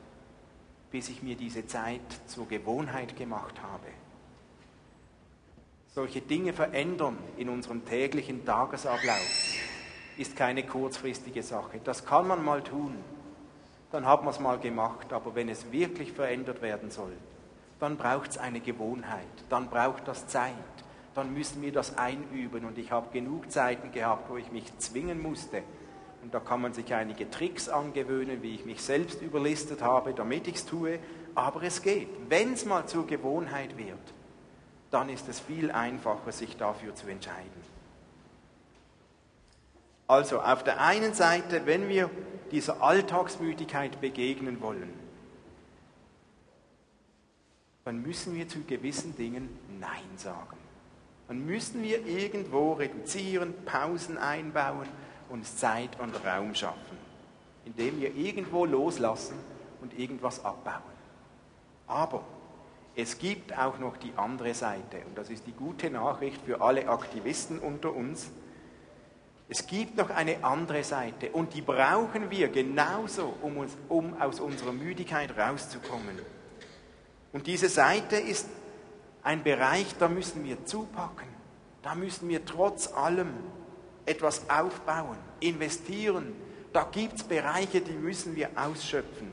bis 0.91 1.09
ich 1.09 1.21
mir 1.21 1.35
diese 1.35 1.67
Zeit 1.67 2.01
zur 2.27 2.47
Gewohnheit 2.47 3.17
gemacht 3.17 3.61
habe. 3.61 3.87
Solche 5.93 6.21
Dinge 6.21 6.53
verändern 6.53 7.17
in 7.37 7.49
unserem 7.49 7.85
täglichen 7.85 8.45
Tagesablauf 8.45 9.55
ist 10.17 10.35
keine 10.35 10.63
kurzfristige 10.63 11.43
Sache. 11.43 11.79
Das 11.83 12.05
kann 12.05 12.27
man 12.27 12.43
mal 12.43 12.61
tun, 12.61 12.95
dann 13.91 14.05
hat 14.05 14.23
man 14.23 14.33
es 14.33 14.39
mal 14.39 14.57
gemacht, 14.57 15.13
aber 15.13 15.35
wenn 15.35 15.49
es 15.49 15.71
wirklich 15.71 16.11
verändert 16.11 16.61
werden 16.61 16.91
soll, 16.91 17.13
dann 17.79 17.97
braucht 17.97 18.31
es 18.31 18.37
eine 18.37 18.59
Gewohnheit, 18.59 19.25
dann 19.49 19.69
braucht 19.69 20.07
das 20.07 20.27
Zeit, 20.27 20.53
dann 21.13 21.33
müssen 21.33 21.61
wir 21.61 21.71
das 21.71 21.97
einüben. 21.97 22.65
Und 22.65 22.77
ich 22.77 22.91
habe 22.91 23.11
genug 23.11 23.51
Zeiten 23.51 23.91
gehabt, 23.91 24.29
wo 24.29 24.37
ich 24.37 24.51
mich 24.51 24.77
zwingen 24.79 25.21
musste, 25.21 25.63
und 26.25 26.33
da 26.33 26.39
kann 26.39 26.59
man 26.59 26.73
sich 26.73 26.91
einige 26.91 27.29
Tricks 27.29 27.69
angewöhnen, 27.69 28.41
wie 28.41 28.55
ich 28.55 28.65
mich 28.65 28.81
selbst 28.81 29.21
überlistet 29.21 29.83
habe, 29.83 30.11
damit 30.11 30.47
ich 30.47 30.55
es 30.55 30.65
tue. 30.65 30.97
Aber 31.35 31.61
es 31.61 31.83
geht. 31.83 32.07
Wenn 32.29 32.53
es 32.53 32.65
mal 32.65 32.87
zur 32.87 33.05
Gewohnheit 33.05 33.77
wird, 33.77 33.99
dann 34.89 35.09
ist 35.09 35.29
es 35.29 35.39
viel 35.39 35.69
einfacher, 35.69 36.31
sich 36.31 36.57
dafür 36.57 36.95
zu 36.95 37.05
entscheiden. 37.05 37.75
Also 40.07 40.41
auf 40.41 40.63
der 40.63 40.81
einen 40.81 41.13
Seite, 41.13 41.67
wenn 41.67 41.89
wir 41.89 42.09
dieser 42.49 42.81
Alltagsmüdigkeit 42.81 44.01
begegnen 44.01 44.61
wollen, 44.61 44.91
dann 47.83 48.01
müssen 48.01 48.33
wir 48.33 48.47
zu 48.47 48.63
gewissen 48.63 49.15
Dingen 49.15 49.47
Nein 49.79 50.17
sagen. 50.17 50.57
Dann 51.27 51.45
müssen 51.45 51.83
wir 51.83 52.03
irgendwo 52.03 52.73
reduzieren, 52.73 53.53
Pausen 53.65 54.17
einbauen 54.17 54.87
uns 55.29 55.57
Zeit 55.57 55.99
und 55.99 56.13
Raum 56.25 56.53
schaffen, 56.55 56.97
indem 57.65 57.99
wir 57.99 58.15
irgendwo 58.15 58.65
loslassen 58.65 59.35
und 59.81 59.97
irgendwas 59.97 60.43
abbauen. 60.43 60.95
Aber 61.87 62.23
es 62.95 63.17
gibt 63.17 63.57
auch 63.57 63.77
noch 63.79 63.97
die 63.97 64.13
andere 64.15 64.53
Seite 64.53 64.97
und 65.07 65.17
das 65.17 65.29
ist 65.29 65.45
die 65.45 65.51
gute 65.51 65.89
Nachricht 65.89 66.41
für 66.45 66.61
alle 66.61 66.87
Aktivisten 66.87 67.59
unter 67.59 67.93
uns. 67.93 68.31
Es 69.47 69.67
gibt 69.67 69.97
noch 69.97 70.09
eine 70.09 70.43
andere 70.43 70.83
Seite 70.83 71.29
und 71.31 71.53
die 71.53 71.61
brauchen 71.61 72.31
wir 72.31 72.47
genauso, 72.47 73.33
um, 73.41 73.57
uns, 73.57 73.77
um 73.89 74.19
aus 74.19 74.39
unserer 74.39 74.71
Müdigkeit 74.71 75.37
rauszukommen. 75.37 76.17
Und 77.31 77.47
diese 77.47 77.69
Seite 77.69 78.15
ist 78.15 78.47
ein 79.23 79.43
Bereich, 79.43 79.87
da 79.99 80.07
müssen 80.07 80.43
wir 80.45 80.65
zupacken. 80.65 81.27
Da 81.81 81.95
müssen 81.95 82.29
wir 82.29 82.45
trotz 82.45 82.93
allem 82.93 83.33
etwas 84.05 84.49
aufbauen, 84.49 85.17
investieren. 85.39 86.33
Da 86.73 86.87
gibt 86.91 87.15
es 87.15 87.23
Bereiche, 87.23 87.81
die 87.81 87.93
müssen 87.93 88.35
wir 88.35 88.49
ausschöpfen. 88.55 89.31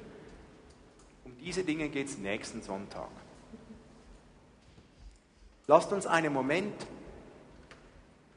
Um 1.25 1.37
diese 1.39 1.65
Dinge 1.65 1.89
geht 1.89 2.09
es 2.09 2.19
nächsten 2.19 2.63
Sonntag. 2.63 3.09
Lasst 5.67 5.93
uns 5.93 6.07
einen 6.07 6.33
Moment 6.33 6.75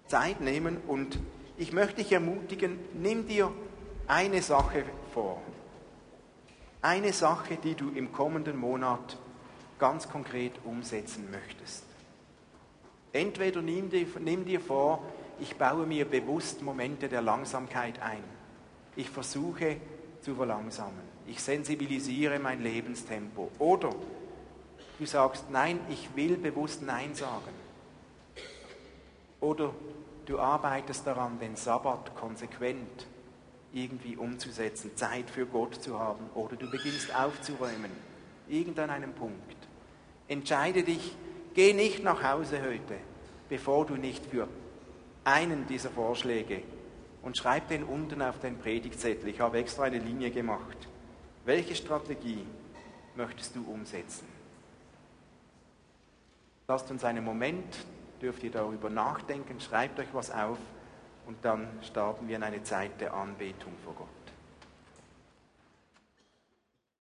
Zeit 0.08 0.42
nehmen 0.42 0.78
und 0.88 1.20
ich 1.58 1.74
möchte 1.74 1.98
dich 1.98 2.12
ermutigen, 2.12 2.80
nimm 2.94 3.28
dir 3.28 3.52
eine 4.08 4.42
Sache 4.42 4.84
vor. 5.14 5.42
Eine 6.82 7.14
Sache, 7.14 7.58
die 7.58 7.74
du 7.74 7.90
im 7.90 8.12
kommenden 8.12 8.58
Monat 8.58 9.18
ganz 9.80 10.08
konkret 10.08 10.54
umsetzen 10.64 11.30
möchtest. 11.32 11.84
Entweder 13.14 13.62
nimm 13.62 13.90
dir, 13.90 14.06
nimm 14.20 14.46
dir 14.46 14.60
vor, 14.60 15.02
ich 15.40 15.56
baue 15.58 15.86
mir 15.86 16.06
bewusst 16.06 16.62
Momente 16.62 17.10
der 17.10 17.22
Langsamkeit 17.22 18.02
ein. 18.02 18.24
Ich 18.96 19.10
versuche 19.10 19.78
zu 20.22 20.36
verlangsamen. 20.36 21.16
Ich 21.28 21.42
sensibilisiere 21.42 22.40
mein 22.40 22.62
Lebenstempo. 22.62 23.52
Oder 23.60 23.90
du 25.00 25.06
sagst, 25.06 25.50
nein, 25.50 25.80
ich 25.90 26.16
will 26.16 26.38
bewusst 26.38 26.82
Nein 26.82 27.14
sagen. 27.14 27.54
Oder 29.42 29.74
du 30.26 30.40
arbeitest 30.40 31.06
daran, 31.06 31.40
den 31.40 31.56
Sabbat 31.56 32.16
konsequent 32.16 33.08
irgendwie 33.74 34.16
umzusetzen, 34.16 34.96
Zeit 34.96 35.30
für 35.30 35.46
Gott 35.46 35.76
zu 35.76 36.00
haben. 36.00 36.30
Oder 36.34 36.56
du 36.56 36.70
beginnst 36.72 37.14
aufzuräumen, 37.14 37.92
irgendein 38.48 38.90
einem 38.90 39.14
Punkt. 39.14 39.56
Entscheide 40.28 40.84
dich, 40.84 41.16
geh 41.54 41.74
nicht 41.74 42.04
nach 42.04 42.24
Hause 42.24 42.62
heute, 42.62 42.96
bevor 43.50 43.86
du 43.86 43.96
nicht 43.96 44.26
für 44.26 44.48
einen 45.26 45.68
dieser 45.68 45.90
Vorschläge 45.90 46.62
und 47.24 47.38
schreib 47.38 47.68
den 47.68 47.84
unten 47.84 48.22
auf 48.22 48.40
den 48.40 48.58
Predigtzettel. 48.58 49.28
Ich 49.30 49.40
habe 49.42 49.58
extra 49.58 49.84
eine 49.84 49.98
Linie 49.98 50.32
gemacht. 50.32 50.78
Welche 51.44 51.76
Strategie 51.76 52.46
möchtest 53.16 53.56
du 53.56 53.64
umsetzen? 53.64 54.28
Lasst 56.68 56.90
uns 56.90 57.04
einen 57.04 57.24
Moment, 57.24 57.86
dürft 58.22 58.44
ihr 58.44 58.52
darüber 58.52 58.90
nachdenken, 58.90 59.60
schreibt 59.60 60.00
euch 60.00 60.08
was 60.14 60.32
auf 60.32 60.58
und 61.28 61.38
dann 61.44 61.68
starten 61.84 62.28
wir 62.28 62.38
in 62.38 62.44
eine 62.44 62.64
Zeit 62.64 63.02
der 63.02 63.14
Anbetung 63.14 63.74
vor 63.84 63.94
Gott. 63.94 64.15